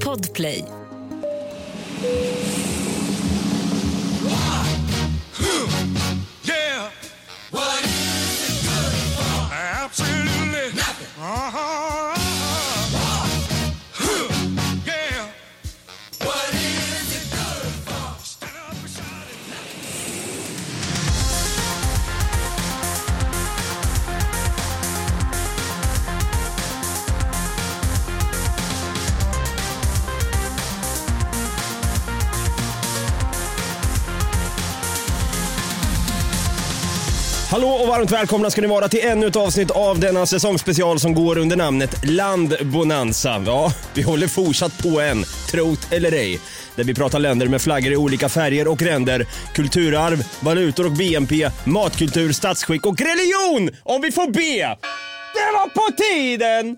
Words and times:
Podplay. 0.00 0.60
Hallå 37.56 37.68
och 37.68 37.88
varmt 37.88 38.12
välkomna 38.12 38.50
ska 38.50 38.60
ni 38.60 38.66
vara 38.66 38.88
till 38.88 39.00
ännu 39.02 39.26
ett 39.26 39.36
avsnitt 39.36 39.70
av 39.70 40.00
denna 40.00 40.26
säsongsspecial 40.26 41.00
som 41.00 41.14
går 41.14 41.38
under 41.38 41.56
namnet 41.56 42.04
Landbonanza. 42.04 43.42
Ja, 43.46 43.72
vi 43.94 44.02
håller 44.02 44.28
fortsatt 44.28 44.82
på 44.82 45.00
än, 45.00 45.24
trot 45.50 45.92
eller 45.92 46.12
ej. 46.12 46.40
Där 46.74 46.84
vi 46.84 46.94
pratar 46.94 47.18
länder 47.18 47.48
med 47.48 47.62
flaggor 47.62 47.92
i 47.92 47.96
olika 47.96 48.28
färger 48.28 48.68
och 48.68 48.82
ränder, 48.82 49.26
kulturarv, 49.54 50.24
valutor 50.40 50.86
och 50.86 50.92
BNP, 50.92 51.50
matkultur, 51.64 52.32
statsskick 52.32 52.86
och 52.86 53.00
religion! 53.00 53.70
Om 53.82 54.00
vi 54.02 54.12
får 54.12 54.30
be! 54.30 54.76
Det 55.34 55.52
var 55.52 55.68
på 55.68 55.96
tiden! 55.96 56.76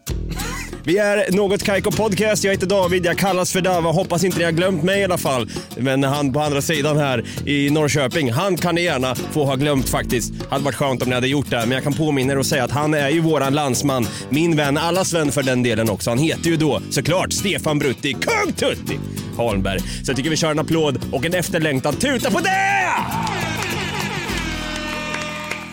Vi 0.89 0.99
är 0.99 1.33
Något 1.33 1.63
Kaiko 1.63 1.91
Podcast. 1.91 2.45
Jag 2.45 2.53
heter 2.53 2.67
David, 2.67 3.07
jag 3.07 3.19
kallas 3.19 3.53
för 3.53 3.61
Dava. 3.61 3.91
Hoppas 3.91 4.25
inte 4.25 4.39
ni 4.39 4.45
har 4.45 4.53
glömt 4.53 4.83
mig 4.83 5.01
i 5.01 5.05
alla 5.05 5.19
fall. 5.19 5.51
Men 5.77 6.05
han 6.05 6.33
på 6.33 6.41
andra 6.41 6.63
sidan 6.63 6.97
här 6.97 7.25
i 7.47 7.71
Norrköping, 7.71 8.33
han 8.33 8.57
kan 8.57 8.75
ni 8.75 8.83
gärna 8.83 9.15
få 9.15 9.45
ha 9.45 9.55
glömt 9.55 9.89
faktiskt. 9.89 10.33
Hade 10.51 10.65
varit 10.65 10.75
skönt 10.75 11.03
om 11.03 11.09
ni 11.09 11.15
hade 11.15 11.29
gjort 11.29 11.51
det. 11.51 11.57
Men 11.57 11.71
jag 11.71 11.83
kan 11.83 11.93
påminna 11.93 12.33
er 12.33 12.39
och 12.39 12.47
säga 12.47 12.65
att 12.65 12.71
han 12.71 12.95
är 12.95 13.09
ju 13.09 13.21
våran 13.21 13.55
landsman. 13.55 14.07
Min 14.31 14.57
vän, 14.57 14.79
allas 14.79 15.15
vän 15.15 15.33
för 15.33 15.43
den 15.43 15.63
delen 15.63 15.91
också. 15.91 16.11
Han 16.11 16.19
heter 16.19 16.51
ju 16.51 16.57
då 16.57 16.83
såklart 16.91 17.33
Stefan 17.33 17.79
Brutti, 17.79 18.13
Kung 18.13 18.53
Tutti 18.53 18.99
Holmberg. 19.37 19.81
Så 19.81 20.11
jag 20.11 20.17
tycker 20.17 20.31
vi 20.31 20.37
kör 20.37 20.51
en 20.51 20.59
applåd 20.59 21.01
och 21.13 21.27
en 21.27 21.35
efterlängtad 21.35 22.01
tuta 22.01 22.31
på 22.31 22.41
det! 22.41 23.38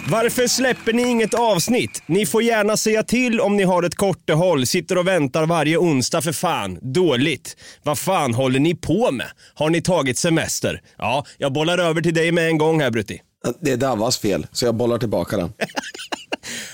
Varför 0.09 0.47
släpper 0.47 0.93
ni 0.93 1.09
inget 1.09 1.33
avsnitt? 1.33 2.03
Ni 2.05 2.25
får 2.25 2.43
gärna 2.43 2.77
säga 2.77 3.03
till 3.03 3.41
om 3.41 3.57
ni 3.57 3.63
har 3.63 3.83
ett 3.83 3.95
kortehåll, 3.95 4.65
sitter 4.67 4.97
och 4.97 5.07
väntar 5.07 5.45
varje 5.45 5.77
onsdag 5.77 6.21
för 6.21 6.31
fan. 6.31 6.79
Dåligt. 6.81 7.57
Vad 7.83 7.99
fan 7.99 8.33
håller 8.33 8.59
ni 8.59 8.75
på 8.75 9.11
med? 9.11 9.27
Har 9.53 9.69
ni 9.69 9.81
tagit 9.81 10.17
semester? 10.17 10.81
Ja, 10.97 11.25
jag 11.37 11.53
bollar 11.53 11.77
över 11.77 12.01
till 12.01 12.13
dig 12.13 12.31
med 12.31 12.47
en 12.47 12.57
gång 12.57 12.81
här 12.81 12.91
Brutti. 12.91 13.21
Det 13.61 13.71
är 13.71 13.77
Davas 13.77 14.17
fel, 14.17 14.47
så 14.51 14.65
jag 14.65 14.75
bollar 14.75 14.97
tillbaka 14.97 15.37
den. 15.37 15.53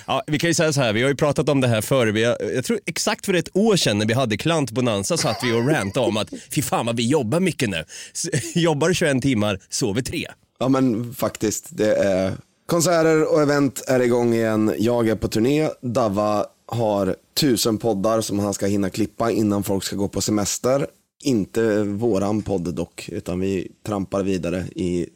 Ja, 0.08 0.24
vi 0.28 0.40
kan 0.40 0.50
ju 0.50 0.54
säga 0.54 0.74
så 0.74 0.82
här, 0.82 0.94
vi 0.94 1.02
har 1.02 1.10
ju 1.10 1.16
pratat 1.16 1.50
om 1.50 1.62
det 1.62 1.68
här 1.68 1.82
förr. 1.82 2.08
Vi 2.08 2.24
har, 2.24 2.38
jag 2.56 2.66
tror 2.66 2.80
exakt 2.86 3.26
för 3.26 3.34
ett 3.34 3.56
år 3.56 3.76
sedan 3.76 3.98
när 3.98 4.06
vi 4.06 4.14
hade 4.14 4.38
klantbonanza 4.38 5.18
satt 5.18 5.44
vi 5.44 5.54
och 5.54 5.68
rantade 5.68 6.06
om 6.06 6.18
att 6.18 6.30
fy 6.52 6.62
fan 6.62 6.86
vad 6.86 6.98
vi 6.98 7.08
jobbar 7.08 7.40
mycket 7.40 7.70
nu. 7.70 7.84
Jobbar 8.56 8.94
21 8.94 9.22
timmar, 9.22 9.60
sover 9.70 10.02
3. 10.02 10.28
Ja 10.60 10.68
men 10.70 11.14
faktiskt, 11.14 11.68
det 11.70 11.96
är 11.96 12.34
konserter 12.72 13.34
och 13.34 13.42
event 13.42 13.84
är 13.88 14.00
igång 14.00 14.34
igen. 14.34 14.76
Jag 14.78 15.08
är 15.08 15.16
på 15.16 15.28
turné. 15.28 15.70
Dava 15.82 16.46
har 16.68 17.16
tusen 17.40 17.78
poddar 17.78 18.22
som 18.22 18.40
han 18.40 18.54
ska 18.54 18.66
hinna 18.66 18.90
klippa 18.90 19.32
innan 19.32 19.64
folk 19.64 19.84
ska 19.84 19.96
gå 19.96 20.08
på 20.08 20.22
semester. 20.22 20.88
Inte 21.24 21.84
våran 21.84 22.42
podd 22.42 22.76
dock, 22.76 23.10
utan 23.12 23.40
vi 23.40 23.72
trampar 23.86 24.24
vidare 24.24 24.66
i 24.76 25.08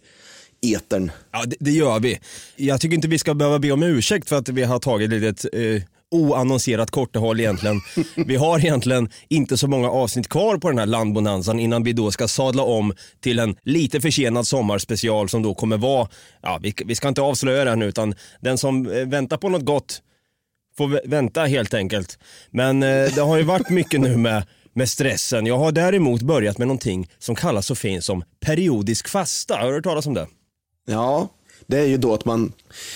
etern. 0.62 1.12
Ja, 1.32 1.44
det, 1.46 1.56
det 1.60 1.72
gör 1.72 2.00
vi. 2.00 2.20
Jag 2.56 2.82
tycker 2.82 2.96
inte 2.96 3.08
vi 3.08 3.20
ska 3.20 3.34
behöva 3.34 3.60
be 3.60 3.72
om 3.72 3.84
ursäkt 3.84 4.30
för 4.30 4.36
att 4.36 4.50
vi 4.50 4.64
har 4.64 4.80
tagit 4.80 5.12
ett 5.12 5.22
litet 5.22 5.46
eh, 5.54 5.82
oannonserat 6.12 6.92
kortehåll 6.92 7.40
egentligen. 7.40 7.82
vi 8.16 8.36
har 8.36 8.60
egentligen 8.60 9.10
inte 9.30 9.58
så 9.58 9.68
många 9.68 9.90
avsnitt 9.90 10.30
kvar 10.30 10.58
på 10.58 10.70
den 10.70 10.78
här 10.80 10.86
landbonanzan 10.86 11.60
innan 11.60 11.84
vi 11.84 11.94
då 11.94 12.12
ska 12.12 12.28
sadla 12.28 12.64
om 12.64 12.94
till 13.22 13.40
en 13.40 13.56
lite 13.64 14.02
försenad 14.02 14.48
sommarspecial 14.48 15.30
som 15.30 15.44
då 15.44 15.54
kommer 15.54 15.78
vara, 15.78 16.08
ja 16.42 16.60
vi, 16.62 16.74
vi 16.86 16.96
ska 16.96 17.08
inte 17.08 17.22
avslöja 17.22 17.76
nu 17.76 17.86
utan 17.86 18.16
den 18.42 18.58
som 18.58 18.92
eh, 18.92 19.08
väntar 19.08 19.38
på 19.38 19.50
något 19.50 19.66
gott 19.66 20.02
får 20.78 20.88
vä- 20.88 21.10
vänta 21.10 21.46
helt 21.46 21.74
enkelt. 21.74 22.20
Men 22.52 22.84
eh, 22.84 23.14
det 23.16 23.22
har 23.22 23.38
ju 23.38 23.44
varit 23.44 23.70
mycket 23.70 24.02
nu 24.02 24.18
med, 24.18 24.44
med 24.74 24.90
stressen. 24.90 25.46
Jag 25.46 25.58
har 25.58 25.72
däremot 25.72 26.22
börjat 26.22 26.58
med 26.58 26.68
någonting 26.68 27.10
som 27.20 27.36
kallas 27.36 27.66
så 27.66 27.76
fint 27.76 28.04
som 28.04 28.24
periodisk 28.46 29.08
fasta. 29.08 29.56
Har 29.58 29.68
du 29.68 29.74
hört 29.74 29.84
talas 29.84 30.06
om 30.08 30.14
det? 30.14 30.28
Ja, 30.88 31.28
det 31.68 31.78
är 31.80 31.86
ju 31.86 31.98
då 31.98 32.14
att 32.14 32.26
man 32.26 32.52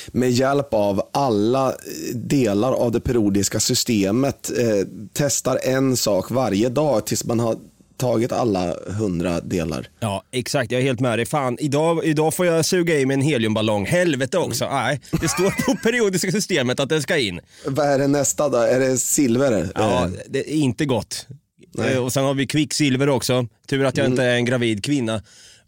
med 0.08 0.32
hjälp 0.32 0.74
av 0.74 1.02
alla 1.14 1.74
delar 2.14 2.72
av 2.74 2.92
det 2.92 3.00
periodiska 3.00 3.60
systemet 3.60 4.52
eh, 4.60 4.88
testar 5.14 5.60
en 5.64 5.98
sak 5.98 6.32
varje 6.32 6.70
dag 6.70 7.06
tills 7.06 7.26
man 7.26 7.40
har 7.40 7.56
tagit 7.98 8.32
alla 8.32 8.76
hundra 8.88 9.42
delar. 9.42 9.88
Ja, 10.00 10.24
exakt. 10.32 10.72
Jag 10.72 10.82
är 10.82 10.86
helt 10.86 11.00
med 11.00 11.20
dig. 11.20 11.26
Fan, 11.26 11.58
idag, 11.60 12.06
idag 12.06 12.34
får 12.34 12.46
jag 12.46 12.66
suga 12.66 13.00
i 13.00 13.06
mig 13.06 13.14
en 13.14 13.22
heliumballong. 13.22 13.86
Helvete 13.86 14.38
också. 14.38 14.66
Nej, 14.72 15.02
det 15.22 15.30
står 15.30 15.66
på 15.66 15.76
periodiska 15.84 16.32
systemet 16.32 16.80
att 16.80 16.90
den 16.90 17.02
ska 17.02 17.18
in. 17.18 17.40
Vad 17.66 17.86
är 17.88 18.00
det 18.00 18.08
nästa 18.08 18.50
då? 18.50 18.58
Är 18.58 18.80
det 18.80 18.98
silver? 18.98 19.70
Ja, 19.76 20.04
Eh, 20.06 20.12
det 20.30 20.40
är 20.40 20.56
inte 20.56 20.86
gott. 20.86 21.28
Nej. 21.72 21.94
Eh, 21.94 22.04
Och 22.04 22.14
sen 22.14 22.24
har 22.24 22.34
vi 22.34 22.48
kvicksilver 22.48 23.10
också. 23.10 23.48
Tur 23.68 23.86
att 23.86 23.98
jag 23.98 24.06
inte 24.08 24.24
är 24.24 24.36
en 24.36 24.46
gravid 24.46 24.84
kvinna. 24.84 25.22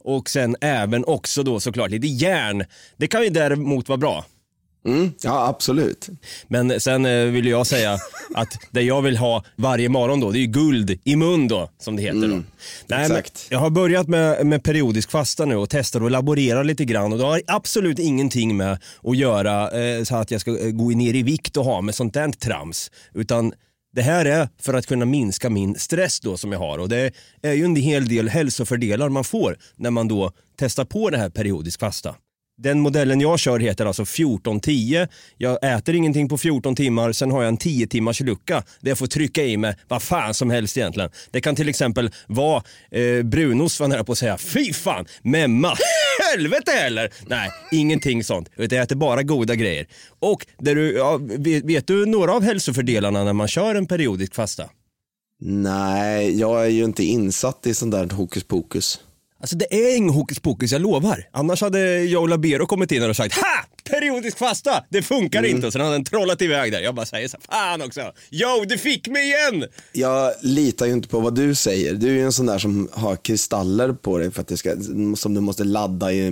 Och 0.03 0.29
sen 0.29 0.55
även 0.61 1.05
också 1.05 1.43
då 1.43 1.59
såklart 1.59 1.91
lite 1.91 2.07
järn. 2.07 2.63
Det 2.97 3.07
kan 3.07 3.23
ju 3.23 3.29
däremot 3.29 3.89
vara 3.89 3.97
bra. 3.97 4.25
Mm, 4.85 5.11
ja, 5.21 5.47
absolut. 5.47 6.09
Men 6.47 6.79
sen 6.79 7.05
eh, 7.05 7.25
vill 7.25 7.47
jag 7.47 7.67
säga 7.67 7.97
att 8.35 8.57
det 8.71 8.81
jag 8.81 9.01
vill 9.01 9.17
ha 9.17 9.43
varje 9.55 9.89
morgon 9.89 10.19
då, 10.19 10.31
det 10.31 10.37
är 10.37 10.41
ju 10.41 10.47
guld 10.47 10.99
i 11.03 11.15
mun 11.15 11.47
då, 11.47 11.69
som 11.79 11.95
det 11.95 12.01
heter 12.01 12.27
då. 12.27 12.43
Nej, 12.87 13.01
exakt. 13.05 13.47
jag 13.49 13.59
har 13.59 13.69
börjat 13.69 14.07
med, 14.07 14.45
med 14.45 14.63
periodisk 14.63 15.11
fasta 15.11 15.45
nu 15.45 15.55
och 15.55 15.69
testar 15.69 16.03
och 16.03 16.11
laborerar 16.11 16.63
lite 16.63 16.85
grann 16.85 17.11
och 17.11 17.17
det 17.17 17.25
har 17.25 17.41
absolut 17.47 17.99
ingenting 17.99 18.57
med 18.57 18.77
att 19.03 19.17
göra 19.17 19.81
eh, 19.81 20.03
så 20.03 20.15
att 20.15 20.31
jag 20.31 20.41
ska 20.41 20.59
eh, 20.59 20.71
gå 20.71 20.89
ner 20.89 21.13
i 21.13 21.23
vikt 21.23 21.57
och 21.57 21.65
ha 21.65 21.81
med 21.81 21.95
sånt 21.95 22.13
där 22.13 22.31
trams. 22.31 22.91
Utan 23.13 23.53
det 23.91 24.01
här 24.01 24.25
är 24.25 24.49
för 24.61 24.73
att 24.73 24.85
kunna 24.85 25.05
minska 25.05 25.49
min 25.49 25.75
stress 25.75 26.19
då 26.19 26.37
som 26.37 26.51
jag 26.51 26.59
har 26.59 26.77
och 26.79 26.89
det 26.89 27.15
är 27.41 27.53
ju 27.53 27.65
en 27.65 27.75
hel 27.75 28.07
del 28.07 28.29
hälsofördelar 28.29 29.09
man 29.09 29.23
får 29.23 29.57
när 29.75 29.91
man 29.91 30.07
då 30.07 30.31
testar 30.55 30.85
på 30.85 31.09
det 31.09 31.17
här 31.17 31.29
periodisk 31.29 31.79
fasta. 31.79 32.15
Den 32.61 32.79
modellen 32.79 33.21
jag 33.21 33.39
kör 33.39 33.59
heter 33.59 33.85
alltså 33.85 34.01
1410. 34.01 35.07
Jag 35.37 35.75
äter 35.75 35.95
ingenting 35.95 36.29
på 36.29 36.37
14 36.37 36.75
timmar, 36.75 37.11
sen 37.11 37.31
har 37.31 37.41
jag 37.41 37.47
en 37.47 37.57
10 37.57 37.87
timmars 37.87 38.21
lucka 38.21 38.63
där 38.79 38.91
jag 38.91 38.97
får 38.97 39.07
trycka 39.07 39.43
i 39.43 39.57
mig 39.57 39.75
vad 39.87 40.01
fan 40.01 40.33
som 40.33 40.49
helst 40.49 40.77
egentligen. 40.77 41.09
Det 41.31 41.41
kan 41.41 41.55
till 41.55 41.69
exempel 41.69 42.11
vara 42.27 42.63
eh, 42.91 43.23
brunost, 43.23 43.79
var 43.79 43.87
nära 43.87 44.03
på 44.03 44.11
att 44.11 44.17
säga. 44.17 44.37
Fy 44.37 44.73
fan! 44.73 45.05
Memma! 45.21 45.73
Helvete 46.31 46.71
heller! 46.71 47.13
Nej, 47.27 47.49
ingenting 47.71 48.23
sånt. 48.23 48.49
Utan 48.55 48.75
jag 48.75 48.83
äter 48.83 48.95
bara 48.95 49.23
goda 49.23 49.55
grejer. 49.55 49.87
Och 50.19 50.45
där 50.59 50.75
du, 50.75 50.91
ja, 50.91 51.19
vet, 51.21 51.63
vet 51.63 51.87
du 51.87 52.05
några 52.05 52.33
av 52.33 52.43
hälsofördelarna 52.43 53.23
när 53.23 53.33
man 53.33 53.47
kör 53.47 53.75
en 53.75 53.87
periodisk 53.87 54.35
fasta? 54.35 54.69
Nej, 55.39 56.39
jag 56.39 56.65
är 56.65 56.69
ju 56.69 56.83
inte 56.83 57.03
insatt 57.03 57.67
i 57.67 57.73
sånt 57.73 57.91
där 57.91 58.09
hokus 58.09 58.43
pokus. 58.43 58.99
Alltså 59.41 59.55
det 59.57 59.73
är 59.73 59.97
ingen 59.97 60.13
hokus 60.13 60.39
pokus, 60.39 60.71
jag 60.71 60.81
lovar. 60.81 61.27
Annars 61.31 61.61
hade 61.61 62.03
Joe 62.03 62.27
Labero 62.27 62.65
kommit 62.65 62.91
in 62.91 63.09
och 63.09 63.15
sagt 63.15 63.35
Ha! 63.35 63.65
Periodisk 63.83 64.37
fasta! 64.37 64.83
Det 64.89 65.01
funkar 65.01 65.43
inte. 65.43 65.67
Och 65.67 65.73
sen 65.73 65.81
hade 65.81 65.93
han 65.93 66.03
trollat 66.03 66.41
iväg 66.41 66.71
där. 66.71 66.81
Jag 66.81 66.95
bara 66.95 67.05
säger 67.05 67.27
så 67.27 67.37
fan 67.49 67.81
också. 67.81 68.11
Joe, 68.29 68.65
du 68.65 68.77
fick 68.77 69.07
mig 69.07 69.23
igen! 69.23 69.65
Jag 69.91 70.33
litar 70.41 70.85
ju 70.85 70.93
inte 70.93 71.07
på 71.07 71.19
vad 71.19 71.35
du 71.35 71.55
säger. 71.55 71.93
Du 71.93 72.07
är 72.07 72.13
ju 72.13 72.21
en 72.21 72.33
sån 72.33 72.45
där 72.45 72.57
som 72.57 72.89
har 72.91 73.15
kristaller 73.15 73.93
på 73.93 74.17
dig 74.17 74.31
för 74.31 74.41
att 74.41 74.47
det 74.47 74.57
ska, 74.57 74.75
som 75.15 75.33
du 75.33 75.41
måste 75.41 75.63
ladda 75.63 76.11
i 76.11 76.31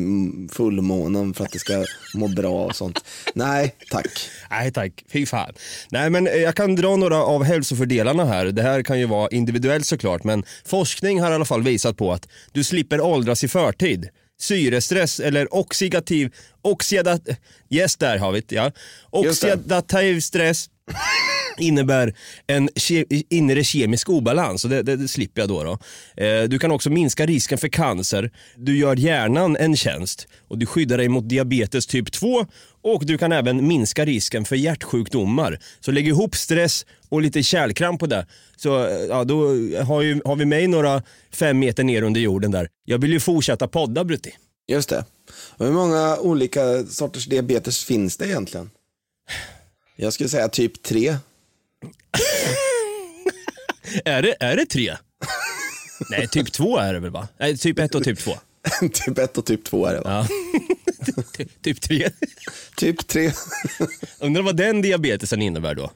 fullmånen 0.52 1.34
för 1.34 1.44
att 1.44 1.52
det 1.52 1.60
ska 1.60 1.86
må 2.14 2.28
bra 2.28 2.66
och 2.66 2.76
sånt. 2.76 3.04
Nej, 3.34 3.76
tack. 3.92 4.08
Nej 4.50 4.72
tack, 4.72 5.04
fy 5.12 5.26
fan. 5.26 5.54
Nej 5.90 6.10
men 6.10 6.28
eh, 6.28 6.34
jag 6.34 6.56
kan 6.56 6.76
dra 6.76 6.96
några 6.96 7.24
av 7.24 7.44
hälsofördelarna 7.44 8.26
här. 8.26 8.46
Det 8.46 8.62
här 8.62 8.84
kan 8.84 9.00
ju 9.00 9.06
vara 9.06 9.30
individuellt 9.30 9.86
såklart 9.86 10.24
men 10.24 10.44
forskning 10.66 11.22
har 11.22 11.32
i 11.32 11.34
alla 11.34 11.46
fall 11.46 11.64
visat 11.64 11.98
på 11.98 12.14
att 12.14 12.28
du 12.52 12.64
slipper 12.64 13.02
åldras 13.02 13.44
i 13.44 13.48
förtid. 13.48 14.10
Syrestress 14.40 15.20
eller 15.20 15.54
oxidativ, 15.54 16.34
oxidat, 16.62 17.22
yes 17.70 17.96
där 17.98 18.18
har 18.18 18.32
vi 18.32 18.44
det 18.48 18.56
ja. 18.56 18.72
Oxidativ 19.10 20.20
stress 20.20 20.70
innebär 21.58 22.14
en 22.48 22.70
ke- 22.70 23.24
inre 23.30 23.64
kemisk 23.64 24.10
obalans 24.10 24.64
och 24.64 24.70
det, 24.70 24.84
det, 24.84 24.96
det 24.96 25.08
slipper 25.08 25.42
jag 25.42 25.50
då. 25.50 25.64
då. 25.64 25.80
Eh, 26.24 26.44
du 26.44 26.60
kan 26.60 26.72
också 26.72 26.90
minska 26.90 27.26
risken 27.26 27.58
för 27.58 27.68
cancer, 27.68 28.32
du 28.58 28.78
gör 28.78 28.96
hjärnan 28.96 29.58
en 29.58 29.76
tjänst 29.76 30.28
och 30.48 30.58
du 30.58 30.66
skyddar 30.66 30.98
dig 30.98 31.08
mot 31.10 31.30
diabetes 31.30 31.88
typ 31.88 32.12
2 32.12 32.46
och 32.82 33.06
du 33.06 33.18
kan 33.18 33.32
även 33.32 33.68
minska 33.68 34.06
risken 34.06 34.46
för 34.46 34.56
hjärtsjukdomar. 34.56 35.60
Så 35.80 35.92
lägg 35.92 36.08
ihop 36.08 36.36
stress 36.36 36.86
och 37.10 37.22
lite 37.22 37.44
kärlkramp 37.44 38.00
på 38.00 38.06
det. 38.06 38.28
Så 38.58 38.86
eh, 38.86 38.94
ja, 39.10 39.24
då 39.24 39.48
har, 39.84 40.02
ju, 40.02 40.22
har 40.26 40.36
vi 40.36 40.46
mig 40.46 40.68
några 40.68 41.04
fem 41.34 41.60
meter 41.60 41.84
ner 41.84 42.02
under 42.02 42.22
jorden 42.22 42.52
där. 42.52 42.70
Jag 42.86 42.98
vill 42.98 43.12
ju 43.12 43.20
fortsätta 43.20 43.68
podda 43.68 44.04
Brutti. 44.04 44.32
Just 44.68 44.90
det. 44.90 45.06
Och 45.58 45.66
hur 45.66 45.74
många 45.74 46.18
olika 46.18 46.84
sorters 46.84 47.26
diabetes 47.26 47.84
finns 47.84 48.18
det 48.18 48.26
egentligen? 48.28 48.70
Jag 50.02 50.14
skulle 50.14 50.30
säga 50.30 50.50
typ 50.50 50.84
tre. 50.84 51.18
Är 54.06 54.22
det, 54.22 54.36
är 54.40 54.56
det 54.56 54.66
tre? 54.66 54.98
Nej, 56.10 56.28
typ 56.28 56.52
två 56.52 56.78
är 56.78 56.94
det 56.94 57.00
väl 57.00 57.12
va? 57.12 57.28
Nej, 57.40 57.58
typ 57.58 57.80
ett 57.80 57.96
och 57.96 58.04
typ 58.04 58.20
två. 58.20 58.32
typ 58.94 59.18
ett 59.18 59.38
och 59.38 59.46
typ 59.46 59.64
två 59.64 59.86
är 59.86 59.94
det 59.94 60.02
va? 60.02 60.28
Ja. 60.30 61.24
Ty- 61.34 61.46
typ 61.62 61.82
tre. 61.82 62.10
Typ 62.78 63.08
tre. 63.08 63.32
Undrar 64.20 64.42
vad 64.42 64.56
den 64.58 64.82
diabetesen 64.82 65.42
innebär 65.42 65.76
då? 65.76 65.92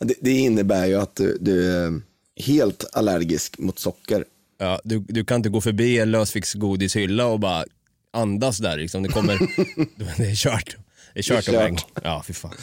det, 0.00 0.14
det 0.20 0.32
innebär 0.32 0.86
ju 0.86 0.94
att 0.94 1.16
du, 1.16 1.38
du 1.40 1.72
är 1.72 2.00
helt 2.36 2.84
allergisk 2.92 3.58
mot 3.58 3.78
socker. 3.78 4.24
Ja, 4.58 4.80
du, 4.84 4.98
du 4.98 5.24
kan 5.24 5.36
inte 5.36 5.48
gå 5.48 5.60
förbi 5.60 5.98
en 5.98 6.10
lösviktsgodishylla 6.10 7.26
och 7.26 7.40
bara 7.40 7.64
andas 8.12 8.58
där 8.58 8.76
liksom. 8.76 9.02
Det 9.02 9.08
kommer, 9.08 9.38
det 10.16 10.30
är 10.30 10.34
kört. 10.34 10.76
Det 11.14 11.18
är 11.20 11.22
kört 11.22 11.46
Det 11.46 11.56
är 11.56 11.68
kört. 11.68 11.86
Ja, 12.02 12.24
fy 12.26 12.32
fan. 12.32 12.54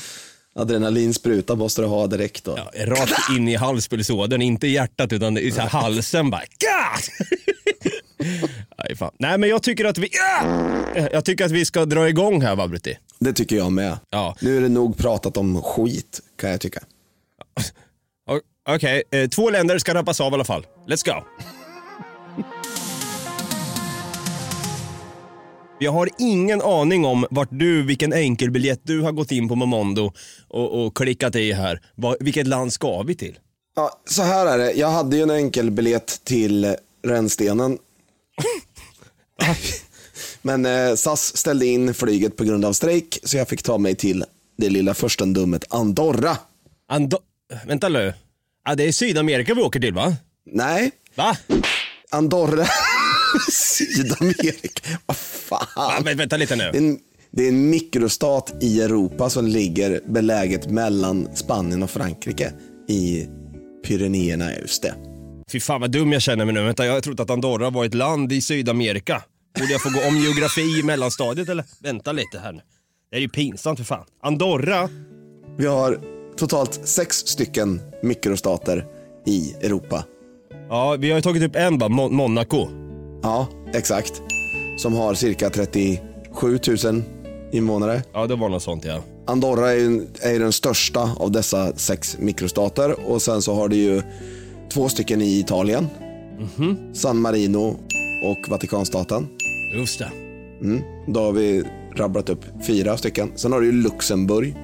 Adrenalinspruta 0.57 1.55
måste 1.55 1.81
du 1.81 1.87
ha 1.87 2.07
direkt 2.07 2.43
då. 2.43 2.57
Ja, 2.57 2.85
rakt 2.85 3.29
in 3.37 3.47
i 3.47 3.55
halspulsådern, 3.55 4.41
inte 4.41 4.67
i 4.67 4.71
hjärtat 4.71 5.13
utan 5.13 5.37
i 5.37 5.51
så 5.51 5.61
här 5.61 5.69
halsen 5.69 6.29
bara. 6.29 6.41
Nej, 8.77 8.95
fan. 8.97 9.11
Nej 9.19 9.37
men 9.37 9.49
jag 9.49 9.63
tycker 9.63 9.85
att 9.85 9.97
vi, 9.97 10.09
jag 11.11 11.25
tycker 11.25 11.45
att 11.45 11.51
vi 11.51 11.65
ska 11.65 11.85
dra 11.85 12.09
igång 12.09 12.41
här 12.41 12.55
va 12.55 12.67
Brutti? 12.67 12.97
Det 13.19 13.33
tycker 13.33 13.55
jag 13.55 13.71
med. 13.71 13.97
Ja. 14.09 14.35
Nu 14.41 14.57
är 14.57 14.61
det 14.61 14.69
nog 14.69 14.97
pratat 14.97 15.37
om 15.37 15.61
skit 15.61 16.21
kan 16.39 16.49
jag 16.49 16.61
tycka. 16.61 16.79
Okej, 18.69 19.03
eh, 19.11 19.29
två 19.29 19.49
länder 19.49 19.79
ska 19.79 19.93
rappas 19.93 20.21
av 20.21 20.31
i 20.31 20.35
alla 20.35 20.43
fall. 20.43 20.65
Let's 20.87 21.05
go! 21.05 21.23
Jag 25.79 25.91
har 25.91 26.09
ingen 26.17 26.61
aning 26.61 27.05
om 27.05 27.25
vart 27.29 27.49
du, 27.51 27.83
vilken 27.83 28.13
enkelbiljett 28.13 28.79
du 28.83 29.01
har 29.01 29.11
gått 29.11 29.31
in 29.31 29.47
på 29.47 29.55
Momondo 29.55 30.13
och, 30.47 30.85
och 30.85 30.97
klickat 30.97 31.35
i 31.35 31.51
här. 31.51 31.81
Va, 31.95 32.15
vilket 32.19 32.47
land 32.47 32.73
ska 32.73 33.03
vi 33.03 33.15
till? 33.15 33.39
Ja, 33.75 34.01
så 34.05 34.21
här 34.21 34.45
är 34.45 34.57
det. 34.57 34.71
Jag 34.71 34.89
hade 34.89 35.17
ju 35.17 35.23
en 35.23 35.31
enkelbiljett 35.31 36.21
till 36.23 36.75
Rännstenen. 37.05 37.77
Men 40.41 40.65
eh, 40.65 40.95
SAS 40.95 41.37
ställde 41.37 41.65
in 41.65 41.93
flyget 41.93 42.35
på 42.37 42.43
grund 42.43 42.65
av 42.65 42.73
strejk 42.73 43.19
så 43.23 43.37
jag 43.37 43.47
fick 43.47 43.63
ta 43.63 43.77
mig 43.77 43.95
till 43.95 44.25
det 44.57 44.69
lilla 44.69 44.93
furstendömet 44.93 45.65
Andorra. 45.69 46.37
Ando 46.89 47.17
vänta 47.65 47.89
nu. 47.89 48.13
Ja, 48.65 48.75
det 48.75 48.83
är 48.83 48.91
Sydamerika 48.91 49.53
vi 49.53 49.61
åker 49.61 49.79
till 49.79 49.93
va? 49.93 50.15
Nej, 50.45 50.91
Va? 51.15 51.37
Andorra. 52.11 52.65
Sydamerika. 53.51 54.99
Vad 55.05 55.17
fan. 55.17 56.03
Vä- 56.03 56.15
Vänta 56.17 56.37
lite 56.37 56.55
Det 56.55 56.63
är, 56.63 56.71
nu. 56.71 56.77
en, 56.77 56.99
det 57.31 57.43
är 57.43 57.47
en 57.49 57.69
mikrostat 57.69 58.53
i 58.61 58.81
Europa 58.81 59.29
som 59.29 59.47
ligger 59.47 60.01
beläget 60.07 60.69
mellan 60.69 61.27
Spanien 61.35 61.83
och 61.83 61.89
Frankrike 61.89 62.53
i 62.89 63.25
Pyrenéerna, 63.87 64.55
just 64.55 64.81
det. 64.81 64.93
Fy 65.51 65.59
fan 65.59 65.81
vad 65.81 65.91
dum 65.91 66.11
jag 66.11 66.21
känner 66.21 66.45
mig 66.45 66.53
nu. 66.53 66.63
Vänta, 66.63 66.85
jag 66.85 66.93
har 66.93 67.01
trott 67.01 67.19
att 67.19 67.29
Andorra 67.29 67.69
var 67.69 67.85
ett 67.85 67.93
land 67.93 68.31
i 68.31 68.41
Sydamerika. 68.41 69.23
Borde 69.59 69.71
jag 69.71 69.81
få 69.81 69.89
gå 69.89 70.07
om 70.07 70.17
geografi 70.17 70.79
i 70.79 70.83
mellanstadiet 70.83 71.49
eller? 71.49 71.65
Vänta 71.83 72.11
lite 72.11 72.39
här 72.39 72.51
nu. 72.51 72.61
Det 73.11 73.17
är 73.17 73.21
ju 73.21 73.29
pinsamt 73.29 73.79
för 73.79 73.85
fan. 73.85 74.05
Andorra? 74.23 74.89
Vi 75.57 75.65
har 75.65 75.99
totalt 76.37 76.79
sex 76.87 77.15
stycken 77.17 77.81
mikrostater 78.03 78.85
i 79.25 79.53
Europa. 79.61 80.03
Ja, 80.69 80.95
vi 80.99 81.09
har 81.09 81.17
ju 81.17 81.21
tagit 81.21 81.43
upp 81.43 81.55
en 81.55 81.77
bara, 81.77 81.89
Mon- 81.89 82.11
Monaco. 82.11 82.67
Ja, 83.23 83.47
exakt. 83.73 84.21
Som 84.77 84.93
har 84.93 85.13
cirka 85.13 85.49
37 85.49 86.59
000 86.83 87.03
invånare. 87.51 88.01
Ja, 88.13 88.27
det 88.27 88.35
var 88.35 88.49
något 88.49 88.63
sånt 88.63 88.85
ja. 88.85 88.99
Andorra 89.27 89.71
är 89.71 89.75
ju, 89.75 90.07
är 90.21 90.31
ju 90.31 90.39
den 90.39 90.51
största 90.51 91.09
av 91.19 91.31
dessa 91.31 91.73
sex 91.75 92.17
mikrostater 92.19 93.09
och 93.09 93.21
sen 93.21 93.41
så 93.41 93.53
har 93.55 93.67
du 93.67 93.75
ju 93.75 94.01
två 94.69 94.89
stycken 94.89 95.21
i 95.21 95.39
Italien. 95.39 95.87
San 96.93 97.17
Marino 97.21 97.79
och 98.23 98.49
Vatikanstaten. 98.49 99.27
Just 99.73 99.99
det. 99.99 100.11
Mm. 100.61 100.81
Då 101.07 101.19
har 101.19 101.31
vi 101.31 101.63
rabblat 101.95 102.29
upp 102.29 102.45
fyra 102.67 102.97
stycken. 102.97 103.31
Sen 103.35 103.51
har 103.51 103.59
du 103.61 103.65
ju 103.65 103.71
Luxemburg. 103.71 104.55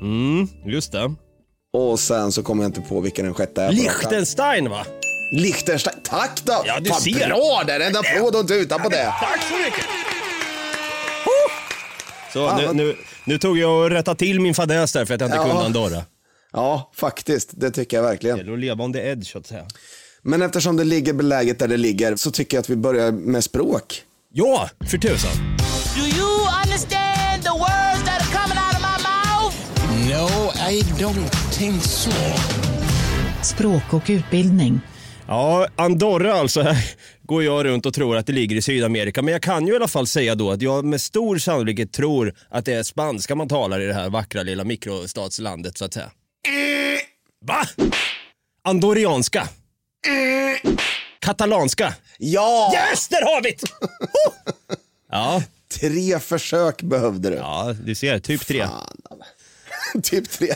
Mm, 0.00 0.48
just 0.66 0.92
det. 0.92 1.14
Och 1.72 2.00
sen 2.00 2.32
så 2.32 2.42
kommer 2.42 2.62
jag 2.62 2.68
inte 2.68 2.80
på 2.80 3.00
vilken 3.00 3.24
den 3.24 3.34
sjätte 3.34 3.62
är. 3.62 3.68
på. 3.68 3.74
Liechtenstein 3.74 4.70
va? 4.70 4.86
Liechtenstein. 5.32 5.96
Tack 6.02 6.40
då! 6.44 6.62
Ja, 6.66 6.80
du 6.80 6.90
Fan, 6.90 7.00
ser. 7.00 7.26
Bra 7.28 7.62
där! 7.66 7.80
En 7.80 7.96
applåd 7.96 8.34
och 8.34 8.40
en 8.40 8.46
tuta 8.46 8.78
på 8.78 8.88
det. 8.88 9.14
Tack 9.20 9.42
så 9.50 9.56
mycket! 9.56 9.84
Så 12.32 12.56
nu, 12.56 12.72
nu, 12.72 12.96
nu 13.24 13.38
tog 13.38 13.58
jag 13.58 13.78
och 13.84 13.90
rättade 13.90 14.18
till 14.18 14.40
min 14.40 14.54
fadäs 14.54 14.92
där 14.92 15.04
för 15.04 15.14
att 15.14 15.20
jag 15.20 15.28
inte 15.28 15.36
Ja. 15.36 15.44
kunde 15.48 15.64
Andorra. 15.64 16.02
Ja, 16.52 16.90
faktiskt. 16.94 17.50
Det 17.52 17.70
tycker 17.70 17.96
jag 17.96 18.04
verkligen. 18.04 18.36
Det 18.36 18.42
gäller 18.42 18.52
att 18.52 18.58
leva 18.58 18.84
on 18.84 18.92
the 18.92 18.98
edge 18.98 19.26
så 19.32 19.38
att 19.38 19.46
säga. 19.46 19.66
Men 20.22 20.42
eftersom 20.42 20.76
det 20.76 20.84
ligger 20.84 21.12
beläget 21.12 21.58
där 21.58 21.68
det 21.68 21.76
ligger 21.76 22.16
så 22.16 22.30
tycker 22.30 22.56
jag 22.56 22.62
att 22.62 22.70
vi 22.70 22.76
börjar 22.76 23.12
med 23.12 23.44
språk. 23.44 24.02
Ja, 24.32 24.70
för 24.90 24.98
tusan. 24.98 25.30
Do 25.96 26.02
you 26.18 26.38
understand 26.64 27.42
the 27.42 27.50
words 27.50 28.04
that 28.04 28.20
are 28.20 28.32
coming 28.42 28.58
out 28.58 28.74
of 28.74 28.80
my 28.80 28.98
mouth? 29.08 29.56
No, 30.10 30.52
I 30.70 30.82
don't 30.82 31.52
think 31.58 31.82
so. 31.82 32.10
Språk 33.42 33.82
och 33.92 34.02
utbildning. 34.06 34.80
Ja, 35.28 35.66
Andorra 35.76 36.34
alltså. 36.34 36.62
Här 36.62 36.76
går 37.22 37.44
jag 37.44 37.64
runt 37.64 37.86
och 37.86 37.94
tror 37.94 38.16
att 38.16 38.26
det 38.26 38.32
ligger 38.32 38.56
i 38.56 38.62
Sydamerika. 38.62 39.22
Men 39.22 39.32
jag 39.32 39.42
kan 39.42 39.66
ju 39.66 39.72
i 39.72 39.76
alla 39.76 39.88
fall 39.88 40.06
säga 40.06 40.34
då 40.34 40.50
att 40.50 40.62
jag 40.62 40.84
med 40.84 41.00
stor 41.00 41.38
sannolikhet 41.38 41.92
tror 41.92 42.34
att 42.50 42.64
det 42.64 42.72
är 42.72 42.82
spanska 42.82 43.34
man 43.34 43.48
talar 43.48 43.80
i 43.80 43.86
det 43.86 43.94
här 43.94 44.10
vackra 44.10 44.42
lilla 44.42 44.64
mikrostatslandet 44.64 45.78
så 45.78 45.84
att 45.84 45.94
säga. 45.94 46.10
Va? 47.44 47.66
Andorianska? 48.64 49.48
Katalanska? 51.18 51.94
Ja! 52.18 52.72
Yes, 52.74 53.08
där 53.08 53.22
har 53.22 53.42
vi 53.42 53.50
det! 53.50 53.66
Oh! 53.86 54.32
Ja, 55.10 55.42
Tre 55.80 56.18
försök 56.20 56.82
behövde 56.82 57.30
du. 57.30 57.36
ja, 57.36 57.74
du 57.84 57.94
ser. 57.94 58.18
Typ 58.18 58.46
tre. 58.46 58.66
Fan. 58.66 59.22
typ 60.02 60.30
tre. 60.30 60.48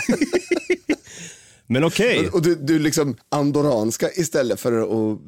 Men 1.73 1.85
okej. 1.85 2.29
och 2.29 2.43
du, 2.43 2.55
du 2.55 2.79
liksom 2.79 3.17
andoranska 3.29 4.11
istället 4.15 4.61
för 4.61 4.83
att 4.83 5.19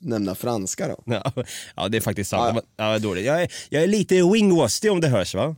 nämna 0.00 0.34
franska 0.34 0.88
då. 0.88 1.02
Ja, 1.06 1.32
ja, 1.76 1.88
det 1.88 1.96
är 1.96 2.00
faktiskt 2.00 2.30
sant. 2.30 2.62
Ja. 2.76 2.92
Ja, 2.92 2.98
dåligt. 2.98 3.24
Jag, 3.24 3.42
är, 3.42 3.52
jag 3.68 3.82
är 3.82 3.86
lite 3.86 4.14
wingwasty 4.14 4.88
om 4.88 5.00
det 5.00 5.08
hörs 5.08 5.34
va? 5.34 5.56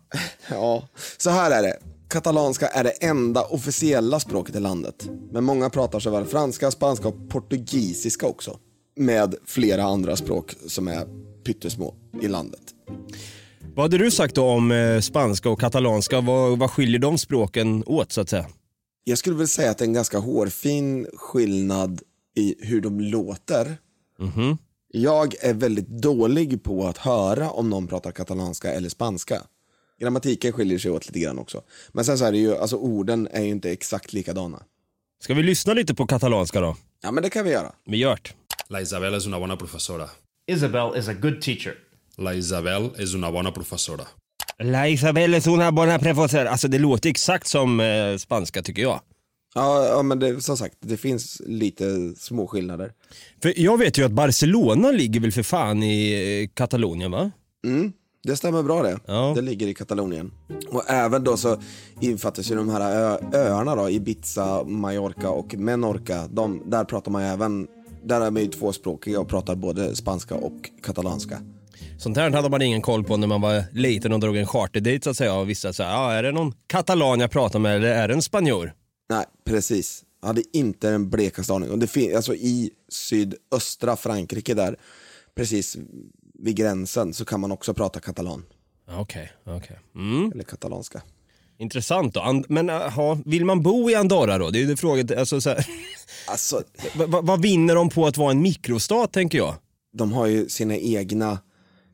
Ja, 0.51 0.89
så 1.17 1.31
här 1.31 1.51
är 1.51 1.63
det. 1.63 1.77
Katalanska 2.09 2.67
är 2.67 2.85
det 2.85 2.91
enda 2.91 3.43
officiella 3.43 4.21
språket 4.21 4.57
i 4.57 4.61
landet. 4.61 5.09
Men 5.33 5.45
många 5.45 5.71
pratar 5.71 6.01
såväl 6.01 6.25
franska, 6.25 6.71
spanska 6.71 7.09
och 7.09 7.29
portugisiska 7.29 8.27
också. 8.27 8.59
Med 8.97 9.35
flera 9.47 9.85
andra 9.85 10.17
språk 10.17 10.55
som 10.67 10.89
är 10.89 11.07
pyttesmå 11.45 11.95
i 12.23 12.29
landet. 12.29 12.61
Vad 13.75 13.85
hade 13.85 13.99
du 13.99 14.11
sagt 14.11 14.35
då 14.35 14.45
om 14.45 14.73
eh, 14.73 15.01
spanska 15.01 15.51
och 15.51 15.61
katalanska? 15.61 16.21
Vad, 16.21 16.59
vad 16.59 16.71
skiljer 16.71 16.99
de 16.99 17.19
språken 17.19 17.85
åt 17.87 18.13
så 18.13 18.21
att 18.21 18.29
säga? 18.29 18.47
Jag 19.09 19.19
skulle 19.19 19.37
väl 19.37 19.49
säga 19.49 19.71
att 19.71 19.79
det 19.79 19.85
är 19.85 19.87
en 19.87 19.93
ganska 19.93 20.19
hårfin 20.19 21.07
skillnad 21.15 22.03
i 22.37 22.55
hur 22.59 22.81
de 22.81 23.01
låter. 23.01 23.79
Jag 24.93 25.35
är 25.41 25.55
väldigt 25.55 25.89
dålig 25.89 26.63
på 26.63 26.87
att 26.87 26.99
höra 26.99 27.51
om 27.51 27.71
någon 27.71 27.87
pratar 27.87 28.13
katalanska 28.13 28.73
eller 28.73 28.89
spanska. 28.89 29.43
Grammatiken 30.01 30.53
skiljer 30.53 30.79
sig 30.79 30.91
åt 30.91 31.07
lite 31.07 31.21
grann 31.21 31.39
också. 31.39 31.63
Men 31.93 32.05
sen 32.05 32.19
så 32.19 32.25
är 32.25 32.33
det 32.33 32.39
ju, 32.39 32.57
alltså 32.57 32.77
orden 32.77 33.29
är 33.31 33.43
ju 33.43 33.49
inte 33.49 33.71
exakt 33.71 34.13
likadana. 34.13 34.63
Ska 35.23 35.35
vi 35.35 35.43
lyssna 35.43 35.75
lite 35.75 35.95
på 35.95 36.07
katalanska 36.07 36.61
då? 36.61 36.77
Ja 37.03 37.11
men 37.11 37.23
det 37.23 37.31
kan 37.31 37.45
vi 37.45 37.51
göra. 37.51 37.73
Vi 37.87 37.97
gör 37.97 38.19
det. 38.23 38.31
La 38.69 38.81
Isabel 38.81 39.15
és 39.15 39.27
una 39.27 39.41
bona 39.41 39.57
professora. 39.57 40.11
Isabel 40.47 40.99
is 40.99 41.09
a 41.09 41.15
good 41.15 41.41
teacher. 41.43 41.75
La 42.17 42.35
Isabel 42.35 42.91
és 42.99 43.15
una 43.15 43.33
bona 43.33 43.53
professora. 43.53 44.05
La 44.63 44.89
Isabel 44.89 45.35
es 45.35 45.47
una 45.47 45.71
buena 45.73 45.99
profesor. 45.99 46.47
Alltså 46.47 46.69
det 46.69 46.79
låter 46.79 47.11
exakt 47.11 47.47
som 47.47 47.81
eh, 47.81 48.17
spanska 48.19 48.63
tycker 48.63 48.83
jag. 48.83 49.01
Ja, 49.55 49.87
ja 49.87 50.03
men 50.03 50.19
det, 50.19 50.41
som 50.41 50.57
sagt, 50.57 50.75
det 50.81 50.97
finns 50.97 51.43
lite 51.47 52.15
små 52.19 52.47
skillnader. 52.47 52.93
För 53.43 53.53
jag 53.57 53.79
vet 53.79 53.99
ju 53.99 54.05
att 54.05 54.13
Barcelona 54.13 54.91
ligger 54.91 55.21
väl 55.21 55.33
för 55.33 55.43
fan 55.43 55.83
i 55.83 56.43
eh, 56.43 56.55
Katalonien 56.55 57.11
va? 57.11 57.31
Det 58.25 58.37
stämmer 58.37 58.63
bra 58.63 58.83
det. 58.83 58.99
Ja. 59.07 59.33
Det 59.37 59.43
ligger 59.43 59.67
i 59.67 59.75
Katalonien. 59.75 60.31
Och 60.69 60.91
även 60.91 61.25
då 61.25 61.37
så 61.37 61.61
infattas 62.01 62.51
ju 62.51 62.55
de 62.55 62.69
här 62.69 62.81
ö- 62.81 63.19
öarna 63.33 63.75
då, 63.77 63.91
Ibiza, 63.91 64.65
Mallorca 64.65 65.31
och 65.31 65.55
Menorca. 65.55 66.27
De, 66.31 66.63
där 66.71 66.85
pratar 66.85 67.11
man 67.11 67.23
ju 67.23 67.29
även, 67.29 67.67
där 68.05 68.21
är 68.21 68.31
man 68.31 68.43
ju 68.43 68.49
tvåspråkiga 68.49 69.21
och 69.21 69.29
pratar 69.29 69.55
både 69.55 69.97
spanska 69.97 70.35
och 70.35 70.71
katalanska. 70.83 71.41
Sånt 71.99 72.17
här 72.17 72.31
hade 72.31 72.49
man 72.49 72.63
ingen 72.63 72.83
koll 72.83 73.05
på 73.05 73.17
när 73.17 73.27
man 73.27 73.41
var 73.41 73.65
liten 73.73 74.13
och 74.13 74.21
drog 74.21 74.37
en 74.37 74.47
charterdejt 74.47 75.05
så 75.05 75.11
att 75.11 75.17
säga 75.17 75.35
och 75.35 75.57
så 75.57 75.83
här, 75.83 75.91
ja, 75.91 76.13
är 76.13 76.23
det 76.23 76.33
någon 76.33 76.53
katalan 76.67 77.21
jag 77.21 77.31
pratar 77.31 77.59
med 77.59 77.77
eller 77.77 77.89
är 77.89 78.09
det 78.09 78.15
en 78.15 78.23
spanjor? 78.23 78.73
Nej, 79.11 79.25
precis. 79.47 80.03
Jag 80.21 80.27
hade 80.27 80.43
inte 80.53 80.89
en 80.91 81.11
blekaste 81.11 81.53
aning. 81.55 81.71
Och 81.71 81.79
det 81.79 81.87
fin- 81.87 82.17
alltså 82.17 82.35
i 82.35 82.71
sydöstra 82.89 83.97
Frankrike 83.97 84.55
där, 84.55 84.77
precis 85.37 85.77
vid 86.39 86.57
gränsen, 86.57 87.13
så 87.15 87.25
kan 87.25 87.41
man 87.41 87.53
också 87.53 87.75
prata 87.75 88.01
katalan. 88.01 88.45
Okej, 88.91 89.33
okej. 89.47 89.79
Mm. 89.95 90.33
Eller 90.33 90.45
katalanska. 90.45 91.03
Intressant 91.59 92.15
då. 92.15 92.21
And- 92.21 92.45
Men 92.49 92.71
aha, 92.71 93.19
vill 93.25 93.45
man 93.45 93.63
bo 93.63 93.91
i 93.91 93.95
Andorra 93.95 94.39
då? 94.39 94.51
Det 94.51 94.59
är 94.59 94.61
ju 94.61 94.67
det 94.67 94.77
frågan. 94.77 95.09
Alltså, 95.19 95.41
så 95.41 95.51
här, 95.51 95.67
Alltså, 96.29 96.63
vad 97.23 97.43
vinner 97.43 97.75
de 97.75 97.89
på 97.89 98.07
att 98.07 98.17
vara 98.17 98.31
en 98.31 98.43
mikrostat 98.43 99.13
tänker 99.13 99.39
jag? 99.39 99.55
de 99.93 100.13
har 100.13 100.27
ju 100.27 100.49
sina 100.49 100.77
egna 100.77 101.39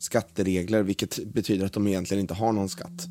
skatteregler, 0.03 0.83
vilket 0.83 1.25
betyder 1.25 1.67
att 1.67 1.73
de 1.73 1.87
egentligen 1.89 2.21
inte 2.21 2.35
har 2.35 2.53
någon 2.53 2.69
skatt. 2.69 3.07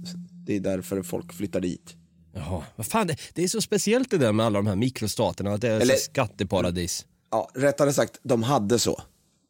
Det 0.46 0.56
är 0.56 0.60
därför 0.60 1.04
folk 1.04 1.34
flyttar 1.34 1.62
dit. 1.62 1.96
Jaha, 2.34 2.64
vad 2.76 2.86
fan, 2.86 3.08
det, 3.08 3.16
det 3.34 3.44
är 3.44 3.48
så 3.48 3.62
speciellt 3.62 4.12
det 4.12 4.18
där 4.18 4.32
med 4.32 4.46
alla 4.46 4.60
de 4.60 4.68
här 4.68 4.76
mikrostaterna, 4.76 5.54
att 5.54 5.62
det 5.62 5.68
är 5.70 5.80
Eller- 5.80 5.96
skatteparadis. 5.96 7.06
Ja, 7.32 7.50
rättare 7.56 7.94
sagt, 7.94 8.20
de 8.24 8.44
hade 8.44 8.80
så. 8.80 9.02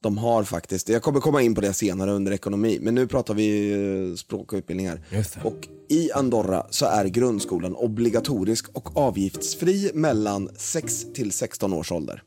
De 0.03 0.17
har 0.17 0.43
faktiskt, 0.43 0.89
jag 0.89 1.01
kommer 1.01 1.19
komma 1.19 1.41
in 1.41 1.55
på 1.55 1.61
det 1.61 1.73
senare 1.73 2.11
under 2.11 2.31
ekonomi, 2.31 2.77
men 2.81 2.95
nu 2.95 3.07
pratar 3.07 3.33
vi 3.33 4.13
språk 4.17 4.53
och 4.53 4.57
utbildningar. 4.57 5.01
Och 5.43 5.67
i 5.89 6.11
Andorra 6.11 6.65
så 6.69 6.85
är 6.85 7.05
grundskolan 7.05 7.75
obligatorisk 7.75 8.69
och 8.73 8.97
avgiftsfri 8.97 9.91
mellan 9.93 10.49
6 10.57 11.05
till 11.13 11.31
16 11.31 11.73
års 11.73 11.91
ålder. 11.91 12.23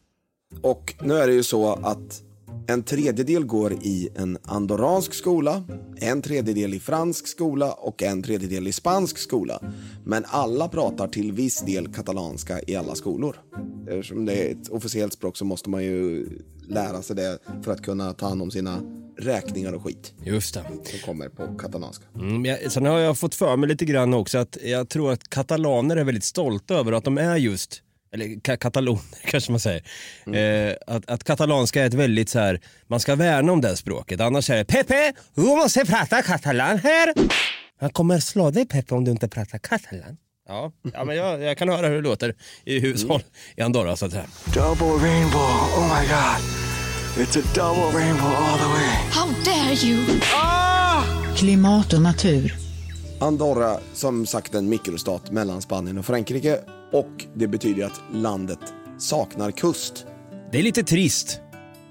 Och 0.62 0.94
nu 1.02 1.14
är 1.14 1.26
det 1.26 1.32
ju 1.34 1.42
så 1.42 1.72
att 1.72 2.22
en 2.66 2.82
tredjedel 2.82 3.44
går 3.44 3.72
i 3.72 4.08
en 4.16 4.38
andorransk 4.42 5.14
skola, 5.14 5.64
en 5.96 6.22
tredjedel 6.22 6.74
i 6.74 6.80
fransk 6.80 7.28
skola 7.28 7.72
och 7.72 8.02
en 8.02 8.22
tredjedel 8.22 8.68
i 8.68 8.72
spansk 8.72 9.18
skola. 9.18 9.60
Men 10.04 10.24
alla 10.26 10.68
pratar 10.68 11.08
till 11.08 11.32
viss 11.32 11.60
del 11.60 11.92
katalanska 11.94 12.60
i 12.66 12.76
alla 12.76 12.94
skolor. 12.94 13.36
Eftersom 13.88 14.24
det 14.24 14.32
är 14.32 14.52
ett 14.52 14.68
officiellt 14.68 15.12
språk 15.12 15.36
så 15.36 15.44
måste 15.44 15.70
man 15.70 15.84
ju 15.84 16.28
lära 16.68 17.02
sig 17.02 17.16
det 17.16 17.38
för 17.62 17.72
att 17.72 17.82
kunna 17.82 18.12
ta 18.12 18.28
hand 18.28 18.42
om 18.42 18.50
sina 18.50 18.80
räkningar 19.18 19.72
och 19.72 19.82
skit 19.82 20.14
Just 20.24 20.54
det. 20.54 20.64
som 20.84 20.98
kommer 20.98 21.28
på 21.28 21.58
katalanska. 21.58 22.04
Mm, 22.14 22.44
jag, 22.44 22.72
sen 22.72 22.86
har 22.86 22.98
jag 22.98 23.18
fått 23.18 23.34
för 23.34 23.56
mig 23.56 23.68
lite 23.68 23.84
grann 23.84 24.14
också 24.14 24.38
att 24.38 24.58
jag 24.64 24.88
tror 24.88 25.12
att 25.12 25.28
katalaner 25.28 25.96
är 25.96 26.04
väldigt 26.04 26.24
stolta 26.24 26.74
över 26.74 26.92
att 26.92 27.04
de 27.04 27.18
är 27.18 27.36
just 27.36 27.82
eller 28.14 28.26
ka- 28.26 28.56
kataloner 28.56 29.02
kanske 29.30 29.50
man 29.52 29.60
säger. 29.60 29.82
Eh, 30.32 30.76
att, 30.86 31.10
att 31.10 31.24
katalanska 31.24 31.82
är 31.82 31.86
ett 31.86 31.94
väldigt 31.94 32.28
så 32.28 32.38
här, 32.38 32.60
man 32.86 33.00
ska 33.00 33.14
värna 33.14 33.52
om 33.52 33.60
det 33.60 33.76
språket. 33.76 34.20
Annars 34.20 34.50
är 34.50 34.56
det 34.56 34.64
Pepe, 34.64 35.12
du 35.34 35.42
måste 35.42 35.84
prata 35.84 36.22
katalan 36.22 36.78
här. 36.78 37.12
Han 37.80 37.90
kommer 37.90 38.18
slå 38.20 38.50
dig 38.50 38.66
Pepe 38.66 38.94
om 38.94 39.04
du 39.04 39.10
inte 39.10 39.28
pratar 39.28 39.58
katalan. 39.58 40.16
Ja, 40.48 40.72
ja 40.94 41.04
men 41.04 41.16
jag, 41.16 41.42
jag 41.42 41.58
kan 41.58 41.68
höra 41.68 41.88
hur 41.88 41.94
det 41.94 42.00
låter 42.08 42.34
i 42.64 42.80
hushåll 42.80 43.22
i 43.56 43.62
Andorra 43.62 43.96
så 43.96 44.06
att 44.06 44.12
säga. 44.12 44.26
Double 44.54 44.86
rainbow. 45.08 45.40
Oh 45.78 46.00
my 46.00 46.06
god. 46.08 46.40
It's 47.26 47.38
a 47.38 47.42
double 47.54 47.98
rainbow 48.00 48.26
all 48.36 48.58
the 48.58 48.64
way. 48.64 48.86
How 49.10 49.28
dare 49.44 49.74
you! 49.86 50.04
Klimat 51.36 51.92
och 51.92 52.02
natur. 52.02 52.54
Andorra, 53.20 53.78
som 53.94 54.26
sagt 54.26 54.54
en 54.54 54.68
mikrostat 54.68 55.30
mellan 55.30 55.62
Spanien 55.62 55.98
och 55.98 56.06
Frankrike 56.06 56.58
och 56.94 57.26
det 57.34 57.46
betyder 57.46 57.86
att 57.86 58.00
landet 58.12 58.58
saknar 58.98 59.50
kust. 59.50 60.06
Det 60.52 60.58
är 60.58 60.62
lite 60.62 60.82
trist. 60.82 61.40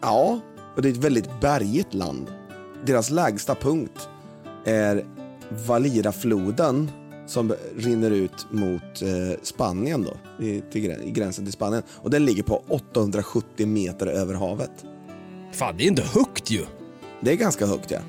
Ja, 0.02 0.40
och 0.76 0.82
det 0.82 0.88
är 0.88 0.92
ett 0.92 0.98
väldigt 0.98 1.40
bergigt 1.42 1.94
land. 1.94 2.28
Deras 2.86 3.10
lägsta 3.10 3.56
punkt 3.56 4.10
är 4.66 5.06
Valira-floden 5.68 6.92
som 7.28 7.54
rinner 7.78 8.12
ut 8.12 8.48
mot 8.52 9.02
eh, 9.02 9.40
Spanien 9.42 10.04
då, 10.04 10.46
i, 10.46 10.62
till, 10.72 10.92
i 10.92 11.12
gränsen 11.12 11.46
till 11.46 11.54
Spanien. 11.54 11.84
Och 11.90 12.10
den 12.10 12.26
ligger 12.26 12.44
på 12.44 12.64
870 12.68 13.68
meter 13.68 14.08
över 14.08 14.34
havet. 14.34 14.86
Fan, 15.52 15.78
det 15.78 15.84
är 15.84 15.88
inte 15.88 16.04
högt 16.14 16.52
ju. 16.52 16.66
Det 17.22 17.32
är 17.32 17.36
ganska 17.36 17.66
högt 17.66 17.92
ja. 17.92 18.00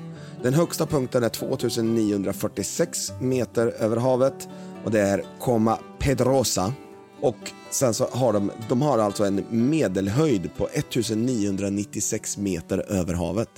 Den 0.43 0.53
högsta 0.53 0.85
punkten 0.85 1.23
är 1.23 1.29
2946 1.29 3.13
meter 3.19 3.67
över 3.67 3.97
havet 3.97 4.47
och 4.85 4.91
det 4.91 5.01
är 5.01 5.23
Coma 5.39 5.79
Pedrosa. 5.99 6.73
Och 7.21 7.51
sen 7.69 7.93
så 7.93 8.07
har 8.11 8.33
de, 8.33 8.51
de 8.69 8.81
har 8.81 8.99
alltså 8.99 9.25
en 9.25 9.45
medelhöjd 9.49 10.49
på 10.57 10.67
1996 10.67 12.37
meter 12.37 12.91
över 12.91 13.13
havet. 13.13 13.49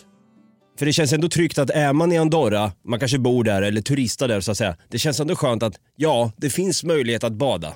För 0.80 0.86
det 0.86 0.94
känns 0.94 1.14
ändå 1.14 1.30
tryggt 1.30 1.58
att 1.58 1.70
är 1.70 1.94
man 1.94 2.12
i 2.12 2.18
Andorra, 2.18 2.72
man 2.86 3.00
kanske 3.00 3.20
bor 3.20 3.44
där 3.44 3.62
eller 3.62 3.82
turistar 3.82 4.28
där 4.28 4.42
så 4.42 4.52
att 4.52 4.58
säga. 4.58 4.76
Det 4.90 5.00
känns 5.00 5.20
ändå 5.20 5.36
skönt 5.36 5.64
att 5.64 5.80
ja, 5.96 6.32
det 6.38 6.50
finns 6.50 6.84
möjlighet 6.84 7.24
att 7.24 7.34
bada. 7.34 7.76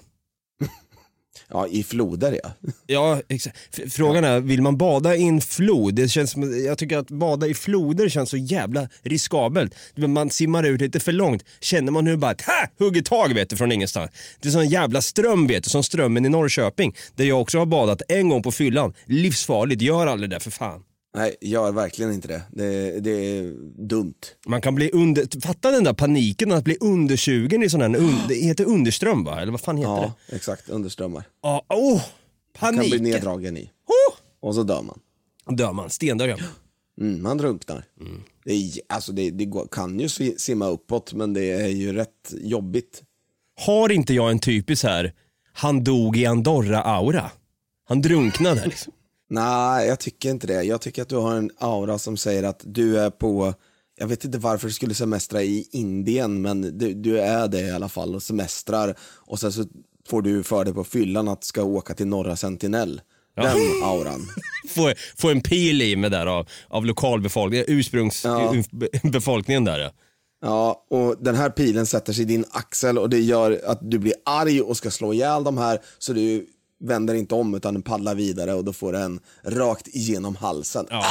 Ja, 1.50 1.68
i 1.68 1.84
floder 1.84 2.40
ja. 2.44 2.52
Ja, 2.88 3.22
exakt. 3.28 3.58
F- 3.78 3.94
Frågan 3.94 4.24
är, 4.24 4.40
vill 4.40 4.62
man 4.62 4.78
bada 4.78 5.16
i 5.16 5.24
en 5.28 5.42
flod? 5.42 5.96
Det 5.96 6.08
känns 6.08 6.32
som, 6.32 6.66
jag 6.66 6.78
tycker 6.78 6.98
att 6.98 7.08
bada 7.08 7.48
i 7.48 7.54
floder 7.54 8.10
känns 8.10 8.30
så 8.30 8.38
jävla 8.38 8.88
riskabelt. 9.04 9.76
Men 9.96 10.14
Man 10.14 10.30
simmar 10.30 10.64
ut 10.64 10.82
lite 10.82 11.00
för 11.00 11.12
långt, 11.12 11.44
känner 11.62 11.92
man 11.92 12.06
hur 12.06 12.12
det 12.14 12.18
bara 12.18 12.36
ha, 12.46 12.86
hugger 12.86 13.02
tag 13.02 13.34
vet 13.34 13.50
du, 13.50 13.58
från 13.58 13.72
ingenstans. 13.72 14.12
Det 14.40 14.48
är 14.48 14.52
sån 14.52 14.70
jävla 14.70 15.02
ström 15.02 15.48
vet 15.48 15.64
du, 15.64 15.70
som 15.70 15.84
strömmen 15.84 16.26
i 16.26 16.30
Norrköping. 16.30 16.96
Där 17.16 17.26
jag 17.26 17.42
också 17.42 17.60
har 17.60 17.66
badat 17.66 18.02
en 18.08 18.30
gång 18.30 18.44
på 18.44 18.52
fyllan. 18.52 18.94
Livsfarligt, 19.06 19.82
gör 19.82 20.08
aldrig 20.08 20.30
det 20.30 20.40
för 20.40 20.52
fan. 20.52 20.84
Nej, 21.14 21.36
gör 21.42 21.72
verkligen 21.72 22.14
inte 22.14 22.28
det. 22.28 22.42
Det, 22.52 23.00
det 23.00 23.12
är 23.12 23.54
dumt. 23.88 24.14
Man 24.48 24.62
kan 24.62 24.76
bli 24.76 24.90
under, 24.94 25.42
fatta 25.42 25.72
den 25.72 25.84
där 25.84 25.94
paniken 25.94 26.52
att 26.52 26.64
bli 26.64 26.78
undersugen 26.82 27.64
i 27.64 27.70
sån 27.70 27.82
här, 27.82 27.96
un, 27.96 28.16
det 28.28 28.36
heter 28.36 28.66
underström 28.66 29.24
va? 29.24 29.42
Eller 29.42 29.52
vad 29.52 29.62
fan 29.62 29.78
heter 29.78 29.90
Ja, 29.92 30.14
det? 30.30 30.36
exakt. 30.36 30.70
Underströmmar. 30.70 31.24
Ja, 31.42 31.66
åh! 31.70 32.02
Kan 32.60 32.76
bli 32.76 32.90
Paniken! 32.90 33.04
neddragen 33.04 33.58
i. 33.58 33.62
Oh! 33.88 34.16
Och 34.50 34.56
så 34.56 34.64
dör 34.64 34.82
man. 34.82 35.00
Dör 35.58 35.74
man, 35.74 35.90
stendör 35.90 36.28
jag. 36.28 36.40
Mm, 37.02 37.22
man 37.22 37.38
drunknar. 37.38 37.86
Det, 38.46 38.54
är, 38.54 38.72
alltså 38.90 39.12
det, 39.12 39.30
det 39.32 39.46
går, 39.46 39.68
kan 39.72 40.00
ju 40.00 40.10
si- 40.10 40.36
simma 40.38 40.68
uppåt, 40.68 41.14
men 41.14 41.34
det 41.34 41.52
är 41.52 41.68
ju 41.68 41.94
rätt 41.94 42.34
jobbigt. 42.42 43.02
Har 43.66 43.92
inte 43.92 44.14
jag 44.14 44.32
en 44.32 44.40
typisk 44.40 44.84
här, 44.84 45.14
han 45.54 45.84
dog 45.84 46.18
i 46.18 46.26
Andorra-aura? 46.26 47.30
Han 47.88 48.02
drunknade 48.02 48.66
liksom. 48.66 48.94
Nej, 49.32 49.88
jag 49.88 50.00
tycker 50.00 50.30
inte 50.30 50.48
det. 50.48 50.64
Jag 50.64 50.82
tycker 50.82 51.02
att 51.02 51.10
du 51.10 51.16
har 51.16 51.36
en 51.36 51.52
aura 51.58 51.98
som 51.98 52.18
säger 52.18 52.44
att 52.44 52.62
du 52.66 53.00
är 53.00 53.10
på, 53.10 53.54
jag 53.98 54.08
vet 54.08 54.26
inte 54.26 54.38
varför 54.38 54.68
du 54.68 54.74
skulle 54.74 54.94
semestra 54.94 55.42
i 55.44 55.68
Indien, 55.72 56.42
men 56.42 56.78
du, 56.78 56.94
du 56.94 57.20
är 57.20 57.48
det 57.48 57.62
i 57.62 57.72
alla 57.72 57.90
fall 57.90 58.16
och 58.16 58.24
semestrar. 58.24 58.96
Och 59.02 59.40
sen 59.40 59.52
så 59.52 59.66
får 60.10 60.22
du 60.22 60.44
för 60.44 60.66
dig 60.66 60.74
på 60.74 60.84
fyllan 60.84 61.28
att 61.28 61.44
ska 61.44 61.64
åka 61.64 61.94
till 61.94 62.08
norra 62.08 62.36
Sentinell. 62.36 63.02
Den 63.36 63.84
auran. 63.84 64.28
Få, 64.70 64.94
få 65.18 65.30
en 65.30 65.42
pil 65.42 65.82
i 65.82 65.96
mig 65.96 66.10
där 66.10 66.26
av, 66.26 66.48
av 66.68 66.86
lokalbefolkningen, 66.86 67.66
ursprungsbefolkningen 67.68 69.66
där 69.66 69.80
ja. 69.80 69.92
Ja, 70.42 70.86
och 70.90 71.24
den 71.24 71.36
här 71.36 71.50
pilen 71.50 71.86
sätter 71.86 72.14
sig 72.14 72.22
i 72.22 72.26
din 72.26 72.46
axel 72.52 72.98
och 72.98 73.10
det 73.10 73.20
gör 73.20 73.62
att 73.66 73.80
du 73.82 74.00
blir 74.00 74.14
arg 74.26 74.62
och 74.62 74.78
ska 74.78 74.92
slå 74.92 75.14
ihjäl 75.14 75.44
de 75.44 75.58
här 75.58 75.80
så 76.00 76.14
du 76.14 76.48
vänder 76.82 77.14
inte 77.14 77.36
om 77.36 77.56
utan 77.56 77.74
den 77.74 77.84
paddlar 77.84 78.16
vidare 78.16 78.54
och 78.54 78.64
då 78.64 78.74
får 78.74 78.94
den 78.94 79.20
rakt 79.44 79.88
igenom 79.88 80.36
halsen. 80.36 80.88
Ja, 80.90 81.04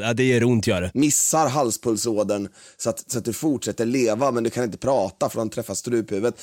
ja 0.00 0.14
det 0.14 0.24
gör 0.24 0.44
ont 0.44 0.66
gör 0.66 0.80
det. 0.80 0.90
Missar 0.94 1.48
halspulsådern 1.48 2.48
så 2.76 2.90
att, 2.90 3.10
så 3.10 3.18
att 3.18 3.24
du 3.24 3.32
fortsätter 3.32 3.86
leva 3.86 4.30
men 4.30 4.44
du 4.44 4.50
kan 4.50 4.64
inte 4.64 4.78
prata 4.78 5.28
för 5.28 5.38
de 5.38 5.50
träffar 5.50 5.74
struphuvudet. 5.74 6.34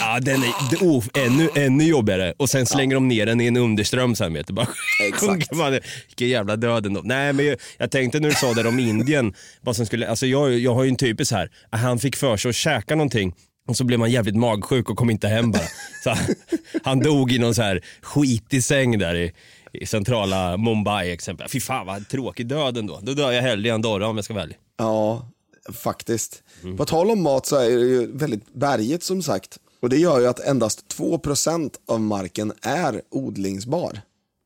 Ja, 0.00 0.20
den 0.20 0.42
är 0.42 0.52
oh, 0.80 1.04
ännu, 1.14 1.48
ännu 1.54 1.84
jobbigare. 1.84 2.34
Och 2.36 2.50
sen 2.50 2.66
slänger 2.66 2.94
de 2.94 3.08
ner 3.08 3.26
den 3.26 3.40
i 3.40 3.46
en 3.46 3.56
underström 3.56 4.14
sen 4.14 4.34
vet 4.34 4.46
du. 4.46 4.52
Bara 4.52 4.68
Exakt. 5.08 5.54
man. 5.54 5.80
Vilken 6.08 6.28
jävla 6.28 6.56
död 6.56 6.86
ändå. 6.86 7.00
Nej 7.04 7.32
men 7.32 7.46
jag, 7.46 7.58
jag 7.78 7.90
tänkte 7.90 8.20
när 8.20 8.28
du 8.28 8.34
sa 8.34 8.52
det 8.54 8.68
om 8.68 8.78
Indien, 8.78 9.34
vad 9.60 9.76
som 9.76 9.86
skulle, 9.86 10.08
alltså 10.08 10.26
jag, 10.26 10.58
jag 10.58 10.74
har 10.74 10.84
ju 10.84 10.88
en 10.88 10.96
typisk 10.96 11.32
här, 11.32 11.50
han 11.70 11.98
fick 11.98 12.16
för 12.16 12.36
sig 12.36 12.48
att 12.48 12.54
käka 12.54 12.94
någonting 12.94 13.34
och 13.68 13.76
så 13.76 13.84
blev 13.84 13.98
man 13.98 14.10
jävligt 14.10 14.36
magsjuk 14.36 14.90
och 14.90 14.96
kom 14.96 15.10
inte 15.10 15.28
hem 15.28 15.50
bara. 15.50 15.62
Så 16.04 16.10
han, 16.10 16.34
han 16.82 17.00
dog 17.00 17.32
i 17.32 17.38
någon 17.38 17.54
så 17.54 17.62
här 17.62 17.84
skitig 18.02 18.64
säng 18.64 18.98
där 18.98 19.14
i, 19.14 19.32
i 19.72 19.86
centrala 19.86 20.56
Mumbai 20.56 21.10
exempel. 21.10 21.48
Fy 21.48 21.60
fan 21.60 21.86
vad 21.86 22.08
tråkig 22.08 22.46
död 22.46 22.76
ändå. 22.76 23.00
Då 23.02 23.14
dör 23.14 23.32
jag 23.32 23.42
hellre 23.42 23.68
i 23.68 23.70
Andorra 23.70 24.08
om 24.08 24.16
jag 24.16 24.24
ska 24.24 24.34
välja. 24.34 24.56
Ja, 24.76 25.28
faktiskt. 25.72 26.42
På 26.76 26.84
tal 26.84 27.10
om 27.10 27.22
mat 27.22 27.46
så 27.46 27.56
är 27.56 27.70
det 27.70 27.86
ju 27.86 28.16
väldigt 28.16 28.54
berget 28.54 29.02
som 29.02 29.22
sagt. 29.22 29.58
Och 29.80 29.88
det 29.88 29.96
gör 29.96 30.20
ju 30.20 30.26
att 30.26 30.40
endast 30.40 30.96
2% 30.98 31.74
av 31.86 32.00
marken 32.00 32.52
är 32.62 33.02
odlingsbar. 33.10 34.00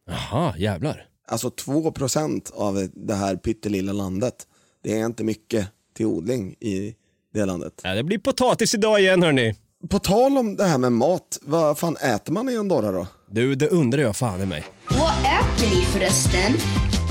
Jaha, 0.07 0.55
jävlar. 0.59 1.07
Alltså 1.29 1.49
2% 1.49 2.53
av 2.55 2.89
det 2.95 3.15
här 3.15 3.37
pyttelilla 3.37 3.93
landet. 3.93 4.47
Det 4.83 4.99
är 4.99 5.07
inte 5.07 5.25
mycket. 5.25 5.69
till 5.95 6.07
odling 6.07 6.57
i 6.61 6.95
det 7.33 7.45
landet. 7.45 7.81
Ja, 7.83 7.95
det 7.95 8.03
blir 8.05 8.19
potatis 8.19 8.75
idag 8.75 9.01
igen 9.01 9.23
hörni. 9.23 9.55
På 9.89 9.99
tal 9.99 10.39
om 10.39 10.57
det 10.57 10.65
här 10.65 10.79
med 10.79 10.93
mat, 10.93 11.39
vad 11.43 11.79
fan 11.79 11.97
äter 11.97 12.33
man 12.33 12.49
i 12.49 12.57
Andorra 12.57 12.93
då? 12.93 13.07
Du, 13.31 13.55
det 13.55 13.69
undrar 13.69 14.03
jag 14.03 14.17
fan 14.17 14.41
i 14.41 14.47
mig. 14.47 14.65
Vad 14.89 15.13
äter 15.13 15.77
ni 15.77 15.85
förresten? 15.85 16.53